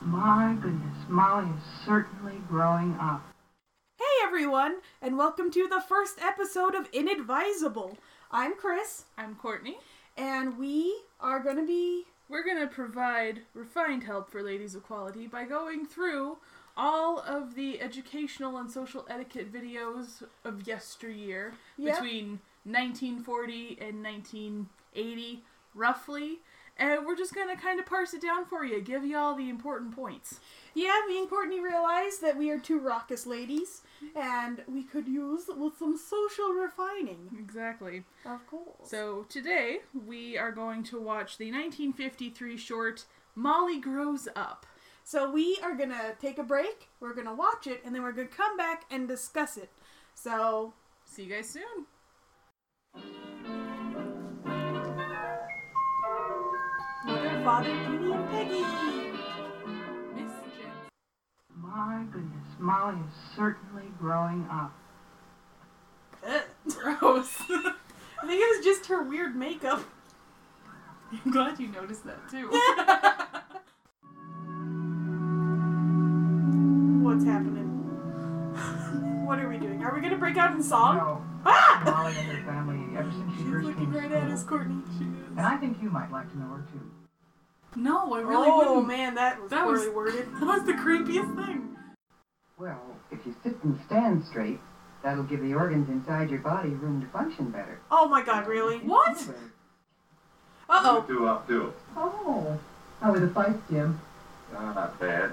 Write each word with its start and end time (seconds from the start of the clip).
My 0.00 0.56
goodness, 0.60 0.96
Molly 1.08 1.48
is 1.56 1.84
certainly 1.84 2.36
growing 2.48 2.96
up. 3.00 3.22
Hey 3.98 4.04
everyone, 4.26 4.76
and 5.02 5.18
welcome 5.18 5.50
to 5.50 5.68
the 5.68 5.80
first 5.80 6.18
episode 6.22 6.74
of 6.74 6.88
Inadvisable. 6.92 7.98
I'm 8.30 8.54
Chris, 8.56 9.04
I'm 9.18 9.34
Courtney. 9.34 9.78
and 10.16 10.58
we 10.58 11.02
are 11.20 11.40
going 11.40 11.56
to 11.56 11.66
be. 11.66 12.04
We're 12.28 12.44
going 12.44 12.60
to 12.60 12.66
provide 12.72 13.42
refined 13.54 14.04
help 14.04 14.30
for 14.30 14.42
ladies 14.42 14.74
of 14.74 14.84
quality 14.84 15.26
by 15.26 15.44
going 15.44 15.84
through 15.86 16.38
all 16.76 17.18
of 17.20 17.54
the 17.54 17.80
educational 17.80 18.56
and 18.56 18.70
social 18.70 19.04
etiquette 19.10 19.52
videos 19.52 20.22
of 20.44 20.66
yesteryear 20.66 21.54
Yeah. 21.76 21.94
between 21.94 22.40
1940 22.64 23.78
and 23.80 24.02
1980, 24.02 25.42
roughly. 25.74 26.38
And 26.80 27.06
we're 27.06 27.16
just 27.16 27.34
going 27.34 27.54
to 27.54 27.62
kind 27.62 27.78
of 27.78 27.86
parse 27.86 28.14
it 28.14 28.22
down 28.22 28.46
for 28.46 28.64
you, 28.64 28.80
give 28.80 29.04
you 29.04 29.16
all 29.16 29.36
the 29.36 29.48
important 29.48 29.94
points. 29.94 30.40
Yeah, 30.74 30.98
me 31.06 31.18
and 31.18 31.28
Courtney 31.28 31.60
realized 31.60 32.22
that 32.22 32.36
we 32.36 32.50
are 32.50 32.58
two 32.58 32.80
raucous 32.80 33.26
ladies, 33.26 33.82
and 34.16 34.62
we 34.66 34.82
could 34.82 35.06
use 35.06 35.42
with 35.54 35.78
some 35.78 35.96
social 35.96 36.48
refining. 36.48 37.28
Exactly. 37.38 38.04
Of 38.24 38.46
course. 38.46 38.90
So 38.90 39.26
today 39.28 39.80
we 40.06 40.38
are 40.38 40.52
going 40.52 40.82
to 40.84 41.00
watch 41.00 41.36
the 41.36 41.52
1953 41.52 42.56
short 42.56 43.04
Molly 43.34 43.78
Grows 43.78 44.26
Up. 44.34 44.64
So 45.04 45.30
we 45.30 45.58
are 45.62 45.74
going 45.74 45.90
to 45.90 46.14
take 46.20 46.38
a 46.38 46.42
break, 46.42 46.88
we're 46.98 47.14
going 47.14 47.26
to 47.26 47.34
watch 47.34 47.66
it, 47.66 47.82
and 47.84 47.94
then 47.94 48.02
we're 48.02 48.12
going 48.12 48.28
to 48.28 48.34
come 48.34 48.56
back 48.56 48.84
and 48.90 49.06
discuss 49.06 49.56
it. 49.56 49.70
So, 50.14 50.72
See 51.10 51.24
you 51.24 51.34
guys 51.34 51.50
soon. 51.50 51.86
Father, 57.44 57.74
Judy, 57.86 58.12
and 58.12 58.28
Peggy. 58.30 58.60
Miss 60.14 60.32
Jen. 60.56 60.72
My 61.56 62.04
goodness, 62.12 62.46
Molly 62.58 62.96
is 62.96 63.14
certainly 63.36 63.84
growing 63.98 64.46
up. 64.50 64.72
Ugh. 66.26 66.42
Gross. 66.98 67.34
I 67.50 68.26
think 68.26 68.40
it 68.42 68.56
was 68.56 68.64
just 68.64 68.86
her 68.88 69.02
weird 69.02 69.34
makeup. 69.36 69.82
I'm 71.24 71.32
glad 71.32 71.58
you 71.58 71.68
noticed 71.68 72.04
that 72.04 72.28
too. 72.30 72.48
What's 77.02 77.24
happening? 77.24 77.66
what 79.26 79.38
are 79.38 79.48
we 79.48 79.56
doing? 79.58 79.82
Are 79.82 79.94
we 79.94 80.00
gonna 80.02 80.18
break 80.18 80.36
out 80.36 80.54
in 80.54 80.62
song? 80.62 80.96
No, 80.98 81.24
Ah! 81.46 81.82
Molly 81.84 82.14
and 82.18 82.28
her 82.38 82.44
family 82.44 82.98
ever 82.98 83.10
since 83.10 83.32
she 83.32 83.38
She's 83.42 83.50
first 83.50 83.66
looking 83.66 83.84
came 83.86 83.92
to 83.94 83.98
right 83.98 84.10
school. 84.10 84.22
at 84.22 84.30
us, 84.30 84.44
Courtney. 84.44 84.82
And 85.36 85.40
I 85.40 85.56
think 85.56 85.82
you 85.82 85.88
might 85.90 86.12
like 86.12 86.30
to 86.32 86.38
know 86.38 86.46
her 86.48 86.64
too. 86.70 86.80
No, 87.76 88.12
I 88.14 88.20
really 88.20 88.48
oh 88.48 88.68
wouldn't. 88.68 88.88
man, 88.88 89.14
that 89.14 89.40
was 89.40 89.50
That 89.50 89.66
was- 89.66 89.88
worded. 89.90 90.28
That 90.40 90.44
was 90.46 90.64
the 90.64 90.72
creepiest 90.72 91.34
thing. 91.46 91.76
Well, 92.58 92.80
if 93.10 93.24
you 93.26 93.34
sit 93.42 93.56
and 93.64 93.78
stand 93.86 94.24
straight, 94.24 94.60
that'll 95.02 95.24
give 95.24 95.40
the 95.40 95.54
organs 95.54 95.88
inside 95.88 96.30
your 96.30 96.40
body 96.40 96.70
room 96.70 97.00
to 97.00 97.06
function 97.08 97.50
better. 97.50 97.80
Oh 97.90 98.06
my 98.08 98.22
god, 98.22 98.46
really? 98.46 98.78
What? 98.78 99.18
Uh 100.68 100.82
oh. 100.84 101.04
Do 101.08 101.26
up, 101.26 101.48
do. 101.48 101.72
Oh, 101.96 102.58
how 103.00 103.12
are 103.12 103.18
the 103.20 103.28
fights, 103.28 103.58
Jim? 103.70 104.00
Uh, 104.54 104.72
not 104.72 104.98
bad. 105.00 105.30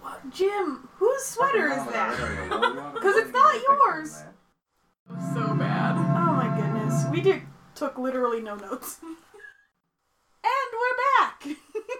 What, 0.00 0.30
Jim, 0.30 0.88
whose 0.96 1.22
sweater 1.24 1.68
is 1.68 1.84
that? 1.86 2.92
Because 2.94 3.16
it's 3.16 3.32
not 3.32 3.54
yours. 3.62 4.22
So 5.34 5.54
bad. 5.54 5.96
Oh 5.96 6.32
my 6.32 6.56
goodness. 6.56 7.04
We 7.10 7.20
did 7.20 7.42
took 7.74 7.98
literally 7.98 8.40
no 8.40 8.54
notes. 8.56 8.98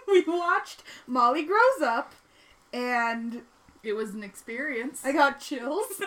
we 0.07 0.23
watched 0.27 0.83
Molly 1.07 1.43
Grows 1.43 1.81
Up 1.81 2.13
and 2.71 3.41
It 3.83 3.93
was 3.93 4.13
an 4.13 4.23
experience. 4.23 5.01
I 5.05 5.11
got 5.11 5.39
chills. 5.39 6.01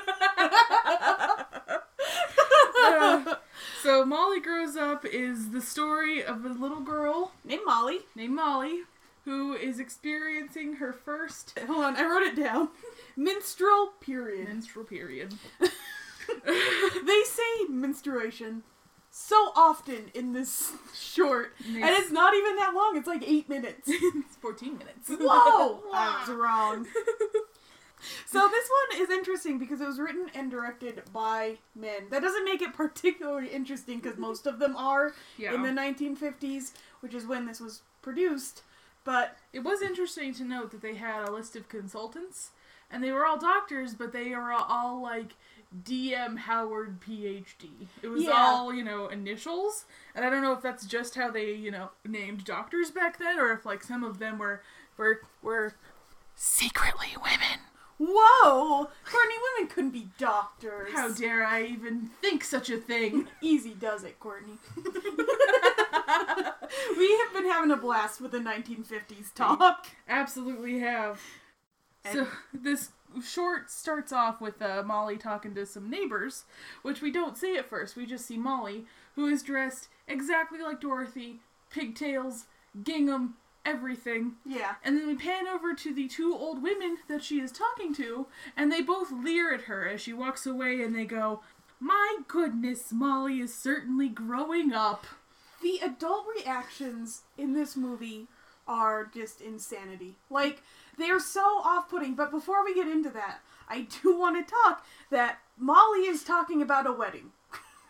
Uh, 2.83 3.35
so 3.83 4.05
Molly 4.05 4.41
Grows 4.41 4.77
Up 4.77 5.05
is 5.05 5.51
the 5.51 5.61
story 5.61 6.23
of 6.25 6.45
a 6.45 6.49
little 6.49 6.81
girl 6.81 7.33
Named 7.45 7.63
Molly. 7.67 8.01
named 8.15 8.35
Molly 8.35 8.81
who 9.25 9.55
is 9.55 9.81
experiencing 9.81 10.75
her 10.75 10.93
first 10.93 11.59
Hold 11.67 11.85
on, 11.85 11.97
I 11.97 12.05
wrote 12.05 12.23
it 12.23 12.37
down. 12.37 12.69
Menstrual 13.17 13.89
period. 14.01 14.47
menstrual 14.47 14.85
period. 14.85 15.35
They 16.47 17.23
say 17.25 17.65
menstruation 17.69 18.63
so 19.19 19.51
often 19.57 20.11
in 20.15 20.33
this 20.35 20.73
short, 20.95 21.55
and 21.67 21.79
it's 21.85 22.11
not 22.11 22.35
even 22.35 22.57
that 22.57 22.75
long. 22.75 22.97
It's 22.97 23.07
like 23.07 23.27
eight 23.27 23.49
minutes. 23.49 23.83
it's 23.89 24.37
14 24.37 24.77
minutes. 24.79 25.09
Whoa, 25.09 25.83
I 25.93 26.21
was 26.21 26.29
wrong. 26.37 26.87
So 28.27 28.47
this 28.49 28.69
one 28.91 29.03
is 29.03 29.11
interesting 29.11 29.59
because 29.59 29.81
it 29.81 29.87
was 29.87 29.99
written 29.99 30.27
and 30.35 30.51
directed 30.51 31.03
by 31.13 31.59
men. 31.75 32.03
That 32.11 32.23
doesn't 32.23 32.45
make 32.45 32.61
it 32.61 32.75
particularly 32.75 33.49
interesting 33.49 33.99
because 34.01 34.19
most 34.19 34.47
of 34.47 34.59
them 34.59 34.77
are 34.77 35.13
Yeah. 35.39 35.55
in 35.55 35.63
the 35.63 35.71
1950s, 35.71 36.73
which 37.01 37.15
is 37.15 37.27
when 37.27 37.47
this 37.47 37.59
was 37.59 37.83
produced. 38.03 38.63
But 39.05 39.39
It 39.53 39.61
was 39.61 39.81
interesting 39.83 40.35
to 40.35 40.45
note 40.45 40.71
that 40.73 40.83
they 40.83 40.95
had 40.97 41.27
a 41.27 41.33
list 41.33 41.57
of 41.57 41.69
consultants, 41.69 42.51
and 42.91 43.03
they 43.03 43.13
were 43.13 43.25
all 43.27 43.39
doctors, 43.39 43.95
but 43.95 44.13
they 44.13 44.31
were 44.37 44.53
all 44.53 45.01
like 45.01 45.33
DM 45.85 46.39
Howard 46.39 47.01
PhD. 47.01 47.89
It 48.03 48.09
was 48.09 48.25
Yeah. 48.25 48.33
all, 48.33 48.73
you 48.73 48.85
know, 48.85 49.09
initials, 49.09 49.85
and 50.15 50.25
I 50.25 50.31
don't 50.31 50.43
know 50.43 50.53
if 50.53 50.63
that's 50.63 50.87
just 50.87 51.15
how 51.15 51.31
they, 51.31 51.53
you 51.53 51.71
know, 51.71 51.91
named 52.05 52.45
doctors 52.45 52.91
back 52.91 53.19
then, 53.19 53.39
or 53.39 53.53
if 53.53 53.65
like 53.67 53.83
some 53.83 54.03
of 54.05 54.19
them 54.19 54.39
were 54.39 54.63
were 54.97 55.21
were 55.43 55.75
secretly 56.35 57.15
women. 57.17 57.61
whoa, 57.99 58.91
Courtney, 59.05 59.35
women 59.55 59.71
couldn't 59.71 59.91
be 59.91 60.09
doctors. 60.19 60.93
How 60.93 61.09
dare 61.13 61.45
I 61.45 61.65
even 61.65 62.11
think 62.21 62.45
such 62.45 62.69
a 62.71 62.77
thing? 62.77 63.27
Easy 63.41 63.73
does 63.75 64.05
it, 64.05 64.21
Courtney. 64.21 64.59
we 64.77 64.83
have 67.19 67.33
been 67.33 67.49
having 67.51 67.71
a 67.71 67.77
blast 67.77 68.21
with 68.21 68.33
the 68.33 68.39
1950s 68.39 69.33
talk. 69.35 69.87
Absolutely 70.09 70.79
have. 70.81 71.21
So 72.13 72.27
this 72.53 72.91
short 73.23 73.71
starts 73.71 74.13
off 74.13 74.41
with 74.41 74.61
uh, 74.61 74.83
Molly 74.85 75.17
talking 75.17 75.55
to 75.55 75.67
some 75.67 75.91
neighbors, 75.91 76.45
which 76.83 77.01
we 77.01 77.11
don't 77.11 77.37
see 77.37 77.57
at 77.57 77.69
first. 77.69 77.97
We 77.97 78.07
just 78.07 78.27
see 78.27 78.37
Molly, 78.37 78.87
who 79.15 79.27
is 79.27 79.43
dressed 79.43 79.89
exactly 80.07 80.61
like 80.61 80.81
Dorothy, 80.81 81.41
pigtails, 81.71 82.47
gingham, 82.83 83.35
everything. 83.65 84.35
Yeah. 84.45 84.77
And 84.85 84.97
then 84.97 85.07
we 85.07 85.17
pan 85.17 85.49
over 85.49 85.75
to 85.75 85.93
the 85.93 86.09
two 86.09 86.35
old 86.35 86.63
women 86.63 86.99
that 87.09 87.23
she 87.23 87.41
is 87.41 87.53
talking 87.53 87.95
to, 87.95 88.27
and 88.57 88.71
they 88.71 88.81
both 88.81 89.11
leer 89.11 89.53
at 89.53 89.63
her 89.63 89.87
as 89.87 90.01
she 90.01 90.13
walks 90.13 90.47
away, 90.47 90.83
and 90.83 90.95
they 90.95 91.05
go, 91.05 91.43
"My 91.81 92.19
goodness, 92.29 92.93
Molly 92.93 93.41
is 93.41 93.53
certainly 93.53 94.09
growing 94.09 94.73
up." 94.73 95.07
The 95.63 95.81
adult 95.83 96.27
reactions 96.37 97.23
in 97.37 97.55
this 97.55 97.77
movie 97.77 98.29
are 98.69 99.05
just 99.07 99.41
insanity. 99.41 100.17
Like, 100.31 100.63
they're 100.99 101.21
so 101.21 101.41
off 101.41 101.89
putting. 101.89 102.15
But 102.15 102.31
before 102.31 102.65
we 102.65 102.75
get 102.75 102.89
into 102.89 103.11
that, 103.11 103.41
I 103.69 103.87
do 104.03 104.19
want 104.19 104.47
to 104.47 104.53
talk 104.53 104.85
that 105.11 105.39
Molly 105.57 106.07
is 106.07 106.23
talking 106.23 106.63
about 106.63 106.87
a 106.87 106.93
wedding. 106.93 107.33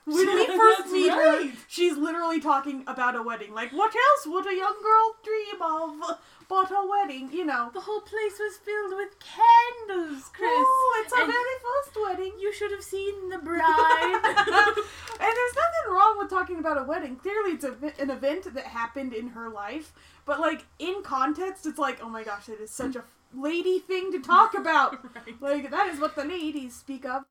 When 0.06 0.26
we 0.26 0.46
first 0.56 0.86
meet 0.92 1.10
right. 1.10 1.50
her, 1.50 1.56
she's 1.68 1.96
literally 1.96 2.40
talking 2.40 2.84
about 2.86 3.16
a 3.16 3.22
wedding. 3.22 3.52
Like, 3.52 3.72
what 3.72 3.92
else 3.94 4.26
would 4.26 4.46
a 4.46 4.54
young 4.54 4.76
girl 4.82 5.16
dream 5.24 5.60
of 5.60 6.18
but 6.48 6.70
a 6.70 6.86
wedding? 6.88 7.30
You 7.32 7.44
know. 7.44 7.70
The 7.74 7.80
whole 7.80 8.00
place 8.00 8.38
was 8.38 8.56
filled 8.56 8.96
with 8.96 9.16
candles, 9.18 10.30
Chris. 10.32 10.48
Oh, 10.48 11.02
it's 11.04 11.12
our 11.12 11.24
And 11.24 11.32
very 11.32 11.58
first 11.60 11.98
wedding. 12.00 12.32
You 12.40 12.52
should 12.52 12.70
have 12.70 12.84
seen 12.84 13.28
the 13.30 13.38
bride. 13.44 14.20
and 14.24 15.34
there's 15.34 15.56
nothing 15.56 15.90
wrong 15.90 16.16
with 16.18 16.30
talking 16.30 16.60
about 16.60 16.78
a 16.78 16.84
wedding. 16.84 17.16
Clearly, 17.16 17.52
it's 17.52 17.64
a, 17.64 17.74
an 18.00 18.10
event 18.10 18.54
that 18.54 18.66
happened 18.66 19.12
in 19.12 19.28
her 19.28 19.50
life. 19.50 19.92
But, 20.24 20.40
like, 20.40 20.66
in 20.78 21.02
context, 21.02 21.66
it's 21.66 21.78
like, 21.78 21.98
oh 22.02 22.08
my 22.08 22.22
gosh, 22.22 22.48
it 22.48 22.60
is 22.60 22.70
such 22.70 22.96
a 22.96 23.04
lady 23.34 23.80
thing 23.80 24.12
to 24.12 24.20
talk 24.20 24.54
about. 24.54 25.04
Right. 25.14 25.40
Like, 25.40 25.70
that 25.70 25.88
is 25.88 26.00
what 26.00 26.14
the 26.14 26.24
ladies 26.24 26.74
speak 26.74 27.04
of. 27.04 27.24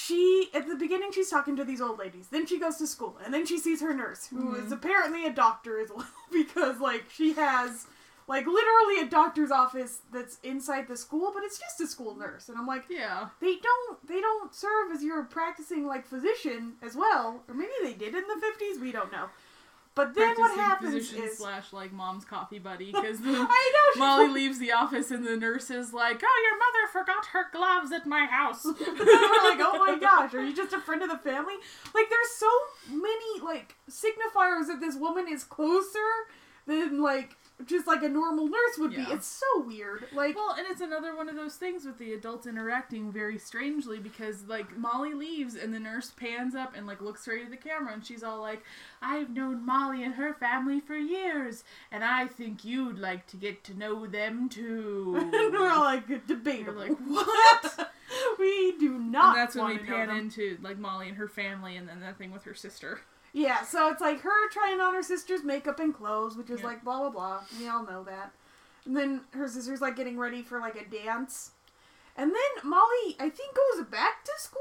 She, 0.00 0.48
at 0.54 0.68
the 0.68 0.76
beginning, 0.76 1.10
she's 1.10 1.28
talking 1.28 1.56
to 1.56 1.64
these 1.64 1.80
old 1.80 1.98
ladies. 1.98 2.28
Then 2.28 2.46
she 2.46 2.60
goes 2.60 2.76
to 2.76 2.86
school. 2.86 3.18
And 3.24 3.34
then 3.34 3.44
she 3.44 3.58
sees 3.58 3.80
her 3.80 3.92
nurse, 3.92 4.28
who 4.28 4.54
is 4.54 4.66
mm-hmm. 4.66 4.74
apparently 4.74 5.26
a 5.26 5.32
doctor 5.32 5.80
as 5.80 5.90
well. 5.90 6.06
Because, 6.32 6.78
like, 6.78 7.06
she 7.12 7.32
has, 7.32 7.88
like, 8.28 8.46
literally 8.46 9.00
a 9.00 9.10
doctor's 9.10 9.50
office 9.50 10.02
that's 10.12 10.38
inside 10.44 10.86
the 10.86 10.96
school, 10.96 11.32
but 11.34 11.42
it's 11.42 11.58
just 11.58 11.80
a 11.80 11.86
school 11.88 12.14
nurse. 12.14 12.48
And 12.48 12.56
I'm 12.56 12.66
like, 12.66 12.84
yeah. 12.88 13.30
they 13.40 13.56
don't 13.56 14.06
they 14.06 14.20
don't 14.20 14.54
serve 14.54 14.92
as 14.94 15.02
your 15.02 15.24
practicing 15.24 15.84
like 15.86 16.06
physician 16.06 16.74
as 16.80 16.94
well 16.94 17.42
or 17.48 17.54
maybe 17.54 17.72
they 17.82 17.94
did 17.94 18.14
in 18.14 18.22
the 18.22 18.40
50s 18.46 18.80
we 18.80 18.92
don't 18.92 19.10
know 19.10 19.28
but 19.98 20.14
then 20.14 20.36
what 20.38 20.54
happens 20.54 20.94
is 20.94 21.38
slash 21.38 21.72
like 21.72 21.92
mom's 21.92 22.24
coffee 22.24 22.60
buddy 22.60 22.92
because 22.92 23.18
I 23.24 23.72
know 23.74 23.98
Molly 24.00 24.26
told- 24.26 24.34
leaves 24.36 24.58
the 24.60 24.70
office 24.70 25.10
and 25.10 25.26
the 25.26 25.36
nurse 25.36 25.70
is 25.70 25.92
like, 25.92 26.22
"Oh, 26.24 26.42
your 26.46 26.56
mother 26.56 26.92
forgot 27.04 27.26
her 27.32 27.46
gloves 27.50 27.90
at 27.90 28.06
my 28.06 28.24
house." 28.26 28.64
we're 28.64 28.72
like 28.74 29.58
oh 29.60 29.84
my 29.84 29.98
gosh 30.00 30.34
are 30.34 30.44
you 30.44 30.54
just 30.54 30.72
a 30.72 30.78
friend 30.80 31.02
of 31.02 31.10
the 31.10 31.18
family 31.18 31.54
like 31.94 32.08
there's 32.08 32.30
so 32.30 32.48
many 32.88 33.40
like 33.42 33.74
signifiers 33.90 34.68
that 34.68 34.78
this 34.80 34.94
woman 34.94 35.26
is 35.28 35.42
closer 35.42 35.98
than 36.66 37.02
like 37.02 37.34
just 37.66 37.86
like 37.88 38.02
a 38.04 38.08
normal 38.08 38.46
nurse 38.46 38.78
would 38.78 38.92
Yeah. 38.92 39.06
be. 39.06 39.12
It's 39.12 39.26
so 39.26 39.62
weird. 39.62 40.06
Like 40.12 40.36
Well, 40.36 40.54
and 40.56 40.66
it's 40.70 40.80
another 40.80 41.16
one 41.16 41.28
of 41.28 41.34
those 41.36 41.56
things 41.56 41.84
with 41.84 41.98
the 41.98 42.12
adults 42.12 42.46
interacting 42.46 43.10
very 43.10 43.38
strangely 43.38 43.98
because 43.98 44.44
like 44.46 44.76
Molly 44.76 45.12
leaves 45.14 45.54
and 45.56 45.74
the 45.74 45.80
nurse 45.80 46.10
pans 46.10 46.54
up 46.54 46.74
and 46.76 46.86
like 46.86 47.00
looks 47.00 47.22
straight 47.22 47.44
at 47.44 47.50
the 47.50 47.56
camera 47.56 47.92
and 47.92 48.06
she's 48.06 48.22
all 48.22 48.40
like, 48.40 48.62
"I've 49.02 49.30
known 49.30 49.66
Molly 49.66 50.04
and 50.04 50.14
her 50.14 50.32
family 50.34 50.80
for 50.80 50.96
years, 50.96 51.64
and 51.90 52.04
I 52.04 52.26
think 52.28 52.64
you'd 52.64 52.98
like 52.98 53.26
to 53.28 53.36
get 53.36 53.64
to 53.64 53.74
know 53.74 54.06
them 54.06 54.48
too." 54.48 55.14
and 55.18 55.32
we're 55.52 55.68
all 55.68 55.84
like 55.84 56.04
You're 56.08 56.72
like, 56.72 56.96
"What?" 56.98 57.90
we 58.38 58.72
do 58.78 58.98
not. 58.98 59.36
and 59.36 59.38
that's 59.38 59.56
when 59.56 59.66
we 59.66 59.78
pan 59.78 60.10
into 60.10 60.58
like 60.62 60.78
Molly 60.78 61.08
and 61.08 61.16
her 61.18 61.28
family 61.28 61.76
and 61.76 61.88
then 61.88 62.00
that 62.00 62.18
thing 62.18 62.30
with 62.30 62.44
her 62.44 62.54
sister. 62.54 63.00
Yeah, 63.32 63.62
so 63.62 63.90
it's 63.90 64.00
like 64.00 64.20
her 64.22 64.48
trying 64.50 64.80
on 64.80 64.94
her 64.94 65.02
sister's 65.02 65.44
makeup 65.44 65.78
and 65.80 65.94
clothes, 65.94 66.36
which 66.36 66.50
is 66.50 66.60
Yeah. 66.60 66.66
like 66.68 66.84
blah 66.84 66.98
blah 67.00 67.10
blah. 67.10 67.40
We 67.58 67.68
all 67.68 67.84
know 67.84 68.02
that. 68.04 68.32
And 68.84 68.96
then 68.96 69.22
her 69.32 69.46
sister's 69.48 69.80
like 69.80 69.96
getting 69.96 70.18
ready 70.18 70.42
for 70.42 70.60
like 70.60 70.76
a 70.76 70.84
dance. 70.84 71.52
And 72.16 72.30
then 72.32 72.68
Molly, 72.70 73.16
I 73.20 73.28
think, 73.30 73.54
goes 73.54 73.86
back 73.86 74.24
to 74.24 74.32
school. 74.38 74.60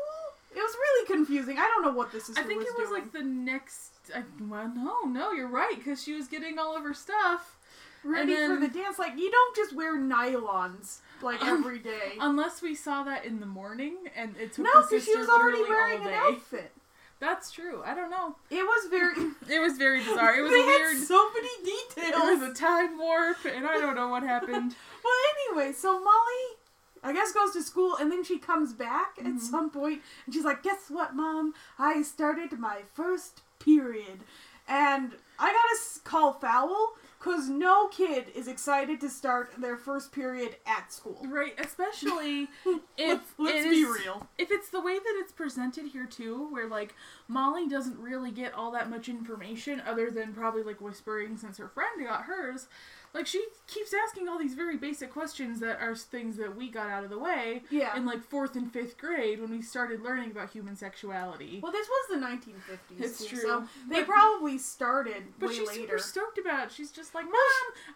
It 0.55 0.59
was 0.59 0.75
really 0.75 1.07
confusing. 1.07 1.57
I 1.57 1.63
don't 1.73 1.83
know 1.83 1.91
what 1.97 2.11
this 2.11 2.25
sister 2.25 2.41
I 2.41 2.45
think 2.45 2.59
was 2.59 2.67
it 2.67 2.77
was 2.77 2.89
doing. 2.89 3.01
like 3.03 3.11
the 3.13 3.23
next. 3.23 3.93
I, 4.15 4.23
well, 4.41 4.71
no, 4.75 5.01
no, 5.05 5.31
you're 5.31 5.47
right 5.47 5.75
because 5.75 6.03
she 6.03 6.13
was 6.13 6.27
getting 6.27 6.59
all 6.59 6.75
of 6.77 6.83
her 6.83 6.93
stuff. 6.93 7.57
ready 8.03 8.33
and 8.35 8.53
for 8.53 8.59
the 8.67 8.71
dance. 8.71 8.99
Like 8.99 9.17
you 9.17 9.31
don't 9.31 9.55
just 9.55 9.75
wear 9.75 9.97
nylons 9.97 10.99
like 11.21 11.41
Um, 11.41 11.49
every 11.59 11.79
day. 11.79 12.13
Unless 12.19 12.61
we 12.61 12.75
saw 12.75 13.03
that 13.03 13.25
in 13.25 13.39
the 13.39 13.45
morning 13.45 13.95
and 14.15 14.35
it 14.37 14.53
took 14.53 14.65
no, 14.65 14.83
because 14.83 15.03
she 15.05 15.15
was 15.15 15.27
already 15.29 15.63
wearing 15.63 16.01
an 16.05 16.13
outfit. 16.13 16.71
That's 17.19 17.51
true. 17.51 17.81
I 17.85 17.95
don't 17.95 18.09
know. 18.11 18.35
It 18.49 18.63
was 18.63 18.89
very. 18.89 19.15
It 19.49 19.59
was 19.59 19.77
very 19.77 19.99
bizarre. 20.03 20.35
It 20.37 20.41
was 20.43 20.51
they 20.51 20.61
a 20.61 20.65
weird. 20.65 20.97
had 20.97 21.07
so 21.07 21.29
many 21.33 21.49
details. 21.63 22.13
It 22.23 22.39
was 22.39 22.51
a 22.51 22.53
time 22.53 22.97
warp, 22.97 23.37
and 23.45 23.65
I 23.65 23.79
don't 23.79 23.95
know 23.95 24.09
what 24.09 24.23
happened. 24.23 24.75
Well, 25.03 25.57
anyway, 25.61 25.73
so 25.73 25.93
Molly, 26.03 26.57
I 27.01 27.13
guess, 27.13 27.31
goes 27.31 27.53
to 27.53 27.63
school 27.63 27.95
and 27.95 28.11
then 28.11 28.25
she 28.25 28.39
comes 28.39 28.73
back 28.73 29.15
Mm-hmm. 29.17 29.37
at 29.37 29.41
some 29.41 29.69
point 29.69 30.01
and 30.25 30.35
she's 30.35 30.43
like, 30.43 30.63
Guess 30.63 30.89
what, 30.89 31.15
Mom? 31.15 31.53
I 31.79 32.01
started 32.01 32.59
my 32.59 32.79
first 32.93 33.41
period. 33.59 34.19
And 34.67 35.13
I 35.39 35.47
gotta 35.53 35.99
call 36.03 36.33
foul 36.33 36.95
because 37.19 37.49
no 37.49 37.87
kid 37.87 38.25
is 38.35 38.47
excited 38.47 39.01
to 39.01 39.09
start 39.09 39.51
their 39.57 39.75
first 39.77 40.11
period 40.11 40.55
at 40.65 40.91
school. 40.93 41.19
Right, 41.27 41.53
especially 41.59 42.47
if 42.97 43.33
Let's 43.37 43.65
it 43.65 43.69
be 43.69 43.77
is- 43.81 43.99
real. 44.03 44.27
If 44.37 44.51
it's 44.51 44.69
the 44.69 44.81
way 44.81 44.97
that 44.97 45.13
it's 45.17 45.31
presented 45.31 45.87
here 45.87 46.05
too, 46.05 46.47
where 46.51 46.67
like 46.67 46.93
Molly 47.27 47.67
doesn't 47.67 47.97
really 47.97 48.31
get 48.31 48.53
all 48.53 48.71
that 48.71 48.89
much 48.89 49.09
information 49.09 49.81
other 49.85 50.09
than 50.11 50.33
probably 50.33 50.63
like 50.63 50.79
whispering 50.81 51.37
since 51.37 51.57
her 51.57 51.67
friend 51.67 52.05
got 52.05 52.23
hers. 52.23 52.67
Like 53.13 53.25
she 53.27 53.43
keeps 53.67 53.93
asking 54.05 54.29
all 54.29 54.37
these 54.37 54.53
very 54.53 54.77
basic 54.77 55.11
questions 55.11 55.59
that 55.61 55.79
are 55.81 55.95
things 55.95 56.37
that 56.37 56.55
we 56.55 56.69
got 56.69 56.89
out 56.89 57.03
of 57.03 57.09
the 57.09 57.17
way 57.17 57.63
Yeah. 57.71 57.95
in 57.97 58.05
like 58.05 58.21
fourth 58.21 58.55
and 58.55 58.71
fifth 58.71 58.97
grade 58.97 59.41
when 59.41 59.49
we 59.49 59.61
started 59.61 60.01
learning 60.01 60.31
about 60.31 60.51
human 60.51 60.75
sexuality. 60.75 61.59
well, 61.63 61.71
this 61.71 61.87
was 61.87 62.19
the 62.19 62.25
1950s. 62.25 62.99
It's 63.03 63.25
too, 63.25 63.35
true. 63.37 63.39
So 63.41 63.67
they 63.89 63.97
But- 64.01 64.07
probably 64.07 64.57
started 64.57 65.23
But 65.39 65.49
way 65.49 65.55
she's 65.55 65.67
later. 65.67 65.81
super 65.81 65.97
stoked 65.99 66.37
about 66.37 66.67
it. 66.67 66.71
She's 66.73 66.91
just 66.91 67.15
like, 67.15 67.25
Mom, 67.25 67.33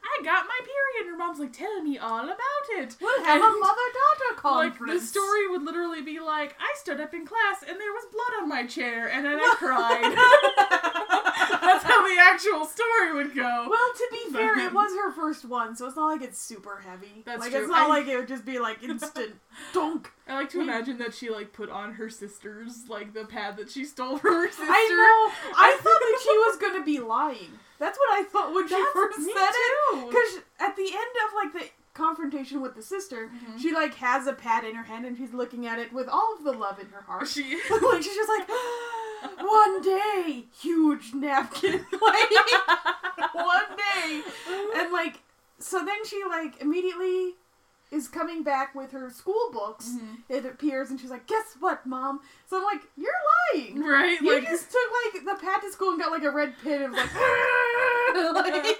I 0.04 0.24
got 0.24 0.46
my 0.48 0.60
period. 0.64 1.02
And 1.02 1.10
her 1.12 1.18
mom's 1.18 1.40
like, 1.40 1.54
Tell 1.54 1.82
me 1.84 1.98
all 1.98 2.24
about 2.26 2.66
it. 2.72 2.96
We'll 3.00 3.24
have 3.24 3.38
a 3.42 3.50
mother-daughter 3.60 4.32
Like 4.32 4.38
conference. 4.38 5.02
the 5.02 5.08
story 5.08 5.48
would 5.50 5.64
literally 5.64 6.02
be 6.02 6.20
like, 6.20 6.56
I 6.60 6.74
stood 6.78 7.00
up 7.00 7.14
in 7.14 7.26
class 7.26 7.62
and 7.68 7.80
there 7.80 7.92
was 7.92 8.06
blood 8.12 8.42
on 8.42 8.50
my 8.50 8.66
chair 8.66 9.08
and 9.10 9.26
then 9.26 9.36
I 9.40 9.54
cried. 9.58 10.16
That's 11.52 11.84
how 11.84 12.08
the 12.08 12.20
actual 12.22 12.66
story 12.66 13.14
would 13.16 13.36
go. 13.36 13.68
Well, 13.70 13.94
to 13.96 14.08
be 14.12 14.32
fair, 14.34 14.58
it 14.60 14.74
was 14.74 14.92
her 14.92 15.12
first 15.12 15.46
one, 15.46 15.76
so 15.76 15.86
it's 15.88 15.96
not 15.96 16.08
like 16.08 16.22
it's 16.22 16.42
super 16.42 16.82
heavy. 16.86 17.24
That's 17.26 17.40
like 17.40 17.52
true. 17.52 17.62
it's 17.62 17.70
not 17.70 17.84
I- 17.84 17.88
like 17.88 18.08
it 18.08 18.18
would 18.18 18.28
just 18.28 18.46
be 18.46 18.60
like 18.60 18.82
instant 18.84 19.36
dunk. 19.74 20.10
I 20.28 20.36
like 20.36 20.50
to 20.52 20.62
imagine 20.62 20.98
that 21.00 21.14
she 21.14 21.30
like 21.30 21.52
put 21.54 21.70
on 21.70 21.94
her 21.96 22.10
sister's 22.10 22.88
like 22.88 23.14
the 23.14 23.26
pad 23.26 23.58
that 23.58 23.70
she 23.70 23.84
stole 23.86 24.18
from 24.18 24.34
her 24.34 24.48
sister. 24.48 24.64
I 24.66 24.88
know. 24.90 25.54
I 25.58 25.78
thought 25.82 25.84
that 26.00 26.20
she 26.24 26.38
was 26.38 26.58
gonna 26.58 26.86
be 26.86 27.00
lying. 27.00 27.52
That's 27.80 27.98
what 27.98 28.20
I 28.20 28.24
thought 28.24 28.54
when 28.54 28.68
she 28.68 28.76
first 28.94 29.18
said 29.18 29.52
it. 29.52 29.94
too. 29.94 30.06
Because 30.08 30.40
at 30.60 30.76
the 30.76 30.84
end 30.84 31.16
of 31.26 31.34
like 31.36 31.54
the 31.54 31.70
confrontation 31.94 32.62
with 32.62 32.76
the 32.76 32.82
sister, 32.82 33.30
Mm-hmm. 33.34 33.58
she 33.58 33.74
like 33.74 33.96
has 33.96 34.28
a 34.28 34.34
pad 34.34 34.64
in 34.64 34.76
her 34.76 34.84
hand 34.84 35.06
and 35.06 35.18
she's 35.18 35.34
looking 35.34 35.66
at 35.68 35.80
it 35.80 35.92
with 35.94 36.08
all 36.08 36.36
of 36.38 36.44
the 36.44 36.52
love 36.54 36.80
in 36.80 36.88
her 36.88 37.02
heart. 37.02 37.28
She 37.28 37.44
like 37.82 38.02
she's 38.04 38.16
just 38.16 38.30
like, 38.30 38.48
one 39.40 39.82
day, 39.82 40.46
huge 40.62 41.14
napkin, 41.14 41.74
like 42.02 43.34
one 43.34 43.64
day, 43.78 44.22
and 44.76 44.92
like 44.92 45.20
so 45.60 45.84
then 45.86 46.06
she 46.06 46.22
like 46.30 46.62
immediately 46.62 47.36
is 47.92 48.08
coming 48.08 48.42
back 48.42 48.74
with 48.74 48.92
her 48.92 49.10
school 49.10 49.50
books. 49.52 49.90
Mm-hmm. 49.90 50.16
It 50.34 50.46
appears 50.46 50.90
and 50.92 51.00
she's 51.00 51.10
like, 51.12 51.28
"Guess 51.28 51.58
what, 51.60 51.86
mom?" 51.86 52.22
So 52.50 52.58
I'm 52.58 52.64
like, 52.64 52.82
"You're 52.98 53.12
lying." 53.54 53.84
right 53.84 54.20
You 54.22 54.34
like 54.34 54.48
just 54.48 54.72
took 54.72 54.80
like 55.14 55.26
the 55.26 55.46
pad 55.46 55.62
to 55.62 55.72
school 55.72 55.90
and 55.92 56.00
got 56.00 56.10
like 56.12 56.24
a 56.24 56.32
red 56.32 56.54
pin 56.64 56.84
and 56.84 56.94
was 56.94 58.36
like, 58.36 58.80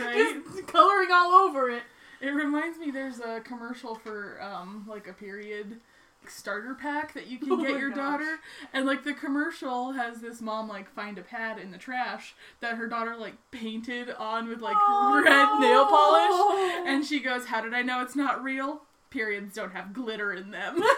right. 0.00 0.42
just 0.54 0.66
coloring 0.66 1.08
all 1.12 1.32
over 1.32 1.70
it. 1.70 1.82
It 2.20 2.30
reminds 2.30 2.78
me 2.78 2.90
there's 2.90 3.20
a 3.20 3.40
commercial 3.40 3.94
for 3.94 4.40
um 4.42 4.84
like 4.88 5.06
a 5.08 5.12
period 5.12 5.80
starter 6.28 6.74
pack 6.74 7.14
that 7.14 7.28
you 7.28 7.38
can 7.38 7.52
Oh 7.52 7.56
get 7.58 7.78
your 7.78 7.90
gosh. 7.90 7.98
daughter 7.98 8.38
and 8.72 8.84
like 8.84 9.04
the 9.04 9.14
commercial 9.14 9.92
has 9.92 10.20
this 10.20 10.40
mom 10.40 10.68
like 10.68 10.90
find 10.92 11.18
a 11.18 11.22
pad 11.22 11.58
in 11.58 11.70
the 11.70 11.78
trash 11.78 12.34
that 12.60 12.74
her 12.76 12.88
daughter 12.88 13.14
like 13.16 13.34
painted 13.52 14.10
on 14.10 14.48
with 14.48 14.60
like 14.60 14.76
Oh, 14.76 15.22
red 15.24 15.60
nail 15.60 15.86
polish 15.86 16.88
and 16.88 17.04
she 17.06 17.20
goes 17.20 17.46
how 17.46 17.60
did 17.60 17.74
I 17.74 17.82
know 17.82 18.02
it's 18.02 18.16
not 18.16 18.42
real 18.42 18.82
periods 19.10 19.54
don't 19.54 19.72
have 19.72 19.92
glitter 19.92 20.32
in 20.32 20.50
them 20.50 20.82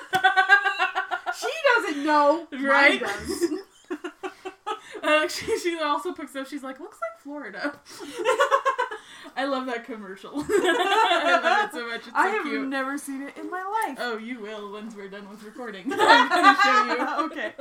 She 1.38 1.48
doesn't 1.76 2.04
know. 2.04 2.48
Right? 2.52 2.98
does. 3.00 3.42
uh, 5.02 5.28
she, 5.28 5.56
she 5.58 5.78
also 5.78 6.12
picks 6.12 6.34
up 6.34 6.48
she's 6.48 6.62
like 6.62 6.80
looks 6.80 6.98
like 7.02 7.20
Florida 7.22 7.78
I 9.36 9.44
love 9.44 9.66
that 9.66 9.84
commercial 9.84 10.32
I 10.48 11.40
love 11.42 11.68
it 11.68 11.72
so 11.72 11.86
much 11.86 11.96
it's 11.98 12.06
so 12.06 12.12
I 12.14 12.28
have 12.28 12.44
cute 12.44 12.68
never 12.68 12.98
seen 12.98 13.22
it 13.22 13.36
in 13.36 13.50
my 13.50 13.84
life. 13.86 13.98
Oh, 14.00 14.18
you 14.18 14.40
will 14.40 14.72
once 14.72 14.94
we're 14.94 15.08
done 15.08 15.28
with 15.28 15.42
recording. 15.42 15.92
I'm 15.92 16.28
gonna 16.28 16.56
show 16.62 16.94
you. 16.94 17.26
okay. 17.26 17.52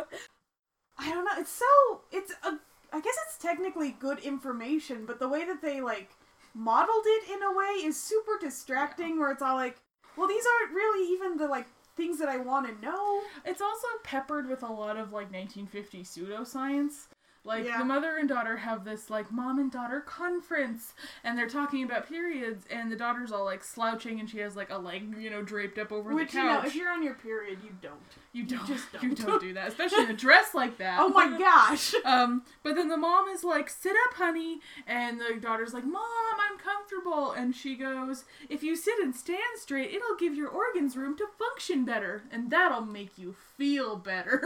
I 0.98 1.10
don't 1.12 1.26
know. 1.26 1.32
It's 1.38 1.52
so. 1.52 2.02
It's 2.12 2.32
a. 2.44 2.58
I 2.94 3.02
guess 3.02 3.16
it's 3.28 3.38
technically 3.38 3.92
good 3.92 4.20
information, 4.20 5.06
but 5.06 5.20
the 5.20 5.28
way 5.28 5.46
that 5.46 5.62
they 5.62 5.82
like 5.82 6.10
modeled 6.54 7.06
it 7.06 7.30
in 7.32 7.44
a 7.44 7.52
way 7.52 7.86
is 7.86 8.02
super 8.02 8.38
distracting. 8.40 9.20
Where 9.20 9.32
it's 9.32 9.42
all 9.42 9.56
like, 9.56 9.78
well, 10.16 10.28
these 10.28 10.44
aren't 10.62 10.74
really 10.74 11.14
even 11.14 11.38
the 11.38 11.48
like 11.48 11.68
things 11.96 12.20
that 12.20 12.30
I 12.30 12.38
want 12.38 12.68
to 12.68 12.86
know. 12.86 13.22
It's 13.46 13.62
also 13.62 13.88
peppered 14.04 14.48
with 14.48 14.64
a 14.64 14.72
lot 14.72 14.98
of 14.98 15.12
like 15.12 15.32
1950 15.32 16.04
pseudoscience. 16.04 17.08
Like 17.48 17.66
Yeah. 17.66 17.78
the 17.80 17.86
mother 17.86 18.18
and 18.18 18.28
daughter 18.30 18.58
have 18.58 18.84
this 18.84 19.10
like 19.10 19.32
mom 19.32 19.58
and 19.58 19.72
daughter 19.72 20.02
conference, 20.02 20.94
and 21.24 21.38
they're 21.38 21.50
talking 21.50 21.84
about 21.84 22.08
periods, 22.08 22.66
and 22.70 22.92
the 22.92 22.96
daughter's 22.98 23.32
all 23.32 23.46
like 23.46 23.64
slouching, 23.64 24.20
and 24.20 24.30
she 24.30 24.40
has 24.40 24.56
like 24.56 24.70
a 24.70 24.78
leg, 24.78 25.16
you 25.18 25.30
know, 25.30 25.42
draped 25.42 25.78
up 25.80 25.92
over 25.92 26.14
Which 26.14 26.34
the 26.34 26.40
you 26.40 26.44
know, 26.44 26.62
if 26.64 26.76
you're 26.76 26.92
on 26.92 27.02
your 27.04 27.14
period, 27.16 27.60
you 27.64 27.72
don't. 27.82 27.96
you 28.34 28.44
don't, 28.44 28.68
just 28.68 28.86
you 29.02 29.10
don't. 29.10 29.20
You 29.20 29.26
don't 29.26 29.42
do 29.42 29.54
that, 29.54 29.70
especially 29.70 30.04
in 30.04 30.10
a 30.12 30.14
dress 30.28 30.54
like 30.54 30.78
that. 30.78 31.00
Oh 31.00 31.10
my 31.10 31.38
gosh. 31.40 31.94
Um, 32.06 32.44
but 32.64 32.76
then 32.76 32.90
the 32.90 32.98
mom 32.98 33.30
is 33.30 33.44
like, 33.46 33.70
"Sit 33.70 33.96
up, 34.08 34.16
honey," 34.16 34.60
and 34.86 35.20
the 35.20 35.40
daughter's 35.40 35.74
like, 35.74 35.86
"Mom, 35.86 36.04
I'm 36.52 36.58
comfortable," 36.60 37.32
and 37.32 37.56
she 37.56 37.76
goes, 37.76 38.26
"If 38.50 38.62
you 38.62 38.76
sit 38.76 39.00
and 39.00 39.16
stand 39.16 39.40
straight, 39.58 39.92
it'll 39.94 40.18
give 40.20 40.36
your 40.36 40.50
organs 40.50 40.98
room 40.98 41.16
to 41.18 41.26
function 41.40 41.86
better, 41.86 42.24
and 42.30 42.52
that'll 42.52 42.82
make 42.86 43.18
you 43.18 43.34
feel 43.58 43.96
better." 43.96 44.42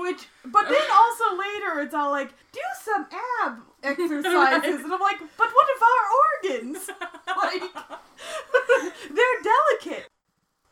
Which, 0.00 0.26
but 0.44 0.68
then 0.68 0.82
also 0.92 1.36
later, 1.36 1.80
it's 1.80 1.94
all 1.94 2.10
like, 2.10 2.30
do 2.52 2.60
some 2.82 3.06
ab 3.44 3.58
exercises, 3.82 4.84
and 4.84 4.92
I'm 4.92 5.00
like, 5.00 5.18
but 5.36 5.48
what 5.48 5.66
of 5.76 5.82
our 5.82 6.04
organs? 6.54 6.90
Like, 7.28 7.62
they're 9.14 9.42
delicate. 9.42 10.08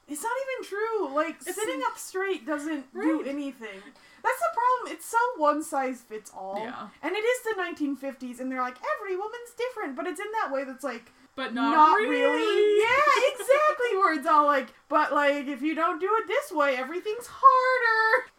It's 0.09 0.23
not 0.23 0.33
even 0.45 0.68
true. 0.68 1.14
Like, 1.14 1.40
It's- 1.42 1.54
sitting 1.54 1.80
up 1.87 1.97
straight 1.99 2.47
doesn't 2.47 2.92
do 2.92 3.23
anything. 3.23 3.80
That's 4.23 4.40
the 4.40 4.52
problem. 4.54 4.97
It's 4.97 5.06
so 5.06 5.18
one 5.37 5.62
size 5.62 6.00
fits 6.00 6.33
all. 6.37 6.59
Yeah. 6.59 6.88
And 7.02 7.14
it 7.14 7.18
is 7.21 7.42
the 7.45 7.62
1950s, 7.62 8.40
and 8.40 8.50
they're 8.50 8.61
like, 8.62 8.76
every 8.99 9.16
woman's 9.16 9.52
different, 9.56 9.95
but 9.97 10.06
it's 10.06 10.18
in 10.21 10.26
that 10.42 10.52
way 10.52 10.64
that's 10.64 10.83
like, 10.83 11.12
but 11.37 11.54
not, 11.54 11.97
really. 11.99 12.80
Yeah, 12.83 13.30
exactly. 13.33 13.97
Where 13.99 14.14
it's 14.18 14.26
all 14.26 14.47
like, 14.47 14.68
but 14.88 15.12
like, 15.12 15.47
if 15.47 15.62
you 15.62 15.75
don't 15.75 16.00
do 16.00 16.09
it 16.21 16.26
this 16.26 16.50
way, 16.50 16.76
everything's 16.76 17.28
harder. 17.30 18.30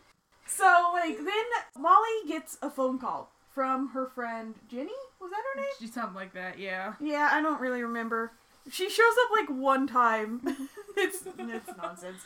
So 0.47 0.89
like, 0.93 1.17
then 1.17 1.45
Molly 1.77 2.27
gets 2.27 2.57
a 2.61 2.69
phone 2.69 2.99
call 2.99 3.31
from 3.53 3.89
her 3.89 4.07
friend 4.07 4.55
Jenny. 4.69 4.91
Was 5.19 5.31
that 5.31 5.41
her 5.55 5.61
name? 5.61 5.69
She's 5.79 5.93
something 5.93 6.15
like 6.15 6.33
that, 6.33 6.59
yeah. 6.59 6.93
Yeah, 6.99 7.29
I 7.31 7.41
don't 7.41 7.59
really 7.59 7.81
remember. 7.83 8.31
She 8.71 8.89
shows 8.89 9.13
up 9.25 9.31
like 9.39 9.49
one 9.49 9.87
time. 9.87 10.41
it's 10.97 11.23
it's 11.37 11.77
nonsense. 11.77 12.21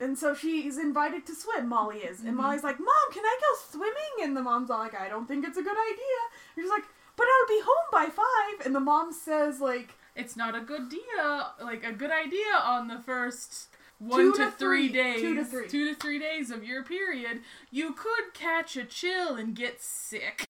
And 0.00 0.16
so 0.16 0.32
she's 0.34 0.78
invited 0.78 1.26
to 1.26 1.34
swim, 1.34 1.68
Molly 1.68 1.98
is. 1.98 2.20
And 2.20 2.34
Mhm. 2.34 2.36
Molly's 2.42 2.62
like, 2.62 2.78
Mom, 2.78 3.12
can 3.12 3.24
I 3.24 3.36
go 3.40 3.78
swimming? 3.78 4.22
And 4.22 4.36
the 4.36 4.42
mom's 4.42 4.70
all 4.70 4.78
like, 4.78 4.94
I 4.98 5.08
don't 5.08 5.26
think 5.26 5.44
it's 5.46 5.58
a 5.58 5.62
good 5.62 5.76
idea. 5.76 6.20
And 6.56 6.62
she's 6.64 6.70
like, 6.70 6.84
but 7.16 7.26
I'll 7.26 7.48
be 7.48 7.60
home 7.64 7.88
by 7.90 8.06
five. 8.06 8.64
And 8.66 8.74
the 8.74 8.80
mom 8.80 9.12
says, 9.12 9.60
like, 9.60 9.94
It's 10.14 10.36
not 10.36 10.54
a 10.54 10.60
good 10.60 10.82
idea, 10.82 11.46
like 11.62 11.84
a 11.84 11.92
good 11.92 12.10
idea 12.12 12.52
on 12.62 12.86
the 12.88 12.98
first 13.00 13.68
one 13.98 14.20
Two 14.20 14.32
to, 14.32 14.38
to 14.46 14.50
three 14.52 14.88
three. 14.88 14.92
days, 14.92 15.20
Two 15.20 15.34
to 15.34 15.44
three. 15.44 15.68
two 15.68 15.88
to 15.88 15.94
three 16.00 16.18
days 16.18 16.50
of 16.50 16.64
your 16.64 16.82
period. 16.84 17.40
You 17.70 17.92
could 17.92 18.32
catch 18.34 18.76
a 18.76 18.84
chill 18.84 19.34
and 19.36 19.54
get 19.54 19.80
sick. 19.82 20.44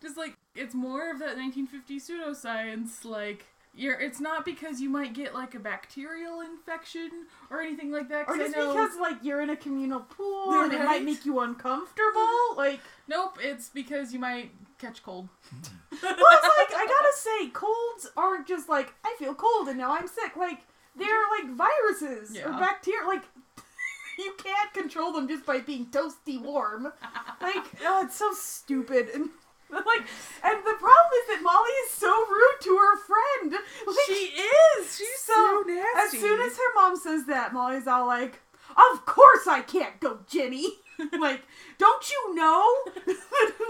Just 0.00 0.16
like 0.16 0.34
it's 0.54 0.74
more 0.74 1.10
of 1.10 1.18
that 1.20 1.36
1950 1.36 2.00
pseudoscience, 2.00 3.04
like. 3.04 3.46
You're, 3.74 3.98
it's 3.98 4.20
not 4.20 4.44
because 4.44 4.82
you 4.82 4.90
might 4.90 5.14
get 5.14 5.32
like 5.32 5.54
a 5.54 5.58
bacterial 5.58 6.42
infection 6.42 7.08
or 7.48 7.62
anything 7.62 7.90
like 7.90 8.10
that. 8.10 8.26
'cause 8.26 8.36
or 8.36 8.38
just 8.42 8.54
because, 8.54 8.96
like, 8.98 9.16
you're 9.24 9.40
in 9.40 9.48
a 9.48 9.56
communal 9.56 10.00
pool 10.00 10.52
and 10.52 10.74
it 10.74 10.84
might 10.84 11.02
make 11.04 11.24
you 11.24 11.40
uncomfortable. 11.40 12.54
Like, 12.54 12.80
Nope, 13.08 13.38
it's 13.40 13.70
because 13.70 14.12
you 14.12 14.18
might 14.18 14.50
catch 14.78 15.02
cold. 15.02 15.30
well, 15.52 15.62
it's 16.02 16.02
like, 16.12 16.74
I 16.76 16.86
gotta 16.86 17.12
say, 17.14 17.48
colds 17.48 18.10
aren't 18.14 18.46
just 18.46 18.68
like, 18.68 18.92
I 19.06 19.16
feel 19.18 19.34
cold 19.34 19.68
and 19.68 19.78
now 19.78 19.96
I'm 19.96 20.06
sick. 20.06 20.36
Like, 20.36 20.58
they're 20.96 21.24
like 21.38 21.56
viruses 21.56 22.36
or 22.38 22.52
bacteria. 22.52 23.06
Like, 23.06 23.24
you 24.18 24.34
can't 24.38 24.72
control 24.74 25.12
them 25.12 25.28
just 25.28 25.46
by 25.46 25.60
being 25.60 25.86
toasty 25.86 26.40
warm. 26.40 26.92
Like, 27.40 27.64
oh, 27.84 28.04
it's 28.04 28.16
so 28.16 28.32
stupid. 28.34 29.08
And, 29.14 29.30
like, 29.70 30.06
and 30.44 30.58
the 30.64 30.76
problem 30.78 31.12
is 31.20 31.28
that 31.28 31.40
Molly 31.42 31.70
is 31.86 31.90
so 31.92 32.08
rude 32.08 32.60
to 32.62 32.76
her 32.76 32.96
friend. 32.98 33.52
Like, 33.86 33.96
she 34.06 34.12
is. 34.12 34.96
She's 34.96 35.18
so, 35.20 35.32
so, 35.34 35.64
nasty. 35.66 36.16
As 36.16 36.22
soon 36.22 36.40
as 36.40 36.56
her 36.56 36.74
mom 36.74 36.96
says 36.96 37.26
that, 37.26 37.52
Molly's 37.52 37.86
all 37.86 38.06
like, 38.06 38.40
"Of 38.70 39.06
course 39.06 39.46
I 39.46 39.62
can't 39.62 39.98
go, 40.00 40.20
Jenny. 40.28 40.66
like, 41.18 41.42
don't 41.78 42.10
you 42.10 42.34
know? 42.34 42.64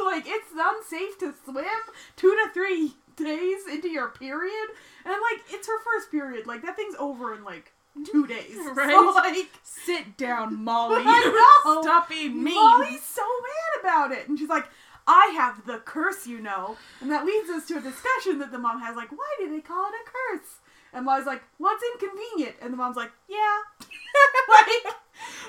like, 0.05 0.25
it's 0.27 0.53
unsafe 0.57 1.19
to 1.19 1.35
swim 1.45 1.65
two 2.17 2.31
to 2.31 2.51
three 2.53 2.95
days 3.17 3.61
into 3.71 3.89
your 3.89 4.09
period, 4.09 4.69
and 5.05 5.13
like, 5.13 5.45
it's 5.51 5.67
her 5.67 5.81
first 5.81 6.11
period. 6.11 6.47
Like, 6.47 6.63
that 6.63 6.77
thing's 6.77 6.95
over 6.99 7.35
in 7.35 7.45
like 7.45 7.73
two 8.11 8.27
days. 8.27 8.57
Right. 8.75 8.91
So 8.91 9.13
like, 9.15 9.49
sit 9.63 10.17
down, 10.17 10.63
Molly. 10.65 11.03
Stop 11.83 12.09
being 12.09 12.43
mean. 12.43 12.55
Molly's 12.55 13.03
so 13.03 13.23
mad 13.23 13.81
about 13.81 14.13
it, 14.13 14.29
and 14.29 14.39
she's 14.39 14.49
like. 14.49 14.67
I 15.05 15.33
have 15.35 15.67
the 15.67 15.79
curse, 15.79 16.29
you 16.29 16.41
know. 16.41 16.77
And 17.01 17.11
that 17.11 17.27
leads 17.27 17.51
us 17.51 17.67
to 17.67 17.79
a 17.79 17.81
discussion 17.81 18.39
that 18.39 18.53
the 18.53 18.59
mom 18.59 18.81
has, 18.81 18.95
like, 18.95 19.11
why 19.11 19.35
do 19.41 19.51
they 19.51 19.61
call 19.61 19.87
it 19.87 19.95
a 19.95 20.05
curse? 20.39 20.61
And 20.93 21.05
Molly's 21.05 21.27
like, 21.27 21.43
well, 21.59 21.75
it's 21.75 21.83
inconvenient. 22.05 22.55
And 22.63 22.73
the 22.73 22.77
mom's 22.77 22.97
like, 22.97 23.11
yeah. 23.29 23.59
like, 24.49 24.67
like 24.85 24.95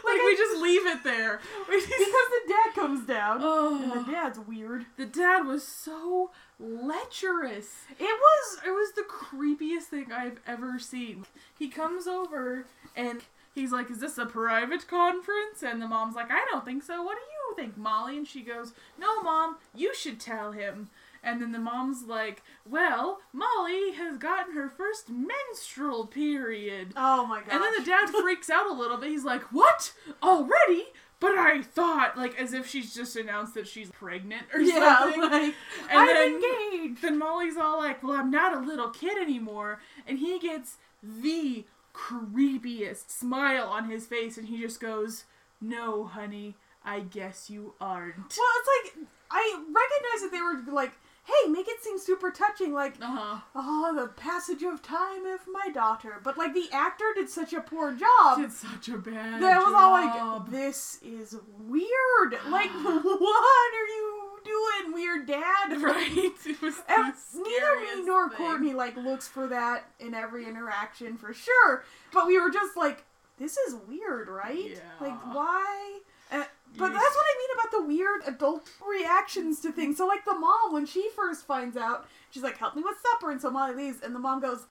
like, 0.04 0.18
we 0.18 0.32
I- 0.32 0.36
just 0.38 0.62
leave 0.62 0.86
it 0.86 1.04
there. 1.04 1.40
because 1.68 1.88
the 1.88 2.42
dad 2.48 2.76
comes 2.76 3.06
down. 3.08 3.38
And 3.38 3.46
oh, 3.46 4.04
the 4.06 4.12
dad's 4.12 4.40
weird. 4.40 4.86
the 4.98 5.06
dad 5.06 5.42
was 5.48 5.66
so 5.68 6.32
lecherous. 6.60 7.68
It 8.00 8.04
was. 8.04 8.58
It 8.66 8.72
was 8.72 8.92
the 8.94 9.04
creepiest 9.04 9.84
thing 9.90 10.12
I've 10.12 10.40
ever 10.48 10.80
seen. 10.80 11.26
He 11.58 11.70
comes 11.70 12.08
over 12.08 12.66
and 12.96 13.22
he's 13.56 13.72
like, 13.72 13.90
"Is 13.90 14.00
this 14.00 14.18
a 14.18 14.26
private 14.26 14.88
conference?" 14.88 15.64
And 15.66 15.82
the 15.82 15.88
mom's 15.88 16.16
like, 16.16 16.32
"I 16.32 16.46
don't 16.52 16.66
think 16.66 16.84
so. 16.84 17.02
What 17.04 17.16
do 17.18 17.22
you 17.22 17.56
think, 17.56 17.78
Molly?" 17.78 18.18
And 18.18 18.28
she 18.28 18.42
goes, 18.42 18.74
"No, 18.98 19.22
mom, 19.24 19.58
you 19.76 19.94
should 19.96 20.20
tell 20.20 20.52
him." 20.52 20.90
And 21.26 21.42
then 21.42 21.54
the 21.54 21.60
mom's 21.60 22.04
like, 22.04 22.44
"Well, 22.70 23.22
Molly 23.32 23.94
has 23.94 24.18
gotten 24.18 24.54
her 24.56 24.68
first 24.70 25.10
menstrual 25.10 26.06
period." 26.08 26.94
Oh 26.98 27.26
my 27.26 27.40
god. 27.42 27.50
And 27.54 27.64
then 27.64 27.72
the 27.80 27.86
dad 27.86 28.10
freaks 28.22 28.50
out 28.50 28.70
a 28.70 28.74
little 28.74 28.98
bit. 28.98 29.10
He's 29.10 29.24
like, 29.24 29.44
"What? 29.54 29.94
Already?" 30.22 30.86
But 31.22 31.38
I 31.38 31.62
thought, 31.62 32.18
like, 32.18 32.38
as 32.38 32.52
if 32.52 32.68
she's 32.68 32.94
just 32.94 33.16
announced 33.16 33.54
that 33.54 33.66
she's 33.66 33.90
pregnant 33.90 34.44
or 34.54 34.60
yeah, 34.60 35.00
something. 35.00 35.22
like, 35.22 35.54
And 35.90 36.00
I'm 36.00 36.08
then- 36.08 36.34
engaged. 36.74 37.02
Then 37.02 37.18
Molly's 37.18 37.56
all 37.56 37.78
like, 37.78 38.04
"Well, 38.04 38.18
I'm 38.18 38.30
not 38.30 38.54
a 38.54 38.60
little 38.60 38.90
kid 38.90 39.18
anymore," 39.18 39.80
and 40.06 40.20
he 40.20 40.38
gets 40.40 40.76
the 41.02 41.64
creepiest 41.94 43.10
smile 43.10 43.68
on 43.68 43.90
his 43.90 44.06
face, 44.06 44.38
and 44.38 44.48
he 44.48 44.60
just 44.60 44.80
goes, 44.82 45.24
"No, 45.62 46.04
honey, 46.06 46.56
I 46.84 47.00
guess 47.00 47.50
you 47.50 47.74
aren't." 47.80 48.18
Well, 48.18 48.48
it's 48.60 48.70
like 48.98 49.06
I 49.32 49.56
recognize 49.60 50.22
that 50.22 50.30
they 50.32 50.42
were 50.42 50.74
like, 50.76 50.92
"Hey, 51.24 51.50
make 51.50 51.68
it 51.68 51.82
seem 51.84 51.98
super 52.00 52.32
touching." 52.32 52.74
Like, 52.74 52.96
Uh 53.02 53.06
huh. 53.08 53.38
oh, 53.56 53.96
the 53.96 54.08
passage 54.10 54.64
of 54.64 54.82
time 54.82 55.26
of 55.26 55.42
my 55.52 55.70
daughter. 55.74 56.20
But 56.24 56.38
like 56.38 56.54
the 56.54 56.68
actor 56.72 57.06
did 57.16 57.30
such 57.30 57.54
a 57.54 57.62
poor 57.62 57.94
job. 57.94 58.38
Did 58.40 58.52
such 58.52 58.90
a 58.90 58.98
bad 58.98 59.42
that 59.42 59.58
was 59.64 59.74
all 59.74 59.92
like, 59.92 60.50
this 60.50 61.00
is 61.04 61.36
weird. 61.60 62.38
Like, 62.50 62.70
what 62.84 63.74
are 63.74 63.88
you 63.88 64.30
doing, 64.44 64.94
weird 64.94 65.26
dad? 65.28 65.82
right? 65.82 66.32
It 66.46 66.62
was 66.62 66.76
And 66.90 67.14
neither 67.36 67.80
me 67.80 68.06
nor 68.06 68.30
thing. 68.30 68.38
Courtney 68.38 68.74
like 68.74 68.96
looks 68.98 69.28
for 69.28 69.48
that 69.48 69.86
in 70.00 70.14
every 70.14 70.46
interaction 70.46 71.18
for 71.18 71.34
sure. 71.34 71.84
But 72.14 72.28
we 72.28 72.40
were 72.40 72.50
just 72.52 72.76
like, 72.78 73.06
this 73.40 73.58
is 73.58 73.76
weird, 73.88 74.28
right? 74.30 74.72
Yeah. 74.72 74.80
Like, 75.02 75.20
why? 75.34 76.00
Uh, 76.32 76.44
but 76.78 76.90
that's 76.94 77.16
what 77.16 77.26
I 77.26 77.38
mean 77.38 77.50
about 77.60 77.72
the 77.72 77.86
weird 77.88 78.22
adult 78.36 78.70
reactions 78.88 79.60
to 79.62 79.72
things. 79.72 79.98
So, 79.98 80.06
like 80.08 80.26
the 80.26 80.34
mom, 80.34 80.74
when 80.74 80.86
she 80.86 81.10
first 81.16 81.46
finds 81.46 81.78
out, 81.78 82.08
she's 82.32 82.44
like, 82.44 82.58
"Help 82.58 82.76
me 82.76 82.82
with 82.84 82.98
supper," 83.02 83.32
and 83.32 83.42
so 83.42 83.50
Molly 83.52 83.76
leaves, 83.76 84.02
and 84.02 84.14
the 84.16 84.20
mom 84.20 84.40
goes, 84.42 84.66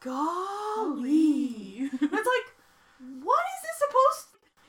"Golly!" 0.00 1.88
And 1.90 2.02
it's 2.02 2.12
like, 2.12 2.48
what 3.22 3.44
is 3.56 3.62
this 3.62 3.78
supposed? 3.78 4.28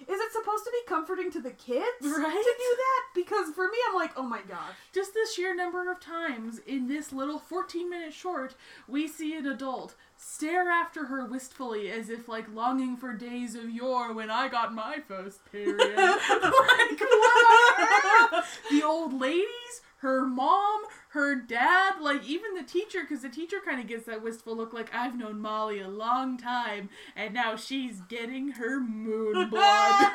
Is 0.10 0.20
it 0.20 0.34
supposed 0.34 0.66
to 0.66 0.72
be 0.72 0.80
comforting 0.88 1.32
to 1.32 1.40
the 1.40 1.52
kids 1.52 1.86
Right? 2.02 2.12
to 2.44 2.56
do 2.58 2.76
that? 2.78 3.02
Because 3.16 3.54
for 3.56 3.68
me, 3.68 3.78
I'm 3.88 3.96
like, 3.96 4.12
oh 4.18 4.24
my 4.24 4.42
gosh. 4.42 4.74
Just 4.94 5.14
the 5.14 5.26
sheer 5.34 5.56
number 5.56 5.90
of 5.90 6.02
times 6.02 6.60
in 6.68 6.88
this 6.90 7.14
little 7.14 7.40
14 7.40 7.90
minute 7.90 8.14
short, 8.14 8.56
we 8.88 9.08
see 9.08 9.34
an 9.38 9.46
adult 9.48 9.96
stare 10.26 10.70
after 10.70 11.06
her 11.06 11.26
wistfully 11.26 11.92
as 11.92 12.10
if 12.10 12.28
like 12.28 12.46
longing 12.54 12.96
for 12.96 13.14
days 13.14 13.56
of 13.56 13.70
yore 13.70 14.14
when 14.14 14.30
I 14.32 14.48
got 14.48 14.74
my 14.74 14.98
first 15.08 15.40
period. 15.52 15.78
like, 15.98 17.02
what? 17.02 18.46
The 18.72 18.84
old 18.84 19.20
ladies, 19.20 19.82
her 19.98 20.26
mom, 20.26 20.82
her 21.10 21.36
dad, 21.36 21.96
like 22.02 22.26
even 22.26 22.54
the 22.56 22.64
teacher, 22.64 23.02
because 23.02 23.22
the 23.22 23.30
teacher 23.30 23.58
kind 23.64 23.80
of 23.82 23.88
gets 23.88 24.06
that 24.06 24.24
wistful 24.24 24.56
look 24.56 24.74
like 24.74 24.90
I've 24.94 25.18
known 25.18 25.40
Molly 25.42 25.82
a 25.82 25.88
long 25.90 26.38
time 26.38 26.90
and 27.16 27.34
now 27.34 27.56
she's 27.56 28.02
getting 28.02 28.50
her 28.52 28.80
moon 28.80 29.34
blood. 29.50 29.52
like, 29.52 30.14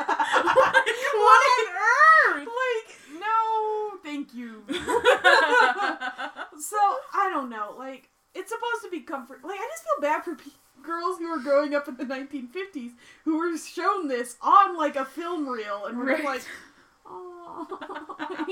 what 1.15 1.43
on 1.53 2.37
earth? 2.37 2.49
Like, 2.49 3.21
no, 3.21 3.99
thank 4.03 4.35
you. 4.35 4.63
so 4.69 4.77
I 7.15 7.29
don't 7.31 7.51
know. 7.51 7.75
Like, 7.79 8.09
it's 8.35 8.51
supposed 8.51 8.83
to 8.85 8.91
be 8.91 9.01
comfort. 9.01 9.41
Like, 9.45 9.59
I 9.61 9.69
just 9.71 9.85
feel 9.85 10.01
bad 10.03 10.25
for 10.25 10.35
pe- 10.35 10.51
girls 10.83 11.19
who 11.19 11.29
were 11.31 11.41
growing 11.41 11.75
up 11.75 11.89
in 11.89 11.97
the 11.97 12.05
1950s 12.05 12.93
who 13.25 13.39
were 13.39 13.57
shown 13.59 14.09
this 14.09 14.37
on 14.43 14.77
like 14.77 14.97
a 14.97 15.05
film 15.05 15.49
reel, 15.49 15.87
and 15.87 15.99
we're 15.99 16.13
Right. 16.13 16.25
like, 16.25 16.43
oh. 17.07 17.67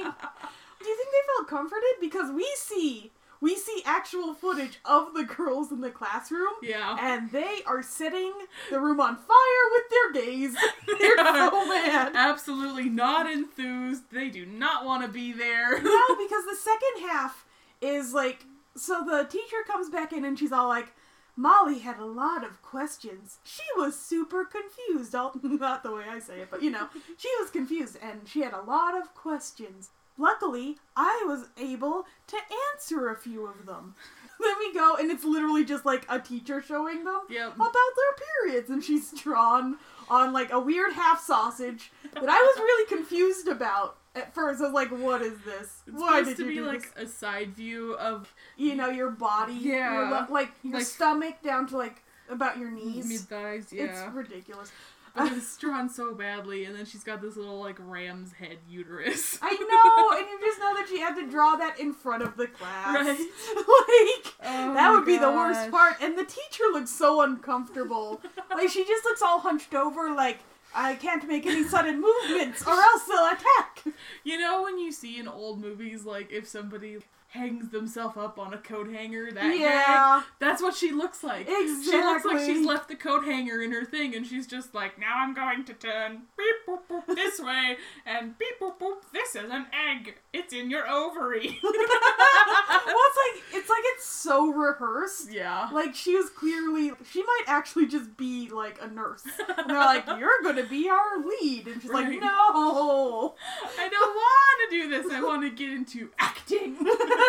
Do 0.78 0.90
you 0.90 0.96
think 0.96 1.08
they 1.10 1.34
felt 1.36 1.48
comforted 1.48 1.82
because 2.00 2.30
we 2.30 2.46
see 2.56 3.10
we 3.40 3.54
see 3.54 3.82
actual 3.84 4.32
footage 4.32 4.78
of 4.86 5.12
the 5.14 5.24
girls 5.24 5.70
in 5.70 5.80
the 5.82 5.90
classroom? 5.90 6.54
Yeah. 6.62 6.96
And 6.98 7.30
they 7.32 7.58
are 7.66 7.82
setting 7.82 8.32
the 8.70 8.80
room 8.80 8.98
on 9.00 9.16
fire 9.16 9.66
with 9.72 9.82
their 9.90 10.24
gaze. 10.24 10.54
They're 11.00 11.16
so 11.18 11.66
mad. 11.66 12.12
Absolutely 12.14 12.88
not 12.88 13.30
enthused. 13.30 14.10
They 14.10 14.30
do 14.30 14.46
not 14.46 14.84
want 14.86 15.02
to 15.02 15.08
be 15.08 15.32
there. 15.32 15.72
no, 15.82 16.02
because 16.18 16.44
the 16.46 16.56
second 16.56 17.08
half 17.10 17.44
is 17.82 18.14
like 18.14 18.44
so 18.76 19.04
the 19.04 19.24
teacher 19.24 19.56
comes 19.66 19.90
back 19.90 20.12
in 20.12 20.24
and 20.24 20.38
she's 20.38 20.52
all 20.52 20.68
like 20.68 20.88
Molly 21.36 21.80
had 21.80 21.98
a 21.98 22.04
lot 22.04 22.44
of 22.44 22.62
questions. 22.62 23.38
She 23.44 23.62
was 23.76 23.98
super 23.98 24.44
confused. 24.44 25.14
All, 25.14 25.32
not 25.42 25.82
the 25.82 25.92
way 25.92 26.04
I 26.08 26.18
say 26.18 26.40
it, 26.40 26.48
but 26.50 26.62
you 26.62 26.70
know, 26.70 26.88
she 27.18 27.28
was 27.40 27.50
confused 27.50 27.98
and 28.02 28.26
she 28.26 28.40
had 28.40 28.54
a 28.54 28.62
lot 28.62 28.96
of 28.96 29.14
questions. 29.14 29.90
Luckily, 30.18 30.78
I 30.96 31.24
was 31.26 31.48
able 31.58 32.06
to 32.28 32.36
answer 32.72 33.10
a 33.10 33.16
few 33.16 33.46
of 33.46 33.66
them. 33.66 33.94
then 34.40 34.54
we 34.58 34.72
go 34.72 34.96
and 34.96 35.10
it's 35.10 35.24
literally 35.24 35.64
just 35.64 35.84
like 35.84 36.06
a 36.08 36.18
teacher 36.18 36.62
showing 36.62 37.04
them 37.04 37.20
Yep. 37.28 37.54
about 37.56 37.72
their 37.72 38.26
periods 38.44 38.70
and 38.70 38.82
she's 38.84 39.10
drawn 39.12 39.76
on 40.08 40.32
like 40.32 40.52
a 40.52 40.60
weird 40.60 40.92
half 40.92 41.22
sausage 41.22 41.90
that 42.14 42.28
I 42.28 42.36
was 42.42 42.56
really 42.58 42.86
confused 42.86 43.48
about 43.48 43.96
at 44.16 44.34
first. 44.34 44.60
I 44.60 44.64
was 44.64 44.72
like, 44.72 44.90
what 44.90 45.22
is 45.22 45.38
this? 45.44 45.82
It's 45.86 46.00
Why 46.00 46.20
supposed 46.20 46.36
to 46.38 46.46
be 46.48 46.60
like 46.60 46.94
this? 46.94 47.10
a 47.10 47.12
side 47.12 47.54
view 47.54 47.94
of 47.94 48.32
You 48.56 48.74
know, 48.74 48.88
your 48.88 49.10
body, 49.10 49.52
your 49.54 49.76
Yeah. 49.76 50.10
lo- 50.10 50.32
like 50.34 50.50
your 50.62 50.74
Like- 50.74 50.84
stomach 50.86 51.42
down 51.42 51.66
to 51.68 51.76
like 51.76 52.02
about 52.28 52.58
your 52.58 52.70
knees. 52.70 53.06
mid 53.06 53.20
thighs. 53.20 53.72
Yeah. 53.72 53.84
It's 54.06 54.14
ridiculous. 54.14 54.72
but 55.14 55.32
it's 55.36 55.56
drawn 55.56 55.88
so 55.88 56.12
badly, 56.14 56.64
and 56.66 56.76
then 56.76 56.84
she's 56.84 57.02
got 57.04 57.22
this 57.22 57.36
little 57.36 57.58
like 57.60 57.76
ram's 57.80 58.32
head 58.34 58.58
uterus. 58.68 59.38
I 59.40 59.50
know, 59.52 60.18
and 60.18 60.26
you 60.28 60.38
just 60.46 60.58
know 60.60 60.74
that 60.74 60.86
she 60.88 60.98
had 61.00 61.14
to 61.14 61.26
draw 61.30 61.56
that 61.56 61.78
in 61.80 61.94
front 61.94 62.22
of 62.22 62.36
the 62.36 62.46
class. 62.48 62.94
Right. 62.94 63.18
like 63.56 64.34
Oh 64.44 64.74
that 64.74 64.90
would 64.92 65.06
be 65.06 65.16
the 65.18 65.30
worst 65.30 65.70
part. 65.70 65.94
And 66.02 66.18
the 66.18 66.24
teacher 66.24 66.64
looks 66.72 66.90
so 66.90 67.22
uncomfortable. 67.22 68.20
like 68.54 68.68
she 68.68 68.84
just 68.84 69.04
looks 69.04 69.22
all 69.22 69.38
hunched 69.40 69.74
over, 69.74 70.10
like 70.12 70.40
I 70.76 70.94
can't 70.94 71.26
make 71.26 71.46
any 71.46 71.64
sudden 71.64 72.00
movements, 72.00 72.62
or 72.66 72.72
else 72.74 73.04
they'll 73.04 73.26
attack. 73.26 73.82
You 74.24 74.38
know 74.38 74.62
when 74.62 74.78
you 74.78 74.90
see 74.92 75.18
in 75.18 75.28
old 75.28 75.60
movies 75.60 76.04
like 76.04 76.30
if 76.32 76.48
somebody 76.48 76.98
hangs 77.36 77.68
themselves 77.70 78.16
up 78.16 78.38
on 78.38 78.52
a 78.54 78.58
coat 78.58 78.90
hanger. 78.90 79.30
That 79.32 79.50
gag. 79.52 79.60
yeah. 79.60 80.22
That's 80.38 80.62
what 80.62 80.74
she 80.74 80.92
looks 80.92 81.22
like. 81.22 81.46
Exactly. 81.48 81.84
She 81.92 81.96
looks 81.98 82.24
like 82.24 82.38
she's 82.44 82.66
left 82.66 82.88
the 82.88 82.96
coat 82.96 83.24
hanger 83.24 83.62
in 83.62 83.72
her 83.72 83.84
thing, 83.84 84.14
and 84.14 84.26
she's 84.26 84.46
just 84.46 84.74
like, 84.74 84.98
now 84.98 85.14
I'm 85.18 85.34
going 85.34 85.64
to 85.66 85.72
turn 85.74 86.22
beep 86.36 86.56
boop 86.68 86.80
boop 86.90 87.06
this 87.14 87.38
way, 87.40 87.76
and 88.04 88.36
beep 88.38 88.58
boop 88.60 88.78
boop. 88.78 89.02
This 89.12 89.34
is 89.36 89.50
an 89.50 89.66
egg. 89.72 90.16
It's 90.32 90.52
in 90.52 90.70
your 90.70 90.88
ovary. 90.88 91.58
well, 91.62 91.72
it's 91.72 93.16
like 93.16 93.44
it's 93.54 93.68
like 93.70 93.82
it's 93.94 94.04
so 94.06 94.52
rehearsed. 94.52 95.32
yeah. 95.32 95.68
Like 95.72 95.94
she 95.94 96.14
was 96.16 96.28
clearly 96.30 96.92
she 97.10 97.22
might 97.22 97.44
actually 97.46 97.86
just 97.86 98.16
be 98.16 98.48
like 98.50 98.78
a 98.82 98.86
nurse. 98.88 99.22
And 99.56 99.70
they're 99.70 99.76
like, 99.94 100.06
You're 100.18 100.42
gonna 100.42 100.64
be 100.66 100.88
our 100.88 101.18
lead 101.24 101.66
and 101.68 101.80
she's 101.82 101.90
Right. 101.90 102.08
like, 102.08 102.20
No 102.20 103.34
I 103.78 103.88
don't 103.88 104.14
want 104.14 104.70
to 104.70 104.76
do 104.76 104.88
this. 104.90 105.12
I 105.12 105.22
want 105.22 105.42
to 105.42 105.50
get 105.50 105.70
into 105.70 106.10
acting. 106.18 106.76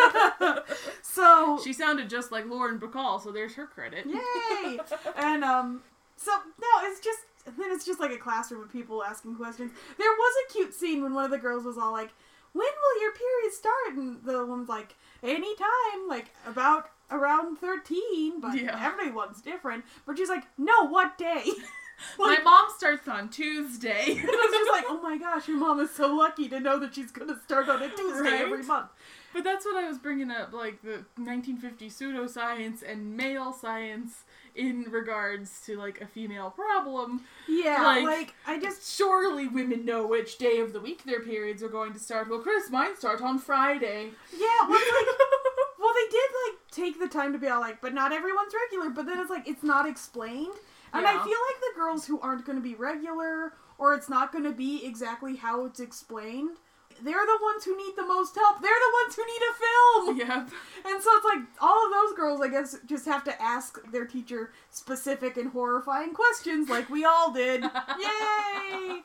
So 1.02 1.58
she 1.64 1.72
sounded 1.72 2.08
just 2.08 2.30
like 2.30 2.46
Lauren 2.46 2.78
Bacall, 2.78 3.22
so 3.22 3.32
there's 3.32 3.54
her 3.54 3.66
credit. 3.66 4.06
Yay! 4.06 4.78
and 5.16 5.42
um 5.44 5.82
so 6.16 6.30
no, 6.32 6.66
it's 6.88 7.00
just 7.00 7.20
then 7.58 7.70
it's 7.72 7.84
just 7.84 7.98
like 8.00 8.12
a 8.12 8.18
classroom 8.18 8.62
of 8.62 8.70
people 8.72 9.02
asking 9.02 9.34
questions. 9.36 9.72
There 9.96 10.10
was 10.10 10.34
a 10.48 10.52
cute 10.52 10.74
scene 10.74 11.02
when 11.02 11.14
one 11.14 11.24
of 11.24 11.30
the 11.30 11.38
girls 11.38 11.64
was 11.64 11.78
all 11.78 11.92
like, 11.92 12.10
When 12.52 12.66
will 12.66 13.02
your 13.02 13.12
period 13.12 13.52
start? 13.52 13.96
And 13.96 14.22
the 14.24 14.44
woman's 14.46 14.68
like, 14.68 14.94
Anytime, 15.22 16.08
like 16.08 16.30
about 16.46 16.90
around 17.10 17.56
thirteen, 17.58 18.40
but 18.40 18.54
Yeah. 18.54 18.78
everyone's 18.80 19.40
different. 19.42 19.84
But 20.06 20.18
she's 20.18 20.28
like, 20.28 20.44
No, 20.56 20.86
what 20.88 21.18
day? 21.18 21.44
My 22.18 22.38
mom 22.44 22.66
starts 22.76 23.08
on 23.08 23.28
Tuesday. 23.28 24.04
And 24.20 24.20
I 24.30 24.46
was 24.48 24.52
just 24.56 24.70
like, 24.70 24.84
oh 24.86 25.00
my 25.02 25.18
gosh, 25.18 25.48
your 25.48 25.56
mom 25.56 25.80
is 25.80 25.90
so 25.90 26.14
lucky 26.14 26.48
to 26.48 26.60
know 26.60 26.78
that 26.78 26.94
she's 26.94 27.10
gonna 27.10 27.36
start 27.44 27.68
on 27.68 27.82
a 27.82 27.88
Tuesday 27.88 28.20
Right? 28.22 28.40
every 28.42 28.62
month. 28.62 28.90
But 29.34 29.44
that's 29.44 29.64
what 29.64 29.76
I 29.76 29.86
was 29.88 29.98
bringing 29.98 30.30
up, 30.30 30.52
like 30.52 30.80
the 30.82 31.04
1950 31.16 31.90
pseudoscience 31.90 32.82
and 32.86 33.16
male 33.16 33.52
science 33.52 34.24
in 34.54 34.84
regards 34.90 35.60
to 35.66 35.76
like 35.76 36.00
a 36.00 36.06
female 36.06 36.50
problem. 36.50 37.22
Yeah, 37.46 37.82
Like- 37.82 38.04
like, 38.04 38.34
I 38.46 38.58
just 38.58 38.96
Surely 38.96 39.46
women 39.46 39.84
know 39.84 40.06
which 40.06 40.38
day 40.38 40.60
of 40.60 40.72
the 40.72 40.80
week 40.80 41.04
their 41.04 41.20
periods 41.20 41.62
are 41.62 41.68
going 41.68 41.92
to 41.92 41.98
start. 41.98 42.28
Well, 42.28 42.40
Chris, 42.40 42.70
mine 42.70 42.96
start 42.96 43.20
on 43.22 43.38
Friday. 43.38 44.10
yeah, 44.36 44.60
well, 44.68 44.70
like, 44.80 45.06
well, 45.78 45.92
they 45.94 46.10
did 46.10 46.30
like 46.46 46.58
take 46.70 46.98
the 46.98 47.08
time 47.08 47.32
to 47.32 47.38
be 47.38 47.46
all 47.48 47.60
like, 47.60 47.80
but 47.80 47.94
not 47.94 48.12
everyone's 48.12 48.52
regular. 48.66 48.90
But 48.90 49.06
then 49.06 49.20
it's 49.20 49.30
like 49.30 49.46
it's 49.46 49.62
not 49.62 49.86
explained, 49.88 50.54
and 50.92 51.06
I 51.06 51.12
feel 51.12 51.20
like 51.22 51.60
the 51.60 51.72
girls 51.76 52.06
who 52.06 52.18
aren't 52.20 52.44
going 52.44 52.56
to 52.56 52.62
be 52.62 52.74
regular 52.74 53.52
or 53.76 53.94
it's 53.94 54.08
not 54.08 54.32
going 54.32 54.42
to 54.44 54.50
be 54.52 54.84
exactly 54.84 55.36
how 55.36 55.64
it's 55.66 55.78
explained. 55.80 56.56
They're 57.02 57.26
the 57.26 57.38
ones 57.42 57.64
who 57.64 57.76
need 57.76 57.94
the 57.96 58.06
most 58.06 58.34
help. 58.34 58.60
They're 58.60 58.70
the 58.70 58.92
ones 59.04 59.16
who 59.16 59.24
need 59.26 59.42
a 59.42 59.54
film. 59.54 60.16
yep. 60.18 60.50
And 60.86 61.02
so 61.02 61.10
it's 61.12 61.24
like 61.24 61.44
all 61.60 61.86
of 61.86 61.92
those 61.92 62.16
girls, 62.16 62.40
I 62.40 62.48
guess, 62.48 62.76
just 62.86 63.06
have 63.06 63.24
to 63.24 63.42
ask 63.42 63.78
their 63.92 64.04
teacher 64.04 64.52
specific 64.70 65.36
and 65.36 65.50
horrifying 65.50 66.14
questions, 66.14 66.68
like 66.68 66.88
we 66.90 67.04
all 67.04 67.32
did. 67.32 67.62
Yay! 67.98 69.02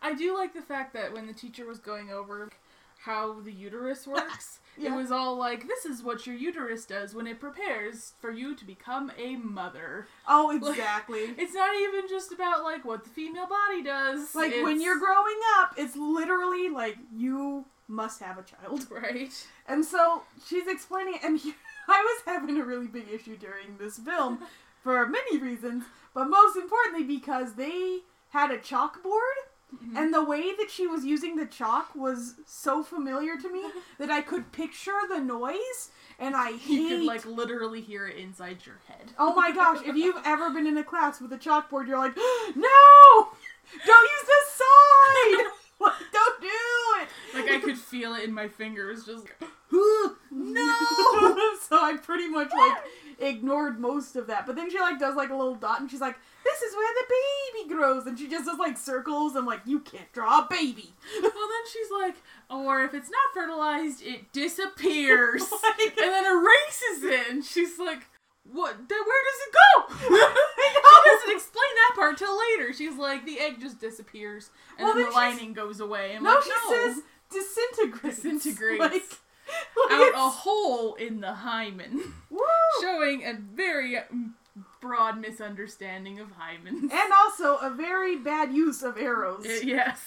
I 0.00 0.14
do 0.16 0.36
like 0.36 0.54
the 0.54 0.62
fact 0.62 0.92
that 0.94 1.12
when 1.12 1.26
the 1.26 1.32
teacher 1.32 1.66
was 1.66 1.78
going 1.78 2.10
over 2.10 2.50
how 2.98 3.40
the 3.40 3.52
uterus 3.52 4.06
works, 4.06 4.60
Yeah. 4.78 4.94
it 4.94 4.96
was 4.96 5.10
all 5.10 5.36
like, 5.36 5.66
this 5.66 5.84
is 5.84 6.02
what 6.02 6.26
your 6.26 6.36
uterus 6.36 6.84
does 6.84 7.14
when 7.14 7.26
it 7.26 7.40
prepares 7.40 8.12
for 8.20 8.30
you 8.30 8.54
to 8.54 8.64
become 8.64 9.10
a 9.18 9.36
mother. 9.36 10.06
Oh, 10.26 10.50
exactly. 10.56 11.34
It's 11.36 11.54
not 11.54 11.74
even 11.76 12.08
just 12.08 12.32
about 12.32 12.62
like 12.62 12.84
what 12.84 13.04
the 13.04 13.10
female 13.10 13.46
body 13.46 13.82
does. 13.82 14.34
like 14.34 14.54
when 14.62 14.80
you're 14.80 14.98
growing 14.98 15.38
up, 15.58 15.74
it's 15.76 15.96
literally 15.96 16.68
like 16.68 16.96
you 17.14 17.64
must 17.88 18.20
have 18.20 18.38
a 18.38 18.42
child. 18.42 18.86
right. 18.90 19.32
And 19.66 19.84
so 19.84 20.22
she's 20.46 20.66
explaining, 20.68 21.14
it, 21.14 21.24
and 21.24 21.40
I 21.88 22.02
was 22.02 22.22
having 22.26 22.58
a 22.58 22.64
really 22.64 22.86
big 22.86 23.08
issue 23.12 23.36
during 23.36 23.78
this 23.78 23.98
film 23.98 24.40
for 24.82 25.06
many 25.06 25.38
reasons, 25.38 25.84
but 26.14 26.26
most 26.28 26.56
importantly 26.56 27.04
because 27.04 27.54
they 27.54 28.00
had 28.30 28.50
a 28.50 28.58
chalkboard. 28.58 29.47
Mm-hmm. 29.74 29.96
And 29.96 30.14
the 30.14 30.24
way 30.24 30.54
that 30.56 30.70
she 30.70 30.86
was 30.86 31.04
using 31.04 31.36
the 31.36 31.44
chalk 31.44 31.94
was 31.94 32.36
so 32.46 32.82
familiar 32.82 33.36
to 33.36 33.52
me 33.52 33.64
that 33.98 34.10
I 34.10 34.22
could 34.22 34.50
picture 34.50 34.98
the 35.08 35.20
noise, 35.20 35.90
and 36.18 36.34
I 36.34 36.52
hate. 36.52 36.70
You 36.70 36.88
could 36.88 37.04
like 37.04 37.26
literally 37.26 37.82
hear 37.82 38.06
it 38.06 38.16
inside 38.16 38.64
your 38.64 38.80
head. 38.86 39.12
oh 39.18 39.34
my 39.34 39.52
gosh! 39.52 39.84
If 39.84 39.94
you've 39.96 40.20
ever 40.24 40.50
been 40.50 40.66
in 40.66 40.78
a 40.78 40.84
class 40.84 41.20
with 41.20 41.32
a 41.32 41.38
chalkboard, 41.38 41.86
you're 41.86 41.98
like, 41.98 42.16
no, 42.56 43.28
don't 43.86 44.02
use 44.02 44.26
this 44.26 44.52
side. 44.56 45.52
Like, 45.80 45.92
don't 46.12 46.40
do 46.40 46.46
it. 46.48 47.08
Like 47.34 47.50
I 47.50 47.60
could 47.60 47.78
feel 47.78 48.14
it 48.14 48.24
in 48.24 48.32
my 48.34 48.48
fingers, 48.48 49.04
just 49.04 49.24
like, 49.24 49.48
no. 49.70 50.16
so 51.60 51.76
I 51.80 51.96
pretty 52.02 52.28
much 52.28 52.50
like 52.52 52.78
ignored 53.20 53.78
most 53.78 54.16
of 54.16 54.26
that. 54.26 54.44
But 54.46 54.56
then 54.56 54.70
she 54.70 54.80
like 54.80 54.98
does 54.98 55.14
like 55.14 55.30
a 55.30 55.36
little 55.36 55.54
dot, 55.54 55.80
and 55.80 55.88
she's 55.90 56.00
like, 56.00 56.16
"This 56.44 56.62
is 56.62 56.74
where 56.74 56.88
the 56.94 57.14
baby 57.62 57.74
grows," 57.74 58.06
and 58.06 58.18
she 58.18 58.28
just 58.28 58.46
does 58.46 58.58
like 58.58 58.76
circles. 58.76 59.36
I'm 59.36 59.46
like, 59.46 59.60
"You 59.66 59.78
can't 59.80 60.10
draw 60.12 60.40
a 60.40 60.46
baby." 60.50 60.94
Well, 61.22 61.48
then 61.48 61.72
she's 61.72 61.90
like, 61.92 62.16
or 62.50 62.82
if 62.84 62.94
it's 62.94 63.10
not 63.10 63.32
fertilized, 63.34 64.02
it 64.02 64.32
disappears 64.32 65.42
Like- 65.50 65.96
and 65.96 65.96
then 66.12 66.24
erases 66.26 67.04
it. 67.04 67.30
And 67.30 67.44
she's 67.44 67.78
like, 67.78 68.06
what? 68.52 68.76
Then 68.76 68.98
where 68.98 69.22
does 69.28 69.40
it 69.46 69.54
go? 69.54 69.94
she 70.08 71.10
doesn't 71.10 71.36
explain 71.36 71.72
that 71.74 71.92
part 71.94 72.18
till 72.18 72.38
later. 72.38 72.72
She's 72.72 72.96
like, 72.96 73.24
the 73.24 73.40
egg 73.40 73.60
just 73.60 73.80
disappears 73.80 74.50
and 74.78 74.86
Well, 74.86 74.94
then 74.94 75.04
then 75.04 75.10
the 75.10 75.16
lining 75.16 75.52
goes 75.52 75.80
away. 75.80 76.14
I'm 76.16 76.22
no, 76.22 76.34
like, 76.34 76.44
she 76.44 76.50
no. 76.50 76.74
says 76.74 77.02
disintegrates. 77.30 78.16
Disintegrates. 78.22 78.80
Like, 78.80 78.92
like 79.90 80.14
out 80.14 80.14
a 80.14 80.28
hole 80.30 80.94
in 80.94 81.20
the 81.20 81.32
hymen, 81.32 82.14
Woo! 82.30 82.40
showing 82.80 83.24
a 83.24 83.34
very 83.34 83.98
broad 84.80 85.20
misunderstanding 85.20 86.20
of 86.20 86.28
hymens. 86.38 86.90
And 86.92 87.12
also 87.24 87.56
a 87.56 87.70
very 87.70 88.16
bad 88.16 88.52
use 88.52 88.82
of 88.82 88.96
arrows. 88.96 89.44
It- 89.44 89.64
yes, 89.66 89.98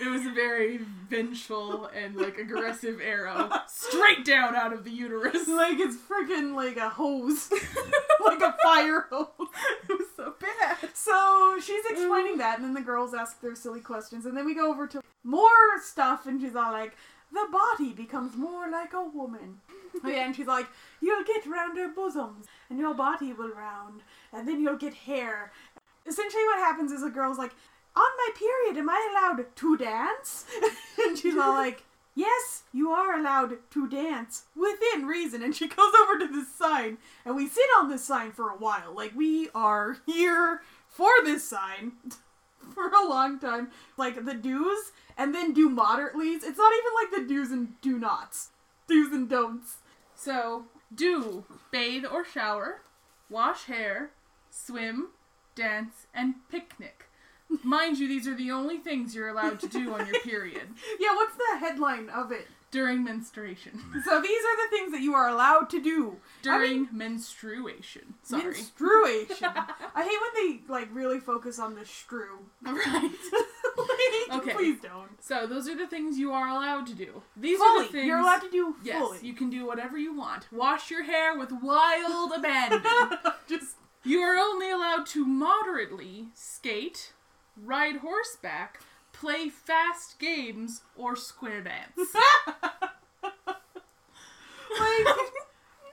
it 0.00 0.08
was 0.10 0.24
a 0.26 0.30
very 0.30 0.80
vengeful 1.08 1.86
and 1.86 2.16
like 2.16 2.38
aggressive 2.38 3.00
arrow 3.00 3.50
straight 3.68 4.24
down 4.24 4.54
out 4.54 4.72
of 4.72 4.84
the 4.84 4.90
uterus. 4.90 5.48
like 5.48 5.78
it's 5.78 5.96
freaking 5.96 6.54
like 6.54 6.76
a 6.76 6.88
hose, 6.88 7.50
like 8.26 8.40
a 8.40 8.54
fire 8.62 9.06
hose. 9.10 9.28
it 9.88 9.98
was 9.98 10.08
so 10.16 10.34
bad. 10.40 10.90
So 10.94 11.58
she's 11.60 11.84
explaining 11.90 12.38
that, 12.38 12.56
and 12.58 12.64
then 12.64 12.74
the 12.74 12.80
girls 12.80 13.14
ask 13.14 13.40
their 13.40 13.54
silly 13.54 13.80
questions, 13.80 14.26
and 14.26 14.36
then 14.36 14.44
we 14.44 14.54
go 14.54 14.70
over 14.70 14.86
to 14.88 15.00
more 15.24 15.48
stuff, 15.82 16.26
and 16.26 16.40
she's 16.40 16.54
all 16.56 16.72
like, 16.72 16.94
"The 17.32 17.46
body 17.50 17.92
becomes 17.92 18.36
more 18.36 18.68
like 18.70 18.92
a 18.92 19.04
woman." 19.04 19.60
Oh, 20.04 20.08
yeah, 20.10 20.26
and 20.26 20.36
she's 20.36 20.46
like, 20.46 20.66
"You'll 21.00 21.24
get 21.24 21.46
rounder 21.46 21.88
bosoms, 21.88 22.46
and 22.68 22.78
your 22.78 22.92
body 22.92 23.32
will 23.32 23.48
round, 23.48 24.02
and 24.30 24.46
then 24.46 24.60
you'll 24.60 24.76
get 24.76 24.92
hair." 24.92 25.52
Essentially, 26.06 26.44
what 26.44 26.58
happens 26.58 26.92
is 26.92 27.00
the 27.00 27.08
girl's 27.10 27.38
like, 27.38 27.52
"On 27.96 28.02
my 28.18 28.28
period, 28.36 28.76
am 28.76 28.90
I 28.90 29.08
allowed 29.10 29.46
to 29.56 29.76
dance?" 29.78 30.44
and 31.02 31.18
she's 31.18 31.36
all 31.36 31.52
like. 31.54 31.84
Yes, 32.18 32.62
you 32.72 32.90
are 32.92 33.18
allowed 33.18 33.58
to 33.72 33.86
dance 33.86 34.44
within 34.56 35.06
reason. 35.06 35.42
And 35.42 35.54
she 35.54 35.68
goes 35.68 35.92
over 36.02 36.18
to 36.18 36.26
this 36.26 36.50
sign, 36.54 36.96
and 37.26 37.36
we 37.36 37.46
sit 37.46 37.66
on 37.78 37.90
this 37.90 38.04
sign 38.04 38.32
for 38.32 38.48
a 38.48 38.56
while. 38.56 38.94
Like, 38.94 39.14
we 39.14 39.50
are 39.54 39.98
here 40.06 40.62
for 40.88 41.10
this 41.24 41.44
sign 41.46 41.92
for 42.74 42.88
a 42.88 43.08
long 43.08 43.38
time. 43.38 43.68
Like, 43.96 44.24
the 44.24 44.34
do's, 44.34 44.92
and 45.16 45.34
then 45.34 45.52
do 45.52 45.68
moderately's. 45.68 46.42
It's 46.44 46.58
not 46.58 46.72
even 46.72 46.92
like 46.94 47.28
the 47.28 47.34
do's 47.34 47.50
and 47.50 47.80
do 47.80 47.98
nots, 47.98 48.50
do's 48.88 49.12
and 49.12 49.28
don'ts. 49.28 49.76
So, 50.14 50.64
do 50.94 51.44
bathe 51.70 52.04
or 52.04 52.24
shower, 52.24 52.82
wash 53.28 53.64
hair, 53.64 54.10
swim, 54.50 55.08
dance, 55.54 56.06
and 56.14 56.34
picnic. 56.50 57.06
Mind 57.62 57.98
you, 57.98 58.08
these 58.08 58.26
are 58.26 58.34
the 58.34 58.50
only 58.50 58.78
things 58.78 59.14
you're 59.14 59.28
allowed 59.28 59.60
to 59.60 59.68
do 59.68 59.94
on 59.94 60.06
your 60.06 60.20
period 60.20 60.68
Yeah, 61.00 61.14
what's 61.14 61.36
the 61.36 61.58
headline 61.60 62.08
of 62.08 62.32
it? 62.32 62.48
During 62.76 63.02
menstruation. 63.02 63.72
Mm. 63.72 64.02
So, 64.04 64.20
these 64.20 64.42
are 64.48 64.56
the 64.64 64.70
things 64.76 64.92
that 64.92 65.00
you 65.00 65.14
are 65.14 65.28
allowed 65.28 65.70
to 65.70 65.80
do. 65.82 66.16
During 66.42 66.88
menstruation. 66.92 68.14
Sorry. 68.22 68.44
Menstruation. 68.44 69.48
I 69.94 70.02
hate 70.08 70.20
when 70.24 70.34
they, 70.36 70.60
like, 70.72 70.88
really 70.92 71.18
focus 71.18 71.58
on 71.58 71.74
the 71.74 71.86
strew. 71.86 72.38
right. 72.62 73.10
like, 74.30 74.38
Okay. 74.42 74.52
please 74.54 74.80
don't. 74.82 75.10
So, 75.22 75.46
those 75.46 75.68
are 75.68 75.76
the 75.76 75.86
things 75.86 76.18
you 76.18 76.32
are 76.32 76.48
allowed 76.48 76.86
to 76.88 76.94
do. 76.94 77.22
These 77.36 77.60
are 77.60 77.82
the 77.82 77.88
things. 77.88 78.06
You're 78.06 78.18
allowed 78.18 78.40
to 78.42 78.50
do 78.50 78.76
Yes, 78.84 78.98
fully. 78.98 79.18
you 79.22 79.32
can 79.32 79.48
do 79.48 79.66
whatever 79.66 79.96
you 79.96 80.14
want. 80.14 80.46
Wash 80.52 80.90
your 80.90 81.04
hair 81.04 81.38
with 81.38 81.50
wild 81.62 82.32
abandon. 82.36 82.82
Just 83.48 83.76
You 84.04 84.20
are 84.20 84.36
only 84.36 84.70
allowed 84.70 85.06
to 85.06 85.24
moderately 85.24 86.28
skate, 86.34 87.12
ride 87.56 87.96
horseback, 87.96 88.80
play 89.20 89.48
fast 89.48 90.18
games, 90.18 90.82
or 90.96 91.16
square 91.16 91.62
dance. 91.62 91.96
like 91.96 92.12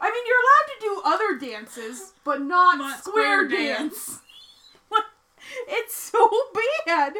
I 0.01 0.11
mean 0.11 0.25
you're 0.27 0.43
allowed 0.43 0.67
to 0.67 0.79
do 0.81 1.01
other 1.05 1.37
dances, 1.39 2.13
but 2.23 2.41
not, 2.41 2.77
Not 2.77 2.99
square, 2.99 3.47
square 3.47 3.47
dance. 3.47 4.19
it's 5.67 5.95
so 5.95 6.29
bad. 6.85 7.13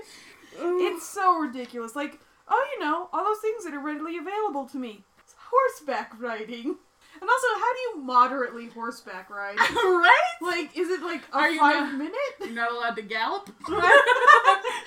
It's 0.55 1.07
so 1.09 1.39
ridiculous. 1.39 1.95
Like, 1.95 2.19
oh 2.47 2.65
you 2.73 2.79
know, 2.83 3.09
all 3.13 3.23
those 3.23 3.39
things 3.39 3.63
that 3.65 3.73
are 3.73 3.79
readily 3.79 4.17
available 4.17 4.65
to 4.67 4.77
me. 4.77 5.03
horseback 5.51 6.13
riding. 6.19 6.75
And 7.23 7.29
also, 7.29 7.47
how 7.57 7.73
do 7.73 7.79
you 7.79 8.03
moderately 8.03 8.67
horseback 8.67 9.29
ride? 9.29 9.57
right? 9.59 10.11
Like, 10.41 10.77
is 10.77 10.89
it 10.89 11.01
like 11.01 11.21
a 11.31 11.37
Are 11.37 11.49
you 11.49 11.57
five 11.57 11.83
not- 11.83 11.97
minute? 11.97 12.13
You're 12.41 12.49
not 12.49 12.73
allowed 12.73 12.97
to 12.97 13.01
gallop. 13.01 13.49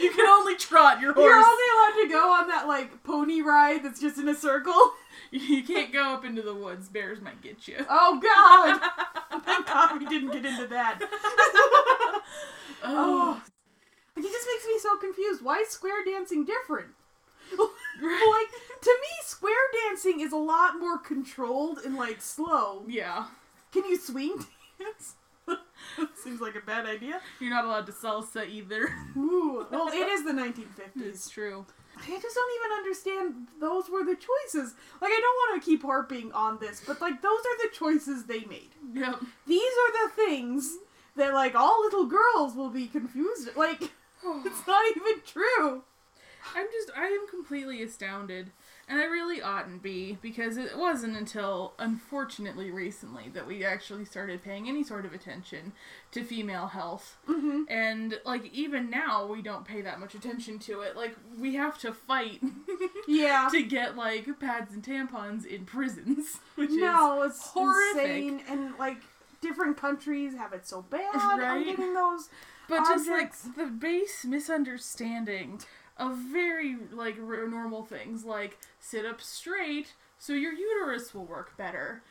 you 0.00 0.10
can 0.12 0.26
only 0.28 0.54
trot 0.56 1.00
your 1.00 1.14
horse. 1.14 1.24
You're 1.24 1.34
only 1.34 1.64
allowed 1.74 2.02
to 2.02 2.08
go 2.10 2.32
on 2.34 2.48
that 2.48 2.66
like 2.68 3.02
pony 3.04 3.40
ride 3.40 3.82
that's 3.82 4.00
just 4.00 4.18
in 4.18 4.28
a 4.28 4.34
circle. 4.34 4.92
You 5.32 5.64
can't 5.64 5.92
go 5.92 6.14
up 6.14 6.24
into 6.24 6.40
the 6.40 6.54
woods. 6.54 6.88
Bears 6.88 7.20
might 7.20 7.42
get 7.42 7.66
you. 7.66 7.84
Oh 7.90 8.20
God! 8.22 8.80
Thank 9.44 9.66
God 9.66 9.98
we 9.98 10.06
didn't 10.06 10.30
get 10.30 10.44
into 10.46 10.68
that. 10.68 11.00
Oh, 12.84 13.42
like 14.14 14.24
it 14.24 14.30
just 14.32 14.46
makes 14.46 14.66
me 14.66 14.78
so 14.78 14.96
confused. 14.98 15.42
Why 15.42 15.58
is 15.58 15.68
square 15.68 16.04
dancing 16.04 16.44
different? 16.44 16.90
like 17.58 18.48
to 18.86 18.96
me, 19.00 19.08
square 19.24 19.52
dancing 19.84 20.20
is 20.20 20.32
a 20.32 20.36
lot 20.36 20.78
more 20.78 20.96
controlled 20.96 21.78
and 21.84 21.96
like 21.96 22.22
slow. 22.22 22.84
Yeah. 22.86 23.26
Can 23.72 23.84
you 23.84 23.98
swing 23.98 24.44
dance? 24.78 25.14
Seems 26.22 26.40
like 26.40 26.54
a 26.54 26.60
bad 26.60 26.86
idea. 26.86 27.20
You're 27.40 27.50
not 27.50 27.64
allowed 27.64 27.86
to 27.86 27.92
salsa 27.92 28.48
either. 28.48 28.88
Ooh. 29.16 29.66
Well, 29.70 29.88
it 29.88 30.08
is 30.08 30.24
the 30.24 30.32
1950s. 30.32 31.02
It's 31.02 31.28
true. 31.28 31.66
I 31.96 32.20
just 32.20 32.34
don't 32.34 32.52
even 32.60 32.78
understand 32.78 33.46
those 33.60 33.90
were 33.90 34.04
the 34.04 34.14
choices. 34.14 34.74
Like 35.00 35.10
I 35.12 35.20
don't 35.20 35.50
want 35.50 35.62
to 35.62 35.66
keep 35.68 35.82
harping 35.82 36.30
on 36.32 36.58
this, 36.60 36.82
but 36.86 37.00
like 37.00 37.20
those 37.22 37.40
are 37.40 37.58
the 37.62 37.74
choices 37.74 38.24
they 38.24 38.44
made. 38.44 38.70
Yep. 38.94 39.20
These 39.46 39.72
are 39.72 40.08
the 40.08 40.14
things 40.14 40.76
that 41.16 41.34
like 41.34 41.56
all 41.56 41.82
little 41.82 42.06
girls 42.06 42.54
will 42.54 42.70
be 42.70 42.86
confused. 42.86 43.48
Like 43.56 43.82
it's 44.24 44.66
not 44.66 44.84
even 44.96 45.22
true. 45.26 45.82
I'm 46.54 46.66
just, 46.70 46.90
I 46.96 47.06
am 47.06 47.26
completely 47.28 47.82
astounded. 47.82 48.52
And 48.88 49.00
I 49.00 49.04
really 49.06 49.42
oughtn't 49.42 49.82
be, 49.82 50.16
because 50.22 50.56
it 50.56 50.78
wasn't 50.78 51.16
until, 51.16 51.74
unfortunately, 51.80 52.70
recently 52.70 53.28
that 53.34 53.44
we 53.44 53.64
actually 53.64 54.04
started 54.04 54.44
paying 54.44 54.68
any 54.68 54.84
sort 54.84 55.04
of 55.04 55.12
attention 55.12 55.72
to 56.12 56.22
female 56.22 56.68
health. 56.68 57.16
Mm-hmm. 57.28 57.62
And, 57.68 58.20
like, 58.24 58.46
even 58.54 58.88
now, 58.88 59.26
we 59.26 59.42
don't 59.42 59.64
pay 59.64 59.80
that 59.82 59.98
much 59.98 60.14
attention 60.14 60.60
to 60.60 60.82
it. 60.82 60.94
Like, 60.96 61.16
we 61.36 61.56
have 61.56 61.78
to 61.80 61.92
fight 61.92 62.40
Yeah. 63.08 63.48
to 63.50 63.60
get, 63.62 63.96
like, 63.96 64.28
pads 64.38 64.72
and 64.72 64.84
tampons 64.84 65.44
in 65.44 65.64
prisons, 65.64 66.38
which 66.54 66.70
no, 66.70 67.22
it's 67.22 67.44
horrific. 67.48 68.04
insane, 68.04 68.42
and 68.48 68.78
like 68.78 68.98
different 69.40 69.76
countries 69.76 70.34
have 70.34 70.52
it 70.52 70.66
so 70.66 70.82
bad 70.82 71.12
Right. 71.14 71.64
getting 71.66 71.92
those. 71.94 72.28
But 72.68 72.84
just 72.84 73.08
like 73.08 73.32
the 73.56 73.66
base 73.66 74.24
misunderstanding 74.24 75.60
of 75.98 76.16
very 76.16 76.76
like 76.92 77.16
r- 77.18 77.46
normal 77.48 77.84
things 77.84 78.24
like 78.24 78.58
sit 78.80 79.04
up 79.06 79.20
straight 79.20 79.94
so 80.18 80.32
your 80.32 80.52
uterus 80.52 81.14
will 81.14 81.24
work 81.24 81.56
better. 81.56 82.02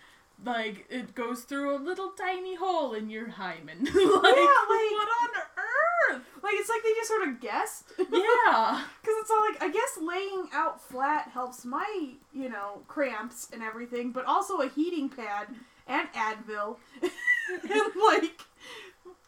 Like 0.44 0.86
it 0.90 1.16
goes 1.16 1.42
through 1.42 1.76
a 1.76 1.80
little 1.80 2.10
tiny 2.10 2.56
hole 2.56 2.94
in 2.94 3.10
your 3.10 3.30
hymen. 3.30 3.80
like, 3.86 3.96
what 3.96 5.10
on 5.24 5.30
earth? 5.58 6.22
Like 6.44 6.54
it's 6.56 6.70
like 6.70 6.84
they 6.84 6.94
just 6.94 7.08
sort 7.08 7.28
of 7.28 7.40
guessed. 7.40 7.86
Yeah. 8.12 8.84
Because 9.02 9.16
it's 9.22 9.32
all 9.32 9.42
like, 9.50 9.62
I 9.64 9.70
guess 9.70 9.98
laying 10.02 10.48
out 10.54 10.82
flat 10.82 11.30
helps 11.30 11.66
my, 11.66 12.10
you 12.34 12.50
know, 12.50 12.82
cramps 12.88 13.50
and 13.52 13.62
everything, 13.64 14.12
but 14.12 14.26
also 14.26 14.58
a 14.58 14.70
heating 14.70 15.10
pad 15.10 15.48
and 15.88 16.08
Advil 16.14 16.78
and 17.02 17.92
like 18.14 18.42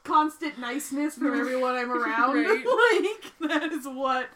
constant 0.03 0.57
niceness 0.59 1.15
from 1.15 1.37
everyone 1.39 1.75
I'm 1.75 1.91
around. 1.91 2.35
Right. 2.35 2.65
like 3.41 3.49
that 3.49 3.71
is 3.71 3.85
what 3.87 4.29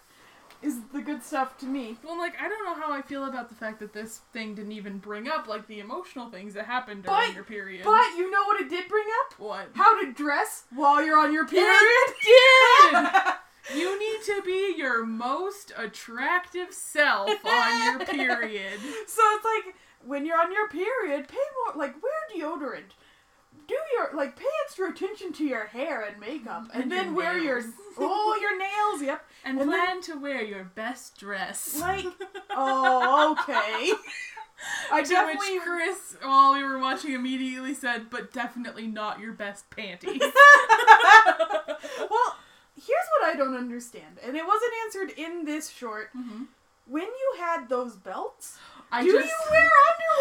is 0.61 0.79
the 0.93 1.01
good 1.01 1.23
stuff 1.23 1.57
to 1.59 1.65
me. 1.65 1.97
Well, 2.03 2.17
like 2.17 2.33
I 2.41 2.47
don't 2.47 2.63
know 2.65 2.75
how 2.75 2.91
I 2.93 3.01
feel 3.01 3.25
about 3.25 3.49
the 3.49 3.55
fact 3.55 3.79
that 3.79 3.93
this 3.93 4.21
thing 4.33 4.55
didn't 4.55 4.71
even 4.73 4.97
bring 4.99 5.27
up 5.27 5.47
like 5.47 5.67
the 5.67 5.79
emotional 5.79 6.29
things 6.29 6.53
that 6.53 6.65
happened 6.65 7.03
during 7.03 7.27
But- 7.29 7.35
your 7.35 7.43
period. 7.43 7.83
But 7.83 8.15
you 8.17 8.29
know 8.31 8.43
what 8.45 8.61
it 8.61 8.69
did 8.69 8.87
bring 8.87 9.05
up? 9.25 9.39
what? 9.39 9.69
How 9.73 9.99
to 10.03 10.11
dress 10.13 10.65
while 10.75 11.03
you're 11.05 11.17
on 11.19 11.33
your 11.33 11.45
period. 11.47 11.67
It 11.79 12.15
did! 12.93 13.33
You 13.75 13.97
need 13.99 14.23
to 14.25 14.41
be 14.41 14.73
your 14.75 15.05
most 15.05 15.71
attractive 15.77 16.73
self 16.73 17.29
on 17.45 17.83
your 17.85 17.99
period. 18.05 18.79
So 19.05 19.21
it's 19.35 19.45
like 19.45 19.75
when 20.03 20.25
you're 20.25 20.39
on 20.41 20.51
your 20.51 20.67
period, 20.67 21.27
pay 21.27 21.37
more 21.65 21.75
like 21.77 21.93
wear 22.01 22.11
deodorant. 22.35 22.89
Do 23.71 23.77
your 23.95 24.09
like 24.15 24.35
pay 24.35 24.45
extra 24.65 24.89
attention 24.89 25.31
to 25.33 25.45
your 25.45 25.65
hair 25.65 26.01
and 26.03 26.19
makeup, 26.19 26.67
and, 26.73 26.83
And 26.83 26.91
then 26.91 27.05
your 27.07 27.15
wear 27.15 27.37
your 27.37 27.63
oh 27.97 28.37
your 28.41 28.57
nails. 28.57 29.01
Yep. 29.01 29.25
And, 29.45 29.59
And 29.61 29.71
then- 29.71 29.79
plan 29.79 30.01
to 30.03 30.15
wear 30.19 30.41
your 30.43 30.63
best 30.75 31.17
dress. 31.17 31.79
Like 31.79 32.05
oh 32.49 33.31
okay. 33.39 33.93
I 34.91 35.01
to 35.03 35.09
definitely 35.09 35.53
which 35.57 35.63
Chris, 35.63 36.17
while 36.21 36.53
we 36.53 36.63
were 36.63 36.77
watching, 36.79 37.13
immediately 37.13 37.73
said, 37.73 38.09
"But 38.09 38.31
definitely 38.33 38.87
not 38.87 39.19
your 39.19 39.33
best 39.33 39.69
panties." 39.69 40.21
well. 42.09 42.35
Here's 42.75 43.07
what 43.19 43.29
I 43.29 43.37
don't 43.37 43.55
understand, 43.55 44.17
and 44.23 44.35
it 44.35 44.43
wasn't 44.47 44.71
answered 44.85 45.11
in 45.17 45.45
this 45.45 45.69
short. 45.69 46.09
Mhm. 46.17 46.47
When 46.87 47.03
you 47.03 47.33
had 47.39 47.69
those 47.69 47.95
belts, 47.95 48.57
I 48.91 49.03
do 49.03 49.11
just, 49.11 49.27
you 49.29 49.37
wear 49.51 49.69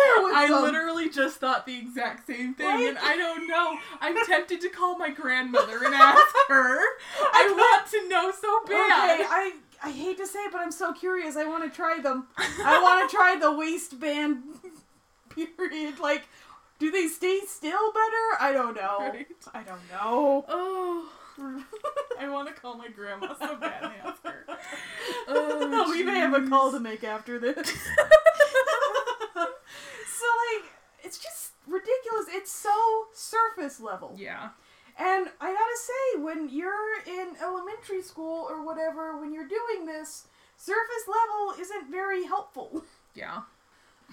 underwear 0.01 0.25
with 0.25 0.35
I 0.37 0.49
them? 0.49 0.63
literally 0.63 1.09
just 1.11 1.37
thought 1.39 1.67
the 1.67 1.77
exact 1.79 2.27
same 2.27 2.55
thing, 2.55 2.67
Like- 2.67 2.81
and 2.89 2.99
I 2.99 3.17
don't 3.17 3.47
know. 3.47 3.79
I'm 4.01 4.17
tempted 4.27 4.61
to 4.63 4.69
call 4.69 4.97
my 4.99 5.11
grandmother 5.11 5.85
and 5.85 5.95
ask 5.95 6.23
her. 6.49 6.79
I 7.21 7.53
want 7.57 7.91
to 7.91 8.09
know 8.09 8.31
so 8.33 8.61
bad. 8.67 9.21
Okay, 9.21 9.27
I 9.29 9.53
I 9.83 9.91
hate 9.91 10.19
to 10.19 10.27
say 10.27 10.41
it, 10.41 10.53
but 10.53 10.61
I'm 10.61 10.73
so 10.73 10.93
curious. 10.93 11.37
I 11.37 11.47
want 11.47 11.65
to 11.65 11.71
try 11.75 12.01
them. 12.01 12.27
I 12.37 12.81
want 12.83 13.09
to 13.11 13.17
try 13.17 13.37
the 13.41 13.53
waistband. 13.53 14.43
Period. 15.31 15.99
Like, 16.01 16.25
do 16.79 16.91
they 16.91 17.07
stay 17.09 17.41
still 17.47 17.93
better? 17.93 18.27
I 18.41 18.53
don't 18.53 18.75
know. 18.77 18.99
Right. 19.01 19.27
I 19.55 19.63
don't 19.63 19.81
know. 19.91 20.45
Oh. 20.49 21.09
I 22.19 22.29
want 22.29 22.49
to 22.49 22.55
call 22.61 22.77
my 22.77 22.89
grandma 22.89 23.35
so 23.39 23.57
bad 23.57 23.83
and 23.85 23.93
ask 24.05 24.23
her. 24.25 24.45
Oh, 25.29 25.87
we 25.91 26.03
may 26.03 26.19
have 26.19 26.35
a 26.35 26.47
call 26.47 26.71
to 26.73 26.77
oh, 26.77 26.81
make 26.81 27.03
after 27.03 27.39
this. 27.39 27.57
So 30.21 30.27
like, 30.55 30.71
it's 31.03 31.19
just 31.19 31.53
ridiculous. 31.67 32.27
It's 32.29 32.53
so 32.53 33.07
surface 33.13 33.81
level. 33.81 34.15
Yeah. 34.17 34.51
And 34.99 35.29
I 35.41 35.53
gotta 35.53 35.79
say, 35.79 36.23
when 36.23 36.49
you're 36.51 37.01
in 37.07 37.37
elementary 37.43 38.03
school 38.03 38.47
or 38.49 38.65
whatever, 38.65 39.19
when 39.19 39.33
you're 39.33 39.49
doing 39.49 39.87
this, 39.87 40.27
surface 40.57 41.07
level 41.09 41.61
isn't 41.61 41.91
very 41.91 42.25
helpful. 42.25 42.85
Yeah. 43.13 43.43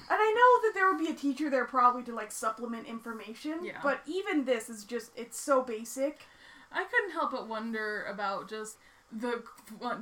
And 0.09 0.19
I 0.19 0.33
know 0.33 0.67
that 0.67 0.73
there 0.73 0.91
would 0.91 0.97
be 0.97 1.11
a 1.11 1.13
teacher 1.13 1.51
there 1.51 1.65
probably 1.65 2.01
to 2.03 2.15
like 2.15 2.31
supplement 2.31 2.87
information. 2.87 3.63
Yeah. 3.63 3.79
But 3.83 4.01
even 4.07 4.43
this 4.43 4.69
is 4.69 4.83
just, 4.83 5.11
it's 5.15 5.39
so 5.39 5.61
basic. 5.61 6.21
I 6.71 6.83
couldn't 6.83 7.11
help 7.11 7.31
but 7.31 7.47
wonder 7.47 8.05
about 8.05 8.49
just 8.49 8.77
the 9.11 9.43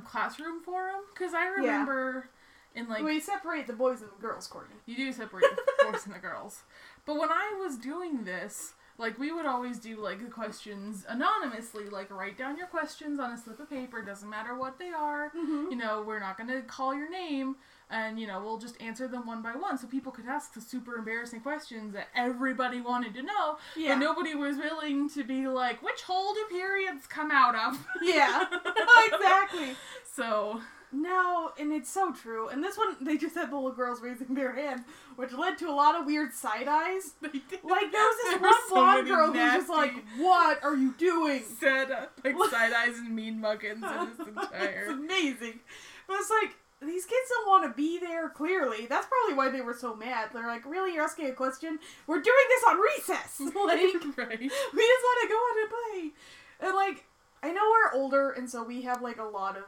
classroom 0.04 0.62
forum 0.62 1.02
because 1.12 1.34
I 1.34 1.46
remember 1.46 2.30
in 2.76 2.88
like 2.88 3.02
we 3.02 3.18
separate 3.20 3.66
the 3.66 3.72
boys 3.72 4.00
and 4.02 4.10
the 4.16 4.20
girls, 4.22 4.46
Courtney. 4.46 4.76
you 4.86 4.94
do 4.96 5.12
separate 5.12 5.44
the 5.56 5.84
boys 5.90 6.06
and 6.06 6.14
the 6.14 6.18
girls, 6.20 6.60
but 7.04 7.18
when 7.18 7.30
I 7.30 7.56
was 7.58 7.76
doing 7.76 8.24
this, 8.24 8.74
like 8.98 9.18
we 9.18 9.32
would 9.32 9.46
always 9.46 9.78
do 9.78 9.96
like 10.00 10.20
the 10.22 10.30
questions 10.30 11.04
anonymously, 11.08 11.88
like 11.88 12.10
write 12.10 12.38
down 12.38 12.56
your 12.56 12.66
questions 12.68 13.18
on 13.18 13.32
a 13.32 13.36
slip 13.38 13.58
of 13.60 13.68
paper. 13.68 14.00
Doesn't 14.02 14.28
matter 14.30 14.54
what 14.56 14.78
they 14.78 14.90
are. 14.90 15.32
Mm-hmm. 15.36 15.70
You 15.72 15.76
know, 15.76 16.04
we're 16.06 16.20
not 16.20 16.38
gonna 16.38 16.62
call 16.62 16.94
your 16.94 17.10
name. 17.10 17.56
And 17.88 18.18
you 18.18 18.26
know 18.26 18.40
we'll 18.42 18.58
just 18.58 18.82
answer 18.82 19.06
them 19.06 19.28
one 19.28 19.42
by 19.42 19.52
one, 19.52 19.78
so 19.78 19.86
people 19.86 20.10
could 20.10 20.26
ask 20.26 20.52
the 20.54 20.60
super 20.60 20.96
embarrassing 20.96 21.38
questions 21.40 21.92
that 21.92 22.08
everybody 22.16 22.80
wanted 22.80 23.14
to 23.14 23.22
know, 23.22 23.58
Yeah. 23.76 23.90
but 23.94 24.00
nobody 24.00 24.34
was 24.34 24.56
willing 24.56 25.08
to 25.10 25.22
be 25.22 25.46
like, 25.46 25.80
which 25.84 26.02
hole 26.02 26.34
do 26.34 26.44
periods 26.50 27.06
come 27.06 27.30
out 27.30 27.54
of? 27.54 27.86
Yeah. 28.02 28.44
exactly. 29.12 29.76
So 30.02 30.62
No, 30.92 31.50
and 31.58 31.72
it's 31.72 31.90
so 31.90 32.12
true. 32.12 32.48
And 32.48 32.62
this 32.62 32.78
one, 32.78 32.96
they 33.00 33.16
just 33.16 33.34
had 33.34 33.50
the 33.50 33.56
little 33.56 33.72
girls 33.72 34.00
raising 34.00 34.34
their 34.34 34.52
hand, 34.52 34.84
which 35.16 35.32
led 35.32 35.58
to 35.58 35.68
a 35.68 35.74
lot 35.74 35.98
of 35.98 36.06
weird 36.06 36.32
side 36.32 36.68
eyes. 36.68 37.14
they 37.22 37.28
did. 37.28 37.64
Like 37.64 37.90
there 37.90 38.02
was 38.02 38.16
this 38.16 38.32
There 38.32 38.40
one 38.40 38.52
so 38.68 38.74
blonde 38.74 39.08
girl 39.08 39.26
who 39.26 39.38
was 39.38 39.52
just 39.52 39.68
like, 39.68 39.92
"What 40.16 40.62
are 40.62 40.76
you 40.76 40.94
doing?" 40.96 41.42
said 41.60 41.90
uh, 41.90 42.06
like 42.24 42.36
side 42.50 42.72
eyes 42.72 42.98
and 42.98 43.14
mean 43.14 43.40
muggins 43.40 43.84
in 43.84 44.34
this 44.34 44.48
it's 44.54 44.90
amazing. 44.90 45.60
But 46.06 46.18
it's 46.20 46.30
like 46.30 46.54
these 46.80 47.04
kids 47.04 47.28
don't 47.30 47.48
want 47.48 47.70
to 47.70 47.76
be 47.76 47.98
there. 47.98 48.28
Clearly, 48.28 48.86
that's 48.86 49.06
probably 49.06 49.36
why 49.36 49.50
they 49.50 49.62
were 49.62 49.74
so 49.74 49.96
mad. 49.96 50.30
They're 50.32 50.46
like, 50.46 50.64
"Really, 50.64 50.94
you're 50.94 51.04
asking 51.04 51.26
a 51.26 51.32
question? 51.32 51.80
We're 52.06 52.22
doing 52.22 52.46
this 52.48 52.64
on 52.68 52.78
recess. 52.78 53.40
like, 53.40 54.16
right. 54.16 54.38
we 54.38 54.48
just 54.48 55.02
want 55.04 55.18
to 55.22 55.28
go 55.28 55.36
out 55.36 55.56
and 55.60 55.70
play." 55.70 56.12
And 56.60 56.74
like, 56.74 57.04
I 57.42 57.52
know 57.52 57.62
we're 57.62 58.00
older, 58.00 58.30
and 58.30 58.48
so 58.48 58.62
we 58.62 58.82
have 58.82 59.02
like 59.02 59.18
a 59.18 59.24
lot 59.24 59.56
of 59.56 59.64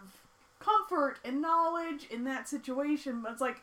comfort 0.59 1.19
and 1.25 1.41
knowledge 1.41 2.07
in 2.11 2.25
that 2.25 2.49
situation. 2.49 3.23
But 3.23 3.33
it's 3.33 3.41
like, 3.41 3.63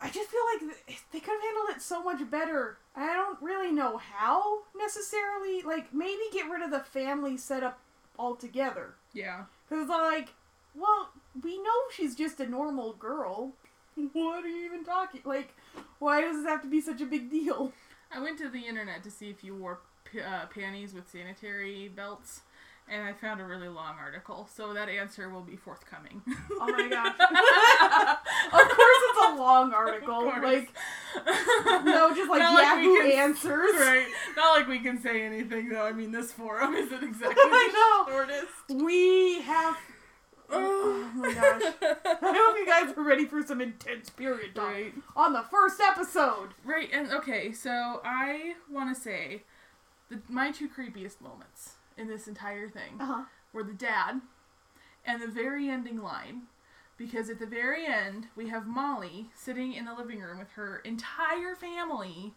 I 0.00 0.08
just 0.10 0.30
feel 0.30 0.40
like 0.52 0.76
they 1.12 1.20
could 1.20 1.32
have 1.32 1.42
handled 1.42 1.76
it 1.76 1.82
so 1.82 2.02
much 2.02 2.28
better. 2.30 2.78
I 2.96 3.12
don't 3.14 3.40
really 3.40 3.72
know 3.72 3.98
how 3.98 4.60
necessarily. 4.76 5.62
Like, 5.62 5.92
maybe 5.94 6.22
get 6.32 6.50
rid 6.50 6.62
of 6.62 6.70
the 6.70 6.80
family 6.80 7.36
setup 7.36 7.78
altogether. 8.18 8.94
Yeah. 9.12 9.44
Because 9.68 9.82
it's 9.82 9.90
like, 9.90 10.30
well, 10.74 11.10
we 11.42 11.58
know 11.58 11.70
she's 11.94 12.14
just 12.14 12.40
a 12.40 12.46
normal 12.46 12.94
girl. 12.94 13.52
what 14.12 14.44
are 14.44 14.48
you 14.48 14.64
even 14.64 14.84
talking? 14.84 15.20
Like, 15.24 15.54
why 15.98 16.20
does 16.20 16.36
this 16.36 16.46
have 16.46 16.62
to 16.62 16.68
be 16.68 16.80
such 16.80 17.00
a 17.00 17.06
big 17.06 17.30
deal? 17.30 17.72
I 18.12 18.20
went 18.20 18.38
to 18.38 18.48
the 18.48 18.60
internet 18.60 19.02
to 19.04 19.10
see 19.10 19.30
if 19.30 19.42
you 19.42 19.54
wore 19.54 19.80
p- 20.04 20.20
uh, 20.20 20.46
panties 20.46 20.94
with 20.94 21.08
sanitary 21.08 21.88
belts, 21.88 22.42
and 22.88 23.02
I 23.02 23.12
found 23.12 23.40
a 23.40 23.44
really 23.44 23.68
long 23.68 23.96
article. 23.98 24.48
So 24.54 24.74
that 24.74 24.88
answer 24.88 25.28
will 25.30 25.42
be 25.42 25.56
forthcoming. 25.56 26.22
Oh 26.60 26.66
my 26.70 26.88
gosh. 26.88 27.14
of 28.52 28.68
course, 28.76 28.98
it's 29.08 29.18
a 29.30 29.34
long 29.36 29.72
article. 29.72 30.26
Like, 30.26 30.68
no, 31.84 32.14
just 32.14 32.30
like 32.30 32.40
Not 32.40 32.54
like 32.54 32.84
Yahoo 32.84 32.96
can- 32.98 33.12
answers. 33.12 33.74
right. 33.76 34.06
Not 34.36 34.58
like 34.58 34.68
we 34.68 34.80
can 34.80 35.00
say 35.00 35.22
anything 35.22 35.68
though. 35.70 35.84
I 35.86 35.92
mean, 35.92 36.12
this 36.12 36.32
forum 36.32 36.74
isn't 36.74 37.02
exactly 37.02 37.34
the 37.44 38.04
shortest. 38.08 38.48
We 38.70 39.40
have. 39.42 39.76
Oh 40.50 41.10
my 41.14 41.32
gosh. 41.32 41.62
I 41.82 42.34
hope 42.36 42.56
you 42.58 42.66
guys 42.66 42.94
are 42.96 43.02
ready 43.02 43.24
for 43.24 43.42
some 43.42 43.60
intense 43.62 44.10
period 44.10 44.54
talk 44.54 44.64
Right. 44.68 44.92
on 45.16 45.32
the 45.32 45.42
first 45.50 45.80
episode. 45.80 46.50
Right, 46.64 46.90
and 46.92 47.10
okay, 47.12 47.50
so 47.52 48.02
I 48.04 48.54
want 48.70 48.94
to 48.94 49.00
say 49.00 49.42
the 50.10 50.20
my 50.28 50.50
two 50.50 50.68
creepiest 50.68 51.22
moments 51.22 51.76
in 51.96 52.08
this 52.08 52.26
entire 52.28 52.68
thing 52.68 53.00
Uh-huh. 53.00 53.24
were 53.52 53.62
the 53.64 53.72
dad 53.72 54.20
and 55.06 55.20
the 55.22 55.28
very 55.28 55.68
ending 55.68 56.02
line. 56.02 56.42
Because 56.96 57.28
at 57.28 57.40
the 57.40 57.46
very 57.46 57.86
end, 57.86 58.28
we 58.36 58.48
have 58.50 58.66
Molly 58.68 59.30
sitting 59.34 59.72
in 59.72 59.84
the 59.84 59.94
living 59.94 60.20
room 60.20 60.38
with 60.38 60.50
her 60.52 60.78
entire 60.84 61.56
family 61.56 62.34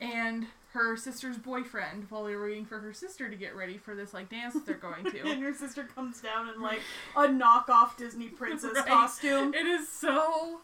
and 0.00 0.46
her 0.74 0.96
sister's 0.96 1.38
boyfriend 1.38 2.06
while 2.08 2.22
they 2.24 2.36
were 2.36 2.44
waiting 2.46 2.66
for 2.66 2.78
her 2.78 2.92
sister 2.92 3.28
to 3.28 3.34
get 3.34 3.56
ready 3.56 3.78
for 3.78 3.96
this 3.96 4.14
like 4.14 4.28
dance 4.28 4.54
that 4.54 4.64
they're 4.64 4.76
going 4.76 5.04
to. 5.10 5.20
And 5.28 5.40
your 5.40 5.52
sister 5.54 5.82
comes 5.84 6.20
down 6.20 6.48
in 6.50 6.60
like 6.62 6.80
a 7.16 7.26
knockoff 7.26 7.96
Disney 7.96 8.28
princess 8.28 8.74
Right. 8.76 8.86
costume. 8.86 9.52
It 9.54 9.66
is 9.66 9.88
so 9.88 10.60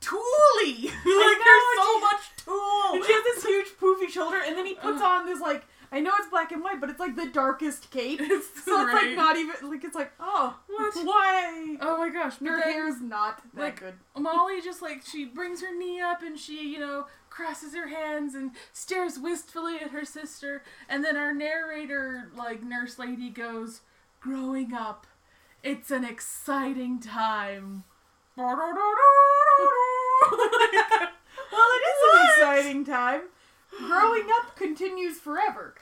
tooly. 0.00 0.74
like 0.84 0.94
there's 1.04 1.68
so 1.76 1.84
know, 1.84 2.00
much 2.00 2.20
tulle. 2.44 2.94
And 2.96 3.04
she 3.04 3.12
has 3.12 3.24
this 3.24 3.44
huge 3.44 3.68
poofy 3.80 4.08
shoulder, 4.08 4.40
and 4.44 4.56
then 4.56 4.66
he 4.66 4.74
puts 4.74 5.00
on 5.02 5.26
this 5.26 5.40
like 5.40 5.64
I 5.90 6.00
know 6.00 6.12
it's 6.18 6.28
black 6.28 6.52
and 6.52 6.62
white, 6.62 6.80
but 6.80 6.90
it's 6.90 7.00
like 7.00 7.16
the 7.16 7.26
darkest 7.28 7.90
cape. 7.90 8.20
It's 8.20 8.46
So 8.64 8.84
it's 8.86 8.92
like 8.92 9.16
not 9.16 9.36
even 9.36 9.54
like 9.70 9.84
it's 9.84 9.94
like 9.94 10.12
oh 10.20 10.58
What? 10.66 10.94
why 11.04 11.76
Oh 11.80 11.96
my 11.98 12.10
gosh, 12.10 12.38
her 12.38 12.58
then- 12.60 12.72
hair's 12.72 13.00
not 13.00 13.42
that 13.54 13.60
like, 13.62 13.80
good. 13.80 13.94
Molly 14.16 14.60
just 14.60 14.82
like 14.82 15.02
she 15.04 15.24
brings 15.24 15.62
her 15.62 15.74
knee 15.76 16.00
up 16.00 16.22
and 16.22 16.38
she, 16.38 16.68
you 16.68 16.78
know, 16.78 17.06
crosses 17.30 17.74
her 17.74 17.88
hands 17.88 18.34
and 18.34 18.50
stares 18.72 19.18
wistfully 19.18 19.76
at 19.76 19.90
her 19.90 20.04
sister, 20.04 20.62
and 20.88 21.04
then 21.04 21.16
our 21.16 21.32
narrator, 21.32 22.30
like 22.36 22.62
nurse 22.62 22.98
lady, 22.98 23.30
goes, 23.30 23.80
"Growing 24.20 24.74
up, 24.74 25.06
it's 25.62 25.90
an 25.90 26.04
exciting 26.04 27.00
time." 27.00 27.84
Well, 31.50 31.68
it 31.72 31.82
is 31.88 32.00
an 32.14 32.26
exciting 32.26 32.84
time. 32.84 33.22
Growing 33.76 34.26
up 34.40 34.56
continues 34.56 35.18
forever. 35.18 35.74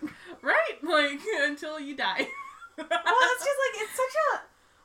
right? 0.43 0.77
Like 0.83 1.21
until 1.41 1.79
you 1.81 1.97
die. 1.97 2.27
well, 2.77 2.87
it's 2.89 3.45
just 3.45 3.59
like 3.65 3.83
it's 3.83 3.97
such 3.97 4.17
a 4.35 4.41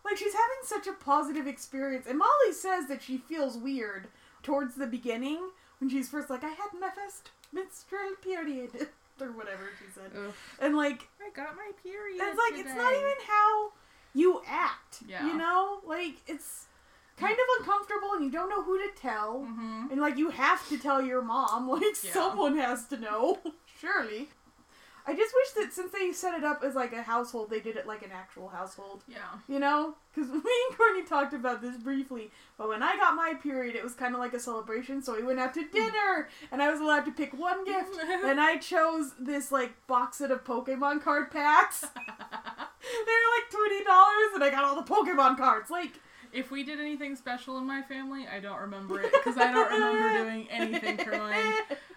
like 0.06 0.18
she's 0.18 0.34
having 0.34 0.62
such 0.64 0.88
a 0.88 0.94
positive 0.94 1.46
experience, 1.48 2.06
and 2.08 2.18
Molly 2.18 2.54
says 2.54 2.88
that 2.88 3.02
she 3.04 3.18
feels 3.18 3.58
weird 3.58 4.08
towards 4.44 4.76
the 4.76 4.88
beginning 4.88 5.50
when 5.80 5.90
she's 5.90 6.10
first 6.10 6.30
like 6.30 6.44
I 6.44 6.50
had 6.50 6.70
my 6.80 6.90
first 6.90 7.32
menstrual 7.52 8.16
period 8.24 8.72
or 9.22 9.32
whatever 9.32 9.70
she 9.78 9.92
said, 9.94 10.12
Ugh. 10.18 10.34
and 10.60 10.76
like 10.76 11.08
I 11.20 11.30
got 11.36 11.56
my 11.56 11.72
period. 11.84 12.20
it's 12.22 12.40
like 12.52 12.60
it's 12.60 12.76
not 12.76 12.94
even 12.94 13.14
how 13.28 13.72
you 14.14 14.42
act, 14.48 15.00
Yeah. 15.08 15.28
you 15.28 15.38
know, 15.38 15.80
like 15.86 16.16
it's 16.28 16.66
kind 17.22 17.34
of 17.38 17.46
uncomfortable 17.60 18.14
and 18.16 18.24
you 18.26 18.32
don't 18.32 18.50
know 18.50 18.64
who 18.64 18.78
to 18.78 18.90
tell. 19.00 19.40
Mhm. 19.48 19.92
And 19.92 20.02
like 20.02 20.18
you 20.18 20.30
have 20.32 20.68
to 20.70 20.78
tell 20.78 21.02
your 21.02 21.22
mom, 21.22 21.70
like 21.78 21.84
Yeah. 22.04 22.12
someone 22.14 22.58
has 22.58 22.86
to 22.88 22.98
know, 22.98 23.40
surely. 23.80 24.30
I 25.04 25.16
just 25.16 25.34
wish 25.34 25.50
that 25.66 25.74
since 25.74 25.92
they 25.92 26.12
set 26.12 26.36
it 26.38 26.44
up 26.44 26.64
as 26.64 26.76
like 26.76 26.94
a 26.94 27.02
household, 27.02 27.50
they 27.50 27.60
did 27.60 27.76
it 27.76 27.88
like 27.88 28.04
an 28.04 28.12
actual 28.14 28.50
household. 28.50 29.04
Yeah. 29.08 29.18
You 29.48 29.58
know, 29.58 29.96
because 30.14 30.30
me 30.32 30.36
and 30.70 30.78
Courtney 30.78 31.04
talked 31.04 31.34
about 31.34 31.60
this 31.60 31.76
briefly. 31.78 32.30
But 32.56 32.68
when 32.68 32.84
I 32.84 32.96
got 32.98 33.16
my 33.16 33.34
period, 33.34 33.76
it 33.76 33.84
was 33.84 33.96
kind 33.96 34.14
of 34.14 34.20
like 34.20 34.36
a 34.36 34.40
celebration. 34.40 35.02
So 35.02 35.16
we 35.16 35.24
went 35.24 35.40
out 35.40 35.56
to 35.56 35.66
dinner, 35.68 36.30
and 36.52 36.62
I 36.62 36.70
was 36.70 36.80
allowed 36.80 37.06
to 37.06 37.12
pick 37.12 37.34
one 37.34 37.66
gift, 37.66 37.98
and 38.24 38.40
I 38.40 38.58
chose 38.58 39.14
this 39.20 39.52
like 39.52 39.72
box 39.88 40.18
set 40.18 40.30
of 40.30 40.44
Pokemon 40.44 41.02
card 41.04 41.32
packs. 41.32 41.82
they 41.82 41.88
were 41.88 43.32
like 43.38 43.50
twenty 43.50 43.84
dollars, 43.84 44.32
and 44.36 44.44
I 44.44 44.50
got 44.52 44.64
all 44.64 44.76
the 44.76 44.84
Pokemon 44.84 45.36
cards. 45.38 45.72
Like 45.72 45.94
If 46.34 46.52
we 46.52 46.64
did 46.64 46.80
anything 46.80 47.16
special 47.16 47.58
in 47.58 47.66
my 47.66 47.82
family, 47.82 48.26
I 48.28 48.40
don't 48.40 48.60
remember 48.60 49.02
it 49.02 49.12
because 49.12 49.38
I 49.38 49.52
don't 49.52 49.72
remember 49.72 50.24
doing 50.24 50.48
anything 50.50 50.98
for 50.98 51.12
mine. 51.12 51.54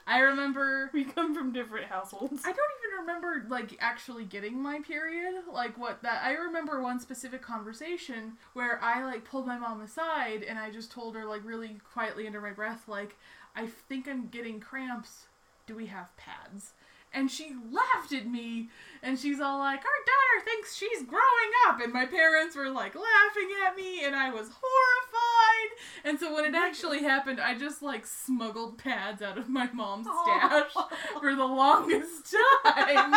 I 0.07 0.19
remember 0.21 0.91
we 0.93 1.05
come 1.05 1.35
from 1.35 1.53
different 1.53 1.87
households. 1.87 2.43
I 2.45 2.53
don't 2.53 2.57
even 2.57 3.01
remember 3.01 3.47
like 3.49 3.77
actually 3.81 4.25
getting 4.25 4.61
my 4.61 4.81
period. 4.81 5.35
Like 5.53 5.79
what 5.79 6.03
that 6.03 6.23
I 6.25 6.33
remember 6.33 6.83
one 6.83 7.01
specific 7.01 7.43
conversation 7.43 8.33
where 8.53 8.83
I 8.83 9.05
like 9.05 9.25
pulled 9.25 9.47
my 9.47 9.59
mom 9.59 9.81
aside 9.81 10.43
and 10.43 10.59
I 10.59 10.71
just 10.71 10.91
told 10.91 11.15
her 11.15 11.25
like 11.25 11.45
really 11.45 11.81
quietly 11.93 12.27
under 12.27 12.41
my 12.41 12.51
breath 12.51 12.89
like 12.89 13.17
I 13.57 13.67
think 13.67 14.09
I'm 14.09 14.27
getting 14.29 14.61
cramps. 14.61 15.27
Do 15.67 15.75
we 15.75 15.87
have 15.87 16.15
pads? 16.17 16.73
And 17.15 17.31
she 17.31 17.55
laughed 17.71 18.13
at 18.13 18.27
me 18.27 18.69
and 19.03 19.19
she's 19.19 19.41
all 19.41 19.59
like, 19.59 19.79
Our 19.79 19.85
daughter 19.85 20.45
thinks 20.45 20.75
she's 20.75 21.03
growing 21.03 21.23
up 21.69 21.81
and 21.81 21.93
my 21.93 22.07
parents 22.07 22.57
were 22.57 22.71
like 22.71 22.95
laughing 22.95 23.49
at 23.67 23.77
me 23.77 24.05
and 24.05 24.17
I 24.17 24.31
was 24.31 24.51
horrified. 24.53 25.79
And 26.05 26.19
so 26.19 26.35
when 26.35 26.45
it 26.45 26.55
actually 26.55 27.03
happened, 27.03 27.41
I 27.41 27.57
just 27.57 27.83
like 27.83 28.05
smuggled 28.07 28.79
pads 28.79 29.23
out 29.23 29.39
of 29.39 29.49
my 29.49 29.71
mom's 29.73 30.07
stash 30.25 30.73
for 31.21 31.35
the 31.35 31.45
longest 31.45 32.35
time. 32.67 33.15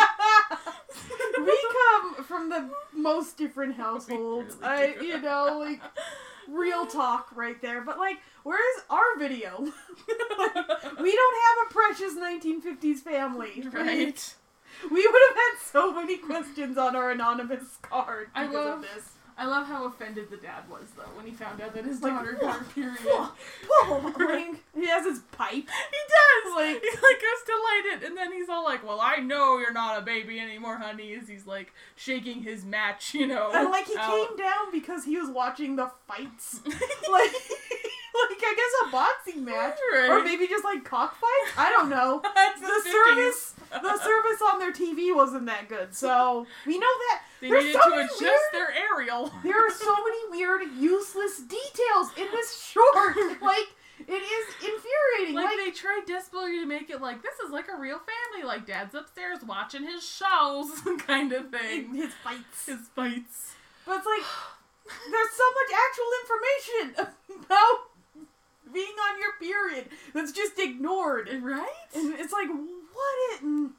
we 1.38 1.58
come 1.72 2.24
from 2.24 2.50
the 2.50 2.70
most 2.94 3.36
different 3.36 3.76
households. 3.76 4.56
really 4.60 4.72
I, 4.72 4.94
do. 4.98 5.04
you 5.04 5.20
know, 5.20 5.58
like 5.58 5.80
real 6.48 6.86
talk 6.86 7.28
right 7.34 7.60
there. 7.62 7.82
But 7.82 7.98
like, 7.98 8.16
where's 8.42 8.82
our 8.90 9.18
video? 9.18 9.58
we 9.60 11.12
don't 11.16 11.36
have 11.44 11.68
a 11.68 11.72
precious 11.72 12.14
1950s 12.14 12.98
family, 12.98 13.66
right. 13.72 14.34
We 14.90 15.06
would 15.06 15.22
have 15.28 15.36
had 15.36 15.60
so 15.72 15.92
many 15.92 16.18
questions 16.18 16.78
on 16.78 16.94
our 16.94 17.10
anonymous 17.10 17.78
card 17.82 18.28
I 18.34 18.46
because 18.46 18.64
love- 18.66 18.78
of 18.78 18.82
this. 18.82 19.10
I 19.40 19.46
love 19.46 19.68
how 19.68 19.86
offended 19.86 20.30
the 20.30 20.36
dad 20.36 20.68
was 20.68 20.88
though 20.96 21.04
when 21.14 21.24
he 21.24 21.32
found 21.32 21.60
out 21.60 21.72
that 21.74 21.84
his 21.84 22.02
Like, 22.02 22.12
daughter 22.12 22.32
got 22.40 22.58
her 22.58 22.64
period. 22.64 22.98
Whoa, 23.04 23.28
whoa, 23.68 24.24
like, 24.26 24.62
he 24.74 24.88
has 24.88 25.06
his 25.06 25.20
pipe. 25.30 25.52
He 25.54 25.60
does. 25.62 26.54
Like- 26.56 26.82
he 26.82 26.88
like 26.90 27.20
goes 27.20 27.42
to 27.46 27.52
light 27.52 27.82
it, 27.94 28.02
and 28.04 28.16
then 28.16 28.32
he's 28.32 28.48
all 28.48 28.64
like, 28.64 28.84
"Well, 28.84 29.00
I 29.00 29.16
know 29.16 29.58
you're 29.58 29.72
not 29.72 29.96
a 29.98 30.02
baby 30.02 30.40
anymore, 30.40 30.76
honey." 30.78 31.14
As 31.14 31.28
he's 31.28 31.46
like 31.46 31.72
shaking 31.94 32.42
his 32.42 32.64
match, 32.64 33.14
you 33.14 33.26
know. 33.28 33.50
And 33.54 33.70
like 33.70 33.86
he 33.86 33.96
out. 33.96 34.10
came 34.28 34.36
down 34.36 34.72
because 34.72 35.04
he 35.04 35.16
was 35.16 35.30
watching 35.30 35.76
the 35.76 35.90
fights. 36.08 36.60
like, 37.10 37.30
like 38.30 38.38
I 38.42 38.54
guess 38.56 38.88
a 38.88 38.92
boxing 38.92 39.44
match. 39.44 39.76
Right. 39.92 40.08
Or 40.10 40.22
maybe 40.24 40.46
just 40.46 40.64
like 40.64 40.84
cockfights? 40.84 41.52
I 41.56 41.70
don't 41.70 41.88
know. 41.88 42.22
The 42.60 42.90
service 42.90 43.54
the 43.70 43.98
service 43.98 44.40
on 44.52 44.58
their 44.58 44.72
TV 44.72 45.14
wasn't 45.14 45.46
that 45.46 45.68
good. 45.68 45.94
So 45.94 46.46
we 46.66 46.78
know 46.78 46.86
that 46.86 47.22
They 47.40 47.48
there's 47.50 47.64
needed 47.64 47.80
so 47.82 47.90
to 47.90 47.96
adjust 48.00 48.20
weird, 48.20 48.40
their 48.52 48.72
aerial. 48.72 49.32
there 49.44 49.58
are 49.66 49.70
so 49.70 49.94
many 49.94 50.30
weird, 50.30 50.62
useless 50.78 51.38
details 51.40 52.08
in 52.16 52.26
this 52.32 52.60
short. 52.62 53.16
like 53.42 53.68
it 54.00 54.12
is 54.12 54.46
infuriating. 54.62 55.34
Like, 55.34 55.46
Like, 55.46 55.56
they 55.66 55.70
tried 55.70 56.02
desperately 56.06 56.60
to 56.60 56.66
make 56.66 56.88
it 56.90 57.00
like 57.00 57.22
this 57.22 57.34
is 57.44 57.50
like 57.52 57.66
a 57.68 57.78
real 57.78 57.98
family, 57.98 58.46
like 58.46 58.66
dad's 58.66 58.94
upstairs 58.94 59.38
watching 59.46 59.84
his 59.84 60.02
shows, 60.06 60.70
kind 61.06 61.32
of 61.32 61.50
thing. 61.50 61.94
his 61.94 62.12
fights. 62.24 62.66
His 62.66 62.88
fights. 62.94 63.54
But 63.86 63.98
it's 63.98 64.06
like 64.06 64.26
there's 65.10 65.34
so 65.36 65.44
much 65.58 65.70
actual 65.84 66.10
information 66.22 67.44
about 67.44 67.87
being 68.72 68.86
on 68.86 69.20
your 69.20 69.32
period 69.40 69.88
that's 70.14 70.32
just 70.32 70.58
ignored. 70.58 71.28
Right? 71.42 71.68
And 71.94 72.14
it's 72.14 72.32
like 72.32 72.48
what 72.48 73.42
it 73.42 73.70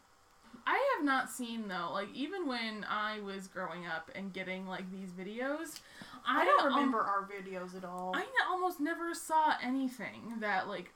I 0.69 0.95
have 0.95 1.05
not 1.05 1.31
seen 1.31 1.67
though, 1.67 1.89
like 1.91 2.09
even 2.13 2.47
when 2.47 2.85
I 2.87 3.19
was 3.21 3.47
growing 3.47 3.87
up 3.87 4.11
and 4.13 4.31
getting 4.31 4.67
like 4.67 4.91
these 4.91 5.09
videos, 5.09 5.79
I, 6.27 6.41
I 6.41 6.45
don't 6.45 6.61
al- 6.61 6.67
remember 6.67 6.99
our 6.99 7.27
videos 7.27 7.75
at 7.75 7.83
all. 7.83 8.11
I 8.15 8.23
almost 8.47 8.79
never 8.79 9.15
saw 9.15 9.55
anything 9.63 10.35
that 10.41 10.67
like 10.67 10.93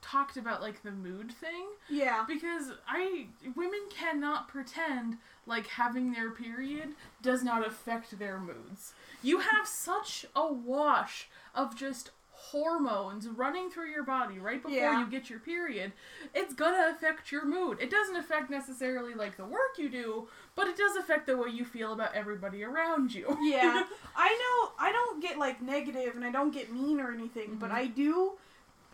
talked 0.00 0.38
about 0.38 0.62
like 0.62 0.82
the 0.82 0.90
mood 0.90 1.32
thing 1.32 1.66
yeah. 1.90 2.24
because 2.26 2.72
I 2.88 3.26
women 3.54 3.80
cannot 3.90 4.48
pretend 4.48 5.18
like 5.46 5.66
having 5.66 6.12
their 6.12 6.30
period 6.30 6.90
does 7.20 7.42
not 7.42 7.66
affect 7.66 8.18
their 8.18 8.38
moods. 8.38 8.94
You 9.22 9.40
have 9.40 9.66
such 9.66 10.24
a 10.34 10.50
wash 10.50 11.28
of 11.54 11.76
just 11.76 12.10
hormones 12.58 13.26
running 13.26 13.68
through 13.68 13.90
your 13.90 14.04
body 14.04 14.38
right 14.38 14.62
before 14.62 14.76
Yeah. 14.76 15.00
you 15.00 15.10
get 15.10 15.28
your 15.28 15.40
period, 15.40 15.92
it's 16.32 16.54
gonna 16.54 16.88
affect 16.94 17.32
your 17.32 17.44
mood. 17.44 17.78
It 17.80 17.90
doesn't 17.90 18.14
affect 18.14 18.48
necessarily 18.48 19.12
like 19.12 19.36
the 19.36 19.44
work 19.44 19.76
you 19.76 19.88
do, 19.88 20.28
but 20.54 20.68
it 20.68 20.76
does 20.76 20.96
affect 20.96 21.26
the 21.26 21.36
way 21.36 21.48
you 21.48 21.64
feel 21.64 21.92
about 21.92 22.14
everybody 22.14 22.62
around 22.62 23.12
you. 23.12 23.26
Yeah, 23.42 23.84
I 24.16 24.30
know. 24.42 24.72
I 24.78 24.92
don't 24.92 25.20
get 25.20 25.36
like 25.36 25.60
negative, 25.60 26.14
and 26.14 26.24
I 26.24 26.30
don't 26.30 26.52
get 26.52 26.72
mean 26.72 27.00
or 27.00 27.12
anything, 27.12 27.56
but 27.60 27.70
Mhm. 27.70 27.74
I 27.74 27.86
do. 27.86 28.32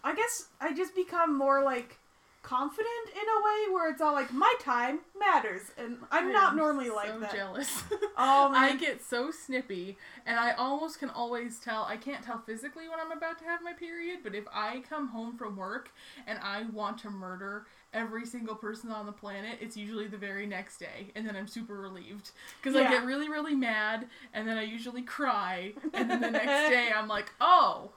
I 0.02 0.14
guess 0.14 0.48
I 0.60 0.72
just 0.72 0.94
become 0.94 1.36
more 1.36 1.62
like 1.62 1.98
confident 2.42 3.08
in 3.12 3.22
a 3.22 3.44
way 3.44 3.74
where 3.74 3.90
it's 3.90 4.00
all 4.00 4.12
like 4.14 4.32
my 4.32 4.52
time 4.60 5.00
matters, 5.18 5.62
and 5.76 5.98
I'm 6.10 6.28
I 6.28 6.32
not 6.32 6.56
normally 6.56 6.90
like 6.90 7.08
so 7.08 7.20
that. 7.20 7.32
jealous. 7.32 7.82
Oh 8.22 8.52
I 8.54 8.76
get 8.76 9.02
so 9.02 9.30
snippy, 9.30 9.96
and 10.26 10.38
I 10.38 10.52
almost 10.52 10.98
can 10.98 11.08
always 11.08 11.58
tell. 11.58 11.84
I 11.84 11.96
can't 11.96 12.22
tell 12.22 12.38
physically 12.38 12.86
when 12.88 13.00
I'm 13.00 13.12
about 13.12 13.38
to 13.38 13.44
have 13.44 13.62
my 13.62 13.72
period, 13.72 14.18
but 14.22 14.34
if 14.34 14.44
I 14.52 14.82
come 14.88 15.08
home 15.08 15.36
from 15.38 15.56
work 15.56 15.90
and 16.26 16.38
I 16.42 16.64
want 16.72 16.98
to 16.98 17.10
murder 17.10 17.66
every 17.94 18.26
single 18.26 18.54
person 18.54 18.90
on 18.90 19.06
the 19.06 19.12
planet, 19.12 19.56
it's 19.60 19.76
usually 19.76 20.06
the 20.06 20.18
very 20.18 20.46
next 20.46 20.78
day, 20.78 21.10
and 21.14 21.26
then 21.26 21.34
I'm 21.34 21.48
super 21.48 21.78
relieved 21.78 22.30
because 22.62 22.76
I 22.76 22.88
get 22.88 23.04
really, 23.06 23.28
really 23.30 23.54
mad, 23.54 24.06
and 24.34 24.46
then 24.46 24.58
I 24.58 24.62
usually 24.62 25.02
cry, 25.02 25.72
and 25.94 26.10
then 26.10 26.20
the 26.20 26.30
next 26.30 26.68
day 26.70 26.90
I'm 26.94 27.08
like, 27.08 27.32
oh, 27.40 27.92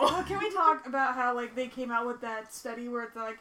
Well, 0.00 0.22
can 0.24 0.38
we 0.38 0.50
talk 0.52 0.86
about 0.86 1.14
how 1.14 1.34
like 1.34 1.54
they 1.54 1.68
came 1.68 1.90
out 1.90 2.06
with 2.06 2.20
that 2.20 2.52
study 2.54 2.88
where 2.88 3.04
it's 3.04 3.16
like, 3.16 3.38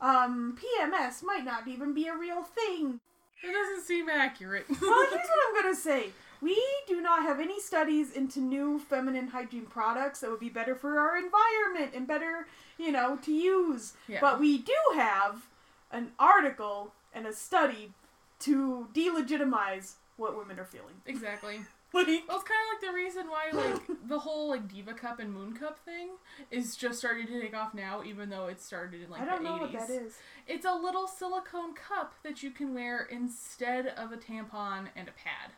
um, 0.00 0.56
PMS 0.58 1.22
might 1.22 1.44
not 1.44 1.68
even 1.68 1.92
be 1.94 2.06
a 2.06 2.16
real 2.16 2.42
thing. 2.42 3.00
It 3.42 3.52
doesn't 3.52 3.84
seem 3.86 4.08
accurate. 4.08 4.66
Well, 4.68 4.78
here's 5.10 5.12
what 5.12 5.38
I'm 5.48 5.62
gonna 5.62 5.74
say. 5.76 6.10
We 6.42 6.58
do 6.86 7.00
not 7.02 7.22
have 7.22 7.38
any 7.38 7.60
studies 7.60 8.12
into 8.12 8.40
new 8.40 8.78
feminine 8.78 9.28
hygiene 9.28 9.66
products 9.66 10.20
that 10.20 10.30
would 10.30 10.40
be 10.40 10.48
better 10.48 10.74
for 10.74 10.98
our 10.98 11.18
environment 11.18 11.92
and 11.94 12.06
better, 12.06 12.46
you 12.78 12.92
know, 12.92 13.18
to 13.24 13.32
use. 13.32 13.92
Yeah. 14.08 14.18
But 14.22 14.40
we 14.40 14.58
do 14.58 14.74
have 14.94 15.46
an 15.92 16.12
article 16.18 16.92
and 17.12 17.26
a 17.26 17.32
study 17.34 17.92
to 18.40 18.88
delegitimize 18.94 19.94
what 20.16 20.36
women 20.36 20.58
are 20.58 20.64
feeling. 20.64 20.94
exactly. 21.06 21.60
Like, 21.92 22.06
Well, 22.28 22.38
it's 22.38 22.48
kind 22.48 22.60
of 22.66 22.82
like 22.82 22.90
the 22.90 22.94
reason 22.94 23.26
why, 23.28 23.50
like, 23.52 23.82
the 24.08 24.18
whole 24.20 24.48
like 24.48 24.68
Diva 24.68 24.94
Cup 24.94 25.18
and 25.18 25.32
Moon 25.32 25.52
Cup 25.54 25.78
thing 25.84 26.10
is 26.50 26.76
just 26.76 26.98
starting 27.00 27.26
to 27.26 27.40
take 27.40 27.54
off 27.56 27.74
now, 27.74 28.02
even 28.04 28.30
though 28.30 28.46
it 28.46 28.60
started 28.60 29.02
in 29.02 29.10
like 29.10 29.22
I 29.22 29.24
don't 29.24 29.42
the 29.42 29.48
know 29.48 29.56
80s. 29.56 29.60
what 29.60 29.72
that 29.72 29.90
is. 29.90 30.14
It's 30.46 30.64
a 30.66 30.74
little 30.74 31.06
silicone 31.08 31.74
cup 31.74 32.14
that 32.22 32.42
you 32.42 32.50
can 32.50 32.74
wear 32.74 33.06
instead 33.10 33.86
of 33.88 34.12
a 34.12 34.16
tampon 34.16 34.88
and 34.96 35.08
a 35.08 35.12
pad. 35.12 35.52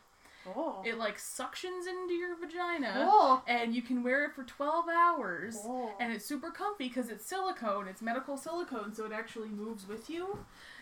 Oh. 0.45 0.81
It 0.85 0.97
like 0.97 1.17
suctions 1.17 1.87
into 1.87 2.13
your 2.15 2.35
vagina, 2.35 3.07
Oh. 3.09 3.41
and 3.47 3.73
you 3.73 3.81
can 3.81 4.03
wear 4.03 4.25
it 4.25 4.33
for 4.33 4.43
12 4.43 4.85
hours. 4.89 5.55
Oh. 5.63 5.93
And 6.01 6.11
it's 6.11 6.25
super 6.25 6.51
comfy 6.51 6.89
because 6.89 7.07
it's 7.09 7.25
silicone. 7.25 7.87
It's 7.87 8.01
medical 8.01 8.35
silicone, 8.35 8.93
so 8.93 9.05
it 9.05 9.13
actually 9.13 9.47
moves 9.47 9.87
with 9.87 10.09
you. 10.09 10.39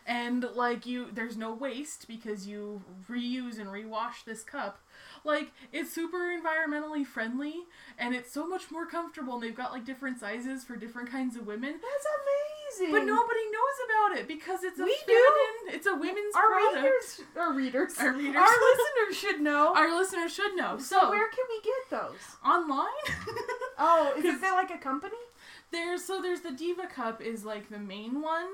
And 0.07 0.45
like 0.55 0.85
you, 0.85 1.07
there's 1.13 1.37
no 1.37 1.53
waste 1.53 2.07
because 2.07 2.47
you 2.47 2.81
reuse 3.09 3.59
and 3.59 3.67
rewash 3.69 4.23
this 4.25 4.43
cup. 4.43 4.79
Like 5.23 5.51
it's 5.71 5.93
super 5.93 6.17
environmentally 6.17 7.05
friendly, 7.05 7.53
and 7.99 8.15
it's 8.15 8.31
so 8.31 8.47
much 8.47 8.71
more 8.71 8.85
comfortable. 8.85 9.35
And 9.35 9.43
they've 9.43 9.55
got 9.55 9.71
like 9.71 9.85
different 9.85 10.19
sizes 10.19 10.63
for 10.63 10.75
different 10.75 11.11
kinds 11.11 11.35
of 11.35 11.45
women. 11.45 11.73
That's 11.73 12.05
amazing. 12.81 12.91
But 12.93 13.05
nobody 13.05 13.39
knows 13.51 13.77
about 13.85 14.19
it 14.19 14.27
because 14.27 14.63
it's 14.63 14.79
a 14.79 14.83
We 14.83 14.95
do. 15.05 15.27
It's 15.67 15.85
a 15.87 15.93
women's 15.93 16.35
our 16.35 16.49
product. 16.49 16.75
readers, 16.83 17.21
our 17.37 17.53
readers, 17.53 17.97
Our 17.99 18.13
readers. 18.13 18.35
our 18.35 18.47
listeners 19.07 19.17
should 19.21 19.41
know. 19.41 19.73
Our 19.75 19.95
listeners 19.95 20.33
should 20.33 20.55
know. 20.55 20.77
so, 20.79 20.99
So, 20.99 21.09
where 21.11 21.29
can 21.29 21.45
we 21.49 21.61
get 21.61 21.89
those? 22.01 22.19
online. 22.45 22.87
Oh, 23.77 24.13
is 24.17 24.25
it 24.25 24.41
like 24.41 24.71
a 24.71 24.77
company? 24.77 25.15
There's 25.71 26.03
so 26.03 26.21
there's 26.21 26.41
the 26.41 26.51
Diva 26.51 26.87
Cup 26.87 27.21
is 27.21 27.45
like 27.45 27.69
the 27.69 27.79
main 27.79 28.21
one, 28.21 28.47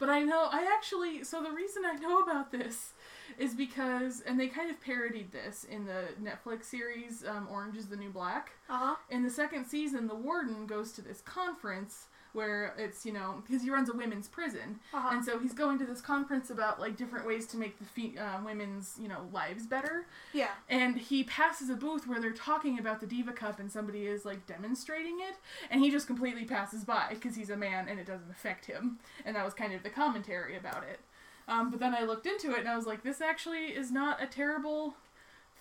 but 0.00 0.08
I 0.08 0.22
know 0.22 0.48
I 0.50 0.66
actually 0.76 1.22
so 1.22 1.42
the 1.42 1.52
reason 1.52 1.82
I 1.86 1.94
know 1.96 2.18
about 2.18 2.50
this 2.50 2.94
is 3.38 3.54
because 3.54 4.22
and 4.26 4.40
they 4.40 4.48
kind 4.48 4.70
of 4.70 4.80
parodied 4.80 5.30
this 5.30 5.64
in 5.64 5.84
the 5.84 6.08
Netflix 6.20 6.64
series 6.64 7.24
um, 7.24 7.46
Orange 7.48 7.76
is 7.76 7.86
the 7.86 7.96
New 7.96 8.10
Black. 8.10 8.50
Uh 8.68 8.78
huh. 8.78 8.94
In 9.10 9.22
the 9.22 9.30
second 9.30 9.66
season, 9.66 10.08
the 10.08 10.14
warden 10.14 10.66
goes 10.66 10.90
to 10.92 11.02
this 11.02 11.20
conference 11.20 12.06
where 12.32 12.74
it's 12.78 13.04
you 13.04 13.12
know 13.12 13.42
because 13.46 13.62
he 13.62 13.70
runs 13.70 13.88
a 13.88 13.92
women's 13.92 14.28
prison. 14.28 14.78
Uh-huh. 14.94 15.08
and 15.12 15.24
so 15.24 15.38
he's 15.38 15.52
going 15.52 15.78
to 15.78 15.84
this 15.84 16.00
conference 16.00 16.50
about 16.50 16.80
like 16.80 16.96
different 16.96 17.26
ways 17.26 17.46
to 17.48 17.56
make 17.56 17.78
the 17.78 17.84
fe- 17.84 18.16
uh, 18.18 18.38
women's 18.44 18.96
you 19.00 19.08
know 19.08 19.28
lives 19.32 19.66
better. 19.66 20.06
Yeah. 20.32 20.48
and 20.68 20.96
he 20.96 21.24
passes 21.24 21.70
a 21.70 21.74
booth 21.74 22.06
where 22.06 22.20
they're 22.20 22.32
talking 22.32 22.78
about 22.78 23.00
the 23.00 23.06
diva 23.06 23.32
cup 23.32 23.58
and 23.58 23.70
somebody 23.70 24.06
is 24.06 24.24
like 24.24 24.46
demonstrating 24.46 25.18
it. 25.20 25.36
And 25.70 25.80
he 25.80 25.90
just 25.90 26.06
completely 26.06 26.44
passes 26.44 26.84
by 26.84 27.06
because 27.10 27.34
he's 27.36 27.50
a 27.50 27.56
man 27.56 27.88
and 27.88 27.98
it 27.98 28.06
doesn't 28.06 28.30
affect 28.30 28.66
him. 28.66 28.98
And 29.24 29.34
that 29.36 29.44
was 29.44 29.54
kind 29.54 29.72
of 29.74 29.82
the 29.82 29.90
commentary 29.90 30.56
about 30.56 30.84
it. 30.84 31.00
Um, 31.48 31.70
but 31.70 31.80
then 31.80 31.94
i 31.94 32.04
looked 32.04 32.26
into 32.26 32.52
it 32.52 32.60
and 32.60 32.68
i 32.68 32.76
was 32.76 32.86
like 32.86 33.02
this 33.02 33.20
actually 33.20 33.66
is 33.74 33.90
not 33.90 34.22
a 34.22 34.26
terrible 34.26 34.94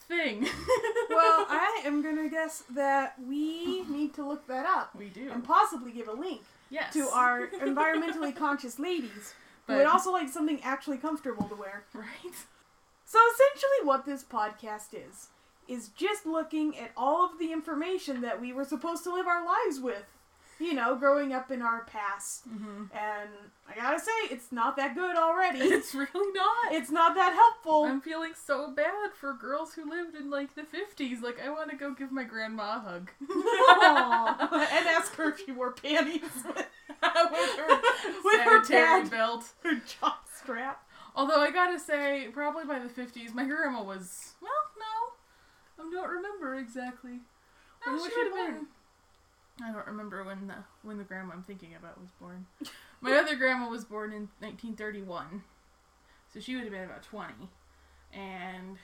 thing. 0.07 0.47
Well, 1.09 1.45
I 1.49 1.81
am 1.85 2.03
gonna 2.03 2.29
guess 2.29 2.63
that 2.75 3.15
we 3.27 3.81
need 3.85 4.13
to 4.13 4.23
look 4.27 4.45
that 4.47 4.65
up 4.67 4.95
we 4.95 5.07
do. 5.09 5.31
and 5.31 5.43
possibly 5.43 5.91
give 5.91 6.07
a 6.07 6.13
link 6.13 6.41
yes 6.69 6.93
to 6.93 7.07
our 7.09 7.47
environmentally 7.47 8.35
conscious 8.35 8.79
ladies 8.79 9.33
who 9.67 9.75
would 9.75 9.85
also 9.85 10.11
like 10.11 10.29
something 10.29 10.59
actually 10.63 10.97
comfortable 10.97 11.47
to 11.47 11.55
wear. 11.55 11.83
right 11.93 12.35
So 13.05 13.19
essentially, 13.33 13.85
what 13.85 14.05
this 14.05 14.23
podcast 14.23 14.93
is 14.93 15.29
is 15.67 15.89
just 15.89 16.25
looking 16.25 16.77
at 16.77 16.91
all 16.97 17.25
of 17.25 17.37
the 17.39 17.51
information 17.51 18.21
that 18.21 18.41
we 18.41 18.51
were 18.51 18.65
supposed 18.65 19.03
to 19.03 19.13
live 19.13 19.27
our 19.27 19.45
lives 19.45 19.79
with. 19.79 20.03
You 20.59 20.73
know, 20.73 20.95
growing 20.95 21.31
up 21.33 21.51
in 21.51 21.61
our 21.61 21.85
past. 21.85 22.43
hmm 22.43 22.83
And 22.93 23.29
I 23.69 23.75
gotta 23.75 23.99
say, 23.99 24.11
it's 24.29 24.51
not 24.51 24.75
that 24.75 24.93
good 24.93 25.15
already. 25.15 25.59
it's 25.77 25.93
really 25.95 26.33
not 26.33 26.73
it's 26.73 26.91
not 26.91 27.15
that 27.15 27.33
helpful. 27.33 27.85
I'm 27.85 28.01
feeling 28.01 28.31
so 28.45 28.71
bad 28.71 29.11
for 29.19 29.33
girls 29.33 29.73
who 29.73 29.89
lived 29.89 30.15
in 30.15 30.29
like 30.29 30.55
the 30.55 30.63
50s. 30.63 31.21
Like, 31.21 31.37
I 31.43 31.49
want 31.49 31.69
to 31.71 31.77
go 31.77 31.93
give 31.93 32.11
my 32.11 32.23
grandma 32.25 32.75
a 32.75 32.79
hug. 32.79 33.09
And 34.71 34.87
ask 34.87 35.15
her 35.15 35.29
if 35.29 35.43
she 35.45 35.51
wore 35.51 35.71
panties 35.71 36.21
with 36.45 36.65
with 37.01 37.57
her, 37.57 37.81
With 38.23 38.41
her 38.41 38.65
pad. 38.65 39.09
belt. 39.09 39.45
her 39.63 39.75
jock 40.01 40.27
strap. 40.35 40.83
Although 41.15 41.41
I 41.41 41.51
gotta 41.51 41.79
say, 41.79 42.27
probably 42.33 42.65
by 42.65 42.79
the 42.79 42.89
50s, 42.89 43.33
my 43.33 43.45
grandma 43.45 43.83
was. 43.83 44.33
Well, 44.41 44.51
no. 44.77 45.83
I 45.85 45.91
don't 45.91 46.09
remember 46.15 46.55
exactly. 46.55 47.19
No, 47.85 47.97
she 47.97 48.11
would 48.15 48.37
have 48.37 48.55
been. 48.55 48.67
I 49.61 49.71
don't 49.71 49.87
remember 49.87 50.23
when 50.23 50.47
the 50.47 50.55
when 50.83 50.97
the 50.97 51.03
grandma 51.03 51.33
I'm 51.33 51.43
thinking 51.43 51.75
about 51.75 51.99
was 51.99 52.09
born. 52.19 52.45
My 53.01 53.13
other 53.13 53.35
grandma 53.35 53.69
was 53.69 53.85
born 53.85 54.11
in 54.11 54.29
1931, 54.39 55.43
so 56.33 56.39
she 56.39 56.55
would 56.55 56.63
have 56.63 56.73
been 56.73 56.83
about 56.83 57.03
20. 57.03 57.33
And 58.13 58.77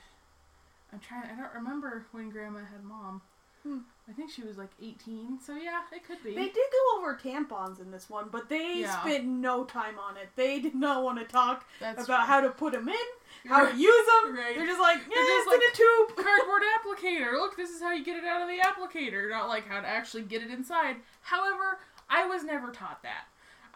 I'm 0.93 0.99
trying. 0.99 1.23
I 1.25 1.35
don't 1.35 1.53
remember 1.53 2.05
when 2.11 2.29
grandma 2.29 2.59
had 2.59 2.83
mom. 2.83 3.21
Hmm. 3.63 3.79
I 4.07 4.13
think 4.13 4.29
she 4.29 4.43
was 4.43 4.57
like 4.57 4.69
18. 4.81 5.39
So 5.41 5.55
yeah, 5.55 5.81
it 5.91 6.05
could 6.05 6.21
be. 6.23 6.35
They 6.35 6.45
did 6.45 6.55
go 6.55 6.99
over 6.99 7.15
tampons 7.21 7.79
in 7.81 7.89
this 7.89 8.09
one, 8.09 8.29
but 8.31 8.49
they 8.49 8.81
Yeah. 8.81 9.01
spent 9.01 9.25
no 9.25 9.63
time 9.63 9.97
on 9.97 10.15
it. 10.17 10.29
They 10.35 10.59
did 10.59 10.75
not 10.75 11.03
want 11.03 11.17
to 11.19 11.25
talk 11.25 11.65
That's 11.79 12.03
about 12.03 12.27
how 12.27 12.39
to 12.41 12.49
put 12.49 12.73
them 12.73 12.87
in, 12.87 13.49
how 13.49 13.63
Right. 13.63 13.71
to 13.73 13.77
use 13.77 14.05
them. 14.23 14.35
Right. 14.35 14.55
They're 14.55 14.67
just 14.67 14.79
like, 14.79 14.99
yeah, 15.09 15.15
just 15.15 15.47
it's 15.47 15.55
in 15.55 15.61
a 15.61 15.75
tube. 15.75 16.15
cardboard 16.25 16.61
applicator. 16.79 17.33
Look, 17.33 17.57
this 17.57 17.71
is 17.71 17.81
how 17.81 17.93
you 17.93 18.05
get 18.05 18.17
it 18.17 18.25
out 18.25 18.41
of 18.43 18.47
the 18.47 18.59
applicator, 18.59 19.27
not 19.31 19.47
like 19.49 19.67
how 19.67 19.81
to 19.81 19.87
actually 19.87 20.23
get 20.23 20.43
it 20.43 20.51
inside. 20.51 20.97
However, 21.21 21.79
I 22.07 22.27
was 22.27 22.43
never 22.43 22.71
taught 22.71 23.01
that. 23.01 23.25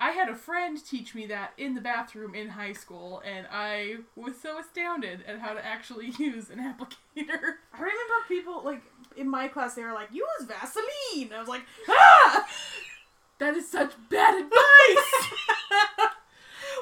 I 0.02 0.12
had 0.12 0.30
a 0.30 0.36
friend 0.36 0.78
teach 0.86 1.14
me 1.14 1.26
that 1.26 1.52
in 1.58 1.74
the 1.76 1.82
bathroom 1.82 2.34
in 2.34 2.48
high 2.50 2.72
school, 2.72 3.22
and 3.26 3.46
I 3.52 3.98
was 4.16 4.40
so 4.40 4.58
astounded 4.58 5.24
at 5.28 5.40
how 5.40 5.54
to 5.54 5.66
actually 5.66 6.12
use 6.20 6.50
an 6.52 6.60
applicator. 6.60 7.56
I 7.74 7.78
remember 7.80 8.14
people 8.28 8.62
like 8.64 8.82
in 9.18 9.30
my 9.30 9.48
class. 9.48 9.76
They 9.76 9.84
were 9.84 9.94
like, 9.94 10.10
use 10.12 10.26
Vaseline. 10.48 11.34
I 11.34 11.40
was 11.40 11.48
like, 11.48 11.64
ah. 11.88 12.48
That 13.40 13.56
is 13.56 13.70
such 13.72 13.94
bad 14.10 14.34
advice! 14.36 14.52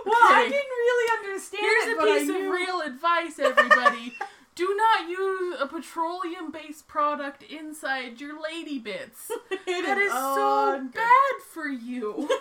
well, 0.05 0.15
I 0.15 0.47
didn't 0.49 0.69
really 0.69 1.27
understand 1.29 1.61
Here's 1.61 1.87
it, 1.87 1.93
a 1.93 1.95
but 1.97 2.09
I 2.09 2.19
piece 2.19 2.29
of 2.29 2.35
real 2.35 2.81
advice, 2.81 3.37
everybody. 3.39 4.13
Do 4.55 4.75
not 4.75 5.07
use 5.07 5.55
a 5.59 5.67
petroleum 5.67 6.51
based 6.51 6.87
product 6.87 7.43
inside 7.43 8.19
your 8.19 8.41
lady 8.41 8.79
bits. 8.79 9.29
It 9.51 9.85
That 9.85 9.97
is 9.99 10.11
so 10.11 10.79
ungood. 10.79 10.93
bad 10.95 11.41
for 11.53 11.67
you. 11.67 12.27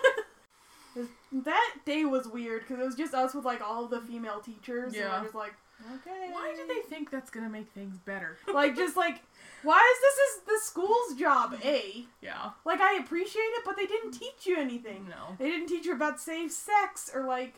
That 1.31 1.73
day 1.85 2.05
was 2.05 2.27
weird 2.27 2.61
because 2.61 2.79
it 2.81 2.85
was 2.85 2.95
just 2.95 3.13
us 3.13 3.35
with 3.35 3.45
like 3.45 3.61
all 3.61 3.87
the 3.87 4.01
female 4.01 4.39
teachers. 4.39 4.93
And 4.93 4.95
Yeah. 4.95 5.17
we're 5.19 5.25
just 5.25 5.35
like, 5.35 5.53
okay. 5.95 6.29
Why 6.31 6.53
do 6.55 6.67
they 6.67 6.81
think 6.89 7.11
that's 7.11 7.29
gonna 7.29 7.49
make 7.49 7.69
things 7.71 7.97
better? 7.97 8.37
like 8.53 8.75
just 8.75 8.95
like 8.97 9.21
why 9.63 9.77
is 9.95 10.01
this 10.01 10.17
is 10.29 10.41
the 10.45 10.59
school's 10.65 11.15
job 11.19 11.55
a 11.63 12.05
Yeah. 12.21 12.51
like 12.65 12.79
i 12.79 12.95
appreciate 12.97 13.41
it 13.41 13.63
but 13.65 13.75
they 13.75 13.85
didn't 13.87 14.11
teach 14.11 14.45
you 14.45 14.57
anything 14.57 15.07
No. 15.09 15.35
they 15.39 15.49
didn't 15.49 15.67
teach 15.67 15.85
you 15.85 15.93
about 15.93 16.19
safe 16.19 16.51
sex 16.51 17.09
or 17.13 17.23
like 17.25 17.55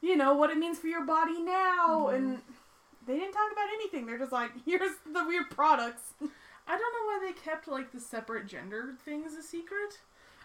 you 0.00 0.16
know 0.16 0.34
what 0.34 0.50
it 0.50 0.56
means 0.58 0.78
for 0.78 0.88
your 0.88 1.04
body 1.06 1.40
now 1.40 2.06
Mhm. 2.10 2.14
and 2.14 2.38
they 3.06 3.14
didn't 3.18 3.32
talk 3.32 3.52
about 3.52 3.68
anything 3.74 4.06
they're 4.06 4.18
just 4.18 4.32
like 4.32 4.50
here's 4.64 4.96
the 5.10 5.24
weird 5.24 5.48
products 5.50 6.12
I 6.20 6.76
don't 6.76 6.80
know 6.80 7.06
why 7.06 7.18
they 7.26 7.32
kept 7.40 7.66
like 7.68 7.92
the 7.92 8.00
separate 8.00 8.46
gender 8.46 8.94
things 9.04 9.34
a 9.34 9.42
secret. 9.42 10.00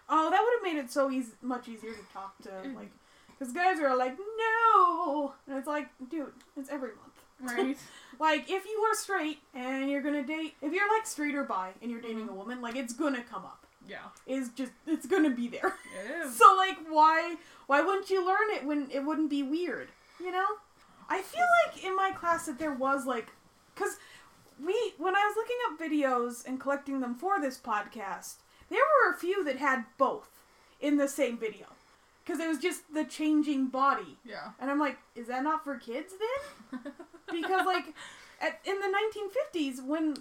Oh, 0.07 0.29
that 0.29 0.41
would 0.41 0.53
have 0.53 0.63
made 0.73 0.79
it 0.81 0.89
so 0.91 1.09
easy, 1.11 1.33
much 1.41 1.67
easier 1.67 1.91
to 1.91 2.13
talk 2.13 2.37
to, 2.43 2.49
like, 2.75 2.91
because 3.37 3.53
guys 3.53 3.79
are 3.79 3.95
like, 3.95 4.17
no, 4.17 5.33
and 5.47 5.57
it's 5.57 5.67
like, 5.67 5.89
dude, 6.09 6.31
it's 6.57 6.69
every 6.69 6.89
month. 6.89 7.57
Right. 7.57 7.77
Like, 8.19 8.43
if 8.47 8.63
you 8.65 8.79
are 8.89 8.93
straight 8.95 9.39
and 9.55 9.89
you're 9.89 10.03
gonna 10.03 10.23
date, 10.23 10.53
if 10.61 10.71
you're 10.71 10.87
like 10.95 11.05
straight 11.05 11.33
or 11.33 11.43
bi 11.43 11.71
and 11.81 11.89
you're 11.89 11.99
dating 11.99 12.19
a 12.19 12.25
mm-hmm. 12.27 12.35
woman, 12.35 12.61
like, 12.61 12.75
it's 12.75 12.93
gonna 12.93 13.23
come 13.23 13.43
up. 13.43 13.65
yeah. 13.89 13.97
Is 14.27 14.49
just, 14.49 14.71
it's 14.85 15.07
gonna 15.07 15.31
be 15.31 15.47
there. 15.47 15.73
It 15.99 16.25
is. 16.25 16.35
So 16.37 16.55
like, 16.55 16.77
why, 16.87 17.35
why 17.65 17.81
wouldn't 17.81 18.11
you 18.11 18.25
learn 18.25 18.51
it 18.51 18.63
when 18.63 18.87
it 18.91 18.99
wouldn't 19.03 19.31
be 19.31 19.41
weird? 19.41 19.89
You 20.19 20.31
know? 20.31 20.45
I 21.09 21.21
feel 21.21 21.45
like 21.65 21.83
in 21.83 21.95
my 21.95 22.11
class 22.11 22.45
that 22.45 22.59
there 22.59 22.71
was 22.71 23.05
like, 23.05 23.31
cause 23.75 23.97
we, 24.63 24.93
when 24.99 25.15
I 25.15 25.25
was 25.25 25.35
looking 25.35 25.57
up 25.67 25.79
videos 25.79 26.47
and 26.47 26.59
collecting 26.59 27.01
them 27.01 27.15
for 27.15 27.41
this 27.41 27.57
podcast, 27.57 28.35
there 28.69 28.79
were 28.79 29.13
a 29.13 29.17
few 29.17 29.43
that 29.43 29.57
had 29.57 29.85
both 29.97 30.29
in 30.79 30.97
the 30.97 31.07
same 31.07 31.37
video. 31.37 31.65
Cause 32.25 32.39
it 32.39 32.47
was 32.47 32.57
just 32.57 32.93
the 32.93 33.03
changing 33.03 33.67
body. 33.67 34.17
Yeah. 34.25 34.51
And 34.59 34.71
I'm 34.71 34.79
like, 34.79 34.97
is 35.15 35.27
that 35.27 35.43
not 35.43 35.63
for 35.63 35.75
kids 35.77 36.13
then? 36.71 36.81
Because 37.31 37.65
like, 37.65 37.85
at, 38.41 38.59
in 38.65 38.79
the 38.79 38.87
1950s 39.57 39.83
when 39.85 40.15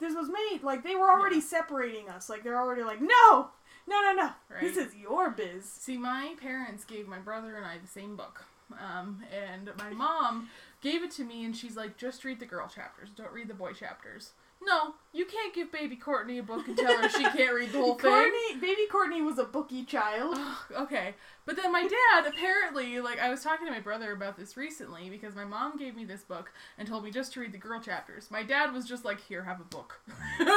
this 0.00 0.14
was 0.14 0.28
made, 0.28 0.60
like 0.62 0.82
they 0.82 0.94
were 0.96 1.10
already 1.10 1.36
Yeah. 1.36 1.42
separating 1.42 2.08
us. 2.08 2.28
Like 2.28 2.42
they're 2.44 2.60
already 2.60 2.82
like, 2.82 3.00
no, 3.00 3.48
no, 3.86 4.00
no, 4.02 4.12
no. 4.12 4.30
This 4.60 4.76
is 4.76 4.94
your 4.96 5.30
biz. 5.30 5.64
See, 5.64 5.96
my 5.96 6.34
parents 6.40 6.84
gave 6.84 7.06
my 7.08 7.18
brother 7.18 7.54
and 7.56 7.64
I 7.64 7.78
the 7.78 7.86
same 7.88 8.16
book. 8.16 8.44
Um, 8.72 9.22
and 9.32 9.70
my 9.78 9.90
mom 9.90 10.48
gave 10.82 11.04
it 11.04 11.12
to 11.12 11.24
me, 11.24 11.44
and 11.44 11.56
she's 11.56 11.76
like, 11.76 11.96
just 11.96 12.24
read 12.24 12.40
the 12.40 12.46
girl 12.46 12.66
chapters, 12.68 13.10
don't 13.14 13.32
read 13.32 13.46
the 13.46 13.54
boy 13.54 13.72
chapters. 13.72 14.30
No, 14.62 14.94
you 15.12 15.26
can't 15.26 15.54
give 15.54 15.70
baby 15.70 15.96
Courtney 15.96 16.38
a 16.38 16.42
book 16.42 16.66
and 16.66 16.76
tell 16.76 17.00
her 17.00 17.08
she 17.08 17.22
can't 17.22 17.54
read 17.54 17.70
the 17.72 17.78
whole 17.78 17.94
thing. 17.94 18.10
Courtney, 18.10 18.60
baby 18.60 18.86
Courtney 18.90 19.22
was 19.22 19.38
a 19.38 19.44
booky 19.44 19.84
child. 19.84 20.36
Okay. 20.76 21.14
But 21.44 21.56
then 21.56 21.70
my 21.70 21.82
dad 21.82 22.26
apparently, 22.26 22.98
like, 23.00 23.20
I 23.20 23.30
was 23.30 23.42
talking 23.42 23.66
to 23.66 23.72
my 23.72 23.80
brother 23.80 24.12
about 24.12 24.36
this 24.36 24.56
recently 24.56 25.08
because 25.08 25.36
my 25.36 25.44
mom 25.44 25.76
gave 25.76 25.94
me 25.94 26.04
this 26.04 26.22
book 26.22 26.50
and 26.76 26.88
told 26.88 27.04
me 27.04 27.10
just 27.10 27.32
to 27.34 27.40
read 27.40 27.52
the 27.52 27.58
girl 27.58 27.80
chapters. 27.80 28.30
My 28.30 28.42
dad 28.42 28.72
was 28.72 28.84
just 28.84 29.04
like, 29.04 29.20
here, 29.20 29.44
have 29.44 29.60
a 29.60 29.64
book. 29.64 30.00
and 30.40 30.48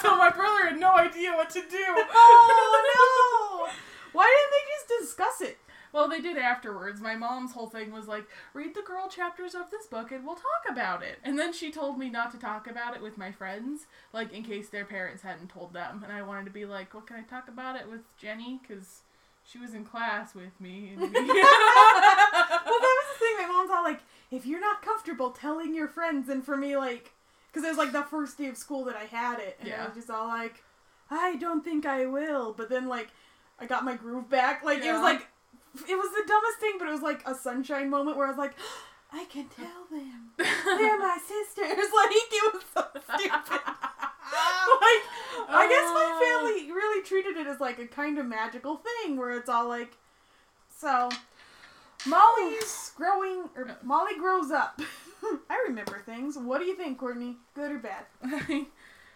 so 0.00 0.16
my 0.16 0.32
brother 0.34 0.70
had 0.70 0.78
no 0.80 0.96
idea 0.96 1.32
what 1.32 1.50
to 1.50 1.60
do. 1.60 1.84
oh 1.86 3.66
no! 3.66 3.72
Why 4.12 4.24
didn't 4.24 4.52
they 4.52 4.64
just 4.76 5.08
discuss 5.10 5.40
it? 5.40 5.58
Well, 5.94 6.08
they 6.08 6.20
did 6.20 6.36
afterwards. 6.36 7.00
My 7.00 7.14
mom's 7.14 7.52
whole 7.52 7.68
thing 7.68 7.92
was 7.92 8.08
like, 8.08 8.24
read 8.52 8.74
the 8.74 8.82
girl 8.82 9.08
chapters 9.08 9.54
of 9.54 9.70
this 9.70 9.86
book 9.86 10.10
and 10.10 10.26
we'll 10.26 10.34
talk 10.34 10.64
about 10.68 11.04
it. 11.04 11.18
And 11.22 11.38
then 11.38 11.52
she 11.52 11.70
told 11.70 12.00
me 12.00 12.10
not 12.10 12.32
to 12.32 12.38
talk 12.38 12.66
about 12.68 12.96
it 12.96 13.00
with 13.02 13.16
my 13.16 13.30
friends, 13.30 13.86
like 14.12 14.32
in 14.32 14.42
case 14.42 14.68
their 14.68 14.84
parents 14.84 15.22
hadn't 15.22 15.50
told 15.50 15.72
them. 15.72 16.02
And 16.02 16.12
I 16.12 16.22
wanted 16.22 16.46
to 16.46 16.50
be 16.50 16.64
like, 16.64 16.92
what 16.94 17.06
can 17.06 17.14
I 17.14 17.22
talk 17.22 17.46
about 17.46 17.76
it 17.76 17.88
with 17.88 18.00
Jenny? 18.18 18.58
Because 18.60 19.02
she 19.44 19.58
was 19.58 19.72
in 19.72 19.84
class 19.84 20.34
with 20.34 20.60
me. 20.60 20.94
Well, 22.66 22.80
that 22.80 22.96
was 22.98 23.18
the 23.18 23.24
thing. 23.24 23.46
My 23.46 23.52
mom's 23.52 23.70
all 23.70 23.84
like, 23.84 24.00
if 24.32 24.46
you're 24.46 24.60
not 24.60 24.82
comfortable 24.82 25.30
telling 25.30 25.74
your 25.74 25.86
friends, 25.86 26.28
and 26.28 26.44
for 26.44 26.56
me, 26.56 26.76
like, 26.76 27.12
because 27.52 27.64
it 27.64 27.68
was 27.68 27.78
like 27.78 27.92
the 27.92 28.02
first 28.02 28.36
day 28.38 28.46
of 28.46 28.56
school 28.56 28.84
that 28.86 28.96
I 28.96 29.04
had 29.04 29.38
it, 29.38 29.58
and 29.60 29.68
I 29.82 29.86
was 29.86 29.94
just 29.94 30.10
all 30.10 30.26
like, 30.26 30.64
I 31.10 31.36
don't 31.36 31.62
think 31.62 31.86
I 31.86 32.06
will. 32.06 32.52
But 32.52 32.68
then, 32.68 32.88
like, 32.88 33.10
I 33.60 33.66
got 33.66 33.84
my 33.84 33.94
groove 33.94 34.28
back. 34.28 34.64
Like, 34.64 34.78
it 34.82 34.92
was 34.92 35.02
like, 35.02 35.28
it 35.88 35.96
was 35.96 36.10
the 36.12 36.24
dumbest 36.26 36.58
thing, 36.60 36.74
but 36.78 36.88
it 36.88 36.92
was 36.92 37.02
like 37.02 37.26
a 37.26 37.34
sunshine 37.34 37.90
moment 37.90 38.16
where 38.16 38.26
I 38.26 38.30
was 38.30 38.38
like, 38.38 38.54
I 39.12 39.24
can 39.26 39.48
tell 39.48 39.86
them. 39.90 40.30
They're 40.38 40.98
my 40.98 41.18
sisters. 41.18 41.78
Like, 41.94 42.10
it 42.10 42.54
was 42.54 42.64
so 42.74 42.84
stupid. 43.14 43.30
like, 44.80 45.02
I 45.48 45.66
guess 45.68 45.88
my 45.94 46.10
Oh. 46.16 46.42
family 46.42 46.72
really 46.72 47.02
treated 47.04 47.36
it 47.36 47.46
as 47.46 47.60
like 47.60 47.78
a 47.78 47.86
kind 47.86 48.18
of 48.18 48.26
magical 48.26 48.76
thing 48.76 49.16
where 49.16 49.30
it's 49.30 49.48
all 49.48 49.68
like, 49.68 49.96
so 50.76 51.08
Molly's 52.06 52.92
oh. 52.92 52.92
growing, 52.96 53.48
or 53.56 53.76
Molly 53.82 54.16
grows 54.18 54.50
up. 54.50 54.80
I 55.50 55.64
remember 55.68 56.02
things. 56.04 56.36
What 56.36 56.58
do 56.60 56.66
you 56.66 56.76
think, 56.76 56.98
Courtney? 56.98 57.36
Good 57.54 57.72
or 57.72 57.78
bad? 57.78 58.66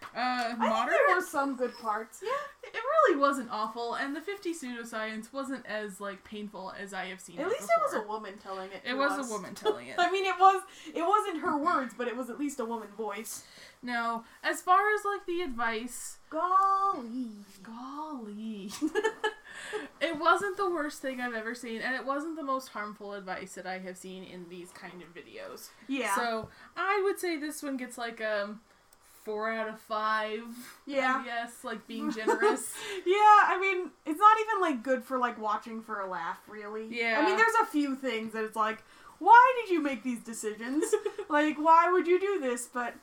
Uh, 0.03 0.19
I 0.19 0.45
think 0.49 0.59
moderate. 0.59 0.97
there 1.07 1.17
were 1.17 1.23
some 1.23 1.57
good 1.57 1.77
parts. 1.79 2.21
Yeah. 2.23 2.31
It 2.71 2.75
really 2.77 3.19
wasn't 3.19 3.49
awful, 3.51 3.95
and 3.95 4.15
the 4.15 4.21
50 4.21 4.53
pseudoscience 4.53 5.33
wasn't 5.33 5.65
as 5.67 6.01
like 6.01 6.23
painful 6.25 6.73
as 6.79 6.93
I 6.93 7.07
have 7.07 7.21
seen. 7.21 7.39
At 7.39 7.47
it 7.47 7.51
least 7.51 7.63
it 7.65 7.81
was 7.83 7.95
a 7.95 8.07
woman 8.07 8.35
telling 8.43 8.71
it. 8.71 8.83
It 8.85 8.95
was 8.97 9.13
us. 9.13 9.29
a 9.29 9.33
woman 9.33 9.55
telling 9.55 9.87
it. 9.89 9.95
I 9.99 10.11
mean, 10.11 10.25
it 10.27 10.35
was. 10.39 10.63
It 10.95 11.03
wasn't 11.03 11.41
her 11.43 11.57
words, 11.57 11.95
but 11.97 12.09
it 12.09 12.17
was 12.17 12.29
at 12.31 12.39
least 12.39 12.61
a 12.61 12.65
woman 12.65 12.89
voice. 12.97 13.45
Now, 13.83 14.25
as 14.43 14.61
far 14.61 14.81
as 14.95 15.05
like 15.05 15.25
the 15.27 15.41
advice, 15.43 16.19
Golly. 16.31 17.31
golly, 17.63 18.71
it 20.01 20.19
wasn't 20.19 20.57
the 20.57 20.69
worst 20.69 21.01
thing 21.01 21.21
I've 21.21 21.35
ever 21.35 21.55
seen, 21.55 21.81
and 21.81 21.95
it 21.95 22.05
wasn't 22.05 22.37
the 22.37 22.43
most 22.43 22.69
harmful 22.69 23.15
advice 23.15 23.55
that 23.55 23.67
I 23.67 23.79
have 23.79 23.97
seen 23.97 24.25
in 24.25 24.47
these 24.49 24.71
kind 24.73 25.01
of 25.03 25.15
videos. 25.15 25.69
Yeah. 25.87 26.15
So 26.17 26.49
I 26.77 27.01
would 27.05 27.19
say 27.19 27.37
this 27.39 27.63
one 27.63 27.77
gets 27.77 27.97
like 27.97 28.21
um 28.21 28.61
four 29.29 29.51
out 29.51 29.69
of 29.69 29.79
five. 29.81 30.41
Yeah. 30.87 31.23
Yes, 31.25 31.53
like 31.63 31.87
being 31.87 32.11
generous. 32.21 32.73
Yeah, 33.05 33.15
I 33.47 33.59
mean, 33.61 33.91
it's 34.07 34.19
not 34.19 34.37
even 34.41 34.61
like 34.61 34.83
good 34.83 35.05
for 35.05 35.19
like 35.19 35.39
watching 35.39 35.83
for 35.83 36.01
a 36.01 36.09
laugh, 36.09 36.41
really. 36.49 36.87
Yeah. 36.91 37.21
I 37.21 37.27
mean, 37.27 37.37
there's 37.37 37.55
a 37.63 37.67
few 37.67 37.95
things 37.95 38.33
that 38.33 38.45
it's 38.45 38.57
like, 38.57 38.83
why 39.19 39.55
did 39.61 39.73
you 39.73 39.83
make 39.83 40.03
these 40.03 40.21
decisions? 40.21 40.85
like, 41.29 41.57
why 41.59 41.91
would 41.93 42.07
you 42.07 42.19
do 42.21 42.41
this? 42.41 42.69
But, 42.73 42.95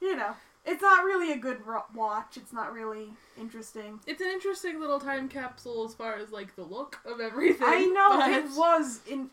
you 0.00 0.16
know, 0.16 0.34
it's 0.66 0.82
not 0.82 1.04
really 1.04 1.32
a 1.32 1.36
good 1.38 1.66
ro- 1.66 1.84
watch. 1.94 2.36
It's 2.36 2.52
not 2.52 2.72
really 2.74 3.08
interesting. 3.40 4.00
it's 4.06 4.20
an 4.20 4.28
interesting 4.28 4.78
little 4.80 5.00
time 5.00 5.28
capsule 5.28 5.84
as 5.86 5.94
far 5.94 6.16
as 6.16 6.30
like 6.30 6.54
the 6.56 6.62
look 6.64 6.98
of 7.06 7.20
everything. 7.20 7.66
I 7.66 7.86
know 7.86 8.08
but- 8.18 8.30
it 8.32 8.44
was 8.56 9.00
in. 9.08 9.30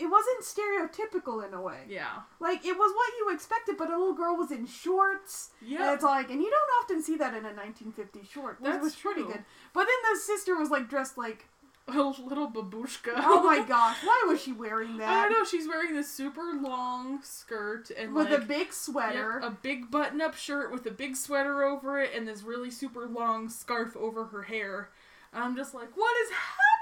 It 0.00 0.06
wasn't 0.06 0.42
stereotypical 0.42 1.46
in 1.46 1.52
a 1.54 1.60
way. 1.60 1.80
Yeah. 1.88 2.20
Like 2.40 2.64
it 2.64 2.76
was 2.76 2.92
what 2.94 3.12
you 3.18 3.34
expected, 3.34 3.76
but 3.76 3.88
a 3.90 3.98
little 3.98 4.14
girl 4.14 4.36
was 4.36 4.50
in 4.50 4.66
shorts. 4.66 5.50
And 5.60 5.70
Yeah. 5.70 5.92
it's 5.94 6.02
like, 6.04 6.30
and 6.30 6.40
you 6.40 6.50
don't 6.50 6.82
often 6.84 7.02
see 7.02 7.16
that 7.16 7.34
in 7.34 7.44
a 7.44 7.52
1950s 7.52 8.28
short. 8.30 8.58
It 8.64 8.80
was- 8.80 8.96
pretty 8.96 9.22
true. 9.22 9.32
good. 9.32 9.44
But 9.72 9.84
then 9.86 10.12
the 10.14 10.18
sister 10.20 10.56
was 10.56 10.70
like 10.70 10.88
dressed 10.88 11.16
like, 11.18 11.46
A 11.88 11.92
little 12.22 12.48
babushka. 12.48 13.12
oh 13.16 13.42
my 13.42 13.64
gosh, 13.68 13.96
why 14.04 14.24
was 14.28 14.40
she 14.40 14.52
wearing 14.52 14.94
I 14.94 14.98
that? 14.98 15.28
don't 15.28 15.32
know. 15.32 15.44
She's 15.44 15.66
wearing 15.66 15.92
this 15.94 16.08
super 16.12 16.52
long 16.54 17.20
skirt 17.24 17.90
and 17.90 18.14
With 18.14 18.30
like 18.30 18.42
a 18.42 18.44
big 18.44 18.72
sweater. 18.72 19.40
Yep, 19.42 19.50
a 19.52 19.56
big 19.56 19.90
button-up 19.90 20.36
shirt 20.36 20.70
with 20.70 20.86
a 20.86 20.90
big 20.92 21.16
sweater 21.16 21.64
over 21.64 22.00
it, 22.00 22.12
and 22.14 22.28
this 22.28 22.42
really 22.44 22.70
super 22.70 23.06
long 23.08 23.48
scarf 23.48 23.96
over 23.96 24.26
her 24.26 24.42
hair. 24.42 24.90
And 25.32 25.42
I'm 25.42 25.56
just 25.56 25.74
like, 25.74 25.88
what 25.96 26.12
is 26.22 26.30
happening? 26.30 26.79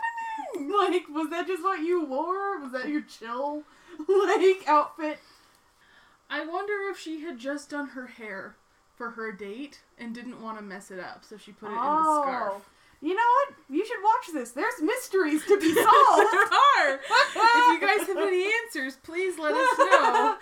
Like, 0.59 1.09
was 1.09 1.31
that 1.31 1.47
just 1.47 1.63
what 1.63 1.81
you 1.81 2.05
wore? 2.05 2.59
Was 2.61 2.73
that 2.73 2.89
your 2.89 3.03
chill, 3.03 3.63
like, 4.09 4.67
outfit? 4.67 5.19
I 6.31 6.45
wonder 6.45 6.75
if 6.91 6.99
she 6.99 7.21
had 7.21 7.39
just 7.39 7.71
done 7.71 7.89
her 7.89 8.07
hair 8.07 8.57
for 8.97 9.11
her 9.11 9.33
date 9.33 9.81
and 9.99 10.15
didn't 10.15 10.43
want 10.43 10.59
to 10.59 10.65
mess 10.65 10.91
it 10.91 11.01
up, 11.01 11.25
so 11.25 11.37
she 11.37 11.53
put 11.53 11.67
it 11.67 11.71
in 11.71 11.77
the 11.77 11.83
oh. 11.83 12.23
scarf. 12.23 12.71
You 13.01 13.15
know 13.15 13.23
what? 13.23 13.55
You 13.71 13.87
should 13.87 14.03
watch 14.03 14.33
this. 14.35 14.51
There's 14.51 14.83
mysteries 14.83 15.45
to 15.47 15.59
be 15.59 15.73
there 15.75 15.85
solved. 15.85 16.35
are. 16.35 16.95
if 16.95 17.35
you 17.37 17.81
guys 17.81 18.07
have 18.09 18.17
any 18.17 18.47
answers, 18.65 18.97
please 18.97 19.39
let 19.39 19.53
us 19.53 19.79
know. 19.79 20.37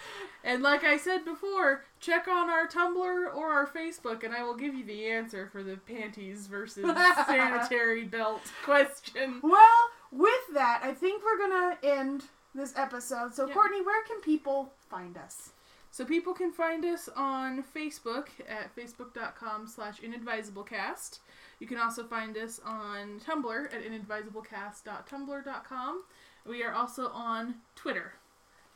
And 0.46 0.62
like 0.62 0.84
I 0.84 0.96
said 0.96 1.24
before, 1.24 1.84
check 1.98 2.28
on 2.28 2.48
our 2.48 2.68
Tumblr 2.68 3.34
or 3.34 3.48
our 3.48 3.66
Facebook, 3.66 4.22
and 4.22 4.32
I 4.32 4.44
will 4.44 4.54
give 4.54 4.74
you 4.74 4.84
the 4.86 5.06
answer 5.06 5.48
for 5.50 5.64
the 5.64 5.76
panties 5.76 6.46
versus 6.46 6.84
sanitary 7.26 8.04
belt 8.04 8.42
question. 8.64 9.40
well, 9.42 9.90
with 10.12 10.54
that, 10.54 10.82
I 10.84 10.94
think 10.94 11.24
we're 11.24 11.36
gonna 11.38 11.76
end 11.82 12.26
this 12.54 12.74
episode. 12.76 13.34
So, 13.34 13.48
Yeah. 13.48 13.54
Courtney, 13.54 13.82
where 13.82 14.04
can 14.04 14.20
people 14.20 14.72
find 14.88 15.18
us? 15.18 15.50
So 15.90 16.04
people 16.04 16.32
can 16.32 16.52
find 16.52 16.84
us 16.84 17.08
on 17.16 17.64
Facebook 17.64 18.28
at 18.48 18.72
facebook.com 18.76 19.66
slash 19.66 20.00
inadvisablecast. 20.00 21.18
You 21.58 21.66
can 21.66 21.78
also 21.78 22.04
find 22.04 22.36
us 22.36 22.60
on 22.64 23.18
Tumblr 23.20 23.74
at 23.74 23.82
inadvisablecast.tumblr.com. 23.82 26.04
We 26.46 26.62
are 26.62 26.72
also 26.72 27.08
on 27.08 27.56
Twitter 27.74 28.12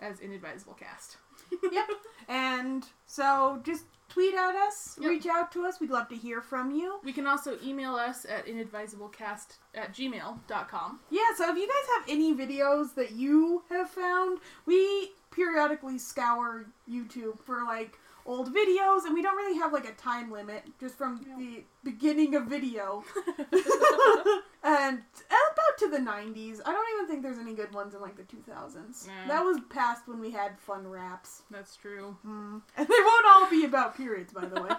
as 0.00 0.18
inadvisablecast. 0.18 1.16
yep. 1.72 1.88
And 2.28 2.84
so, 3.06 3.60
just 3.64 3.84
tweet 4.08 4.34
at 4.34 4.56
us, 4.56 4.96
Yep. 5.00 5.08
reach 5.10 5.26
out 5.26 5.52
to 5.52 5.64
us. 5.66 5.78
We'd 5.80 5.90
love 5.90 6.08
to 6.08 6.16
hear 6.16 6.40
from 6.40 6.72
you. 6.72 6.98
We 7.04 7.12
can 7.12 7.26
also 7.28 7.56
email 7.64 7.94
us 7.94 8.26
at 8.28 8.46
inadvisablecast 8.46 9.56
at 9.74 9.94
gmail.com. 9.94 11.00
Yeah, 11.10 11.20
so 11.36 11.48
if 11.50 11.56
you 11.56 11.68
guys 11.68 11.88
have 11.98 12.08
any 12.08 12.34
videos 12.34 12.94
that 12.96 13.12
you 13.12 13.62
have 13.70 13.88
found, 13.88 14.40
we 14.66 15.12
periodically 15.30 15.96
scour 15.98 16.66
YouTube 16.90 17.38
for 17.38 17.62
like 17.64 17.99
old 18.26 18.48
videos, 18.54 19.04
and 19.04 19.14
we 19.14 19.22
don't 19.22 19.36
really 19.36 19.58
have 19.58 19.72
like 19.72 19.88
a 19.88 19.92
time 19.92 20.30
limit, 20.30 20.64
just 20.80 20.96
from 20.96 21.24
Yeah. 21.28 21.36
the 21.38 21.64
beginning 21.84 22.34
of 22.34 22.46
video. 22.46 23.02
and 24.62 25.02
about 25.30 25.78
to 25.78 25.88
the 25.88 25.98
90s. 25.98 26.60
I 26.64 26.72
don't 26.72 26.86
even 26.94 27.06
think 27.08 27.22
there's 27.22 27.38
any 27.38 27.54
good 27.54 27.72
ones 27.72 27.94
in 27.94 28.00
like 28.00 28.16
the 28.16 28.22
2000s. 28.22 29.06
Nah. 29.06 29.12
Mm. 29.12 29.28
That 29.28 29.44
was 29.44 29.58
past 29.70 30.06
when 30.06 30.20
we 30.20 30.30
had 30.30 30.58
fun 30.58 30.86
raps. 30.86 31.42
That's 31.50 31.76
true. 31.76 32.16
Mm. 32.26 32.60
And 32.76 32.86
they 32.88 32.94
won't 32.94 33.26
all 33.28 33.50
be 33.50 33.64
about 33.64 33.96
periods, 33.96 34.32
by 34.32 34.46
the 34.46 34.60
way. 34.60 34.70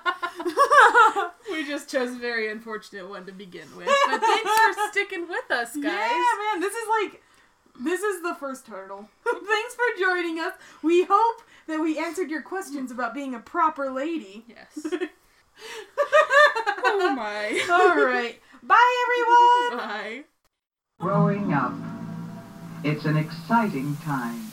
We 1.52 1.66
just 1.66 1.90
chose 1.90 2.12
a 2.12 2.20
very 2.20 2.50
unfortunate 2.52 3.10
one 3.10 3.26
to 3.26 3.32
begin 3.32 3.68
with. 3.76 3.90
But 4.10 4.22
thanks 4.22 4.50
for 4.52 4.74
sticking 4.92 5.28
with 5.28 5.50
us, 5.52 5.76
guys. 5.76 5.84
Yeah, 5.84 6.32
man, 6.54 6.62
this 6.62 6.74
is 6.74 6.88
like 7.02 7.22
this 7.84 8.02
is 8.02 8.22
the 8.22 8.36
first 8.36 8.68
hurdle. 8.68 9.10
Thanks 9.26 9.76
for 9.76 10.00
joining 10.00 10.40
us. 10.40 10.54
We 10.82 11.04
hope 11.04 11.42
that 11.68 11.80
we 11.80 11.98
answered 11.98 12.30
your 12.30 12.42
questions 12.42 12.92
about 12.92 13.14
being 13.14 13.36
a 13.36 13.40
proper 13.40 13.90
lady. 13.90 14.46
Yes. 14.48 14.94
Oh 16.84 17.14
my. 17.16 17.66
All 17.72 18.04
right. 18.06 18.40
Bye 18.64 19.06
everyone. 19.06 19.88
Bye. 19.88 20.24
Growing 21.00 21.54
up. 21.54 21.74
It's 22.84 23.06
an 23.06 23.18
exciting 23.18 23.96
time. 23.98 24.51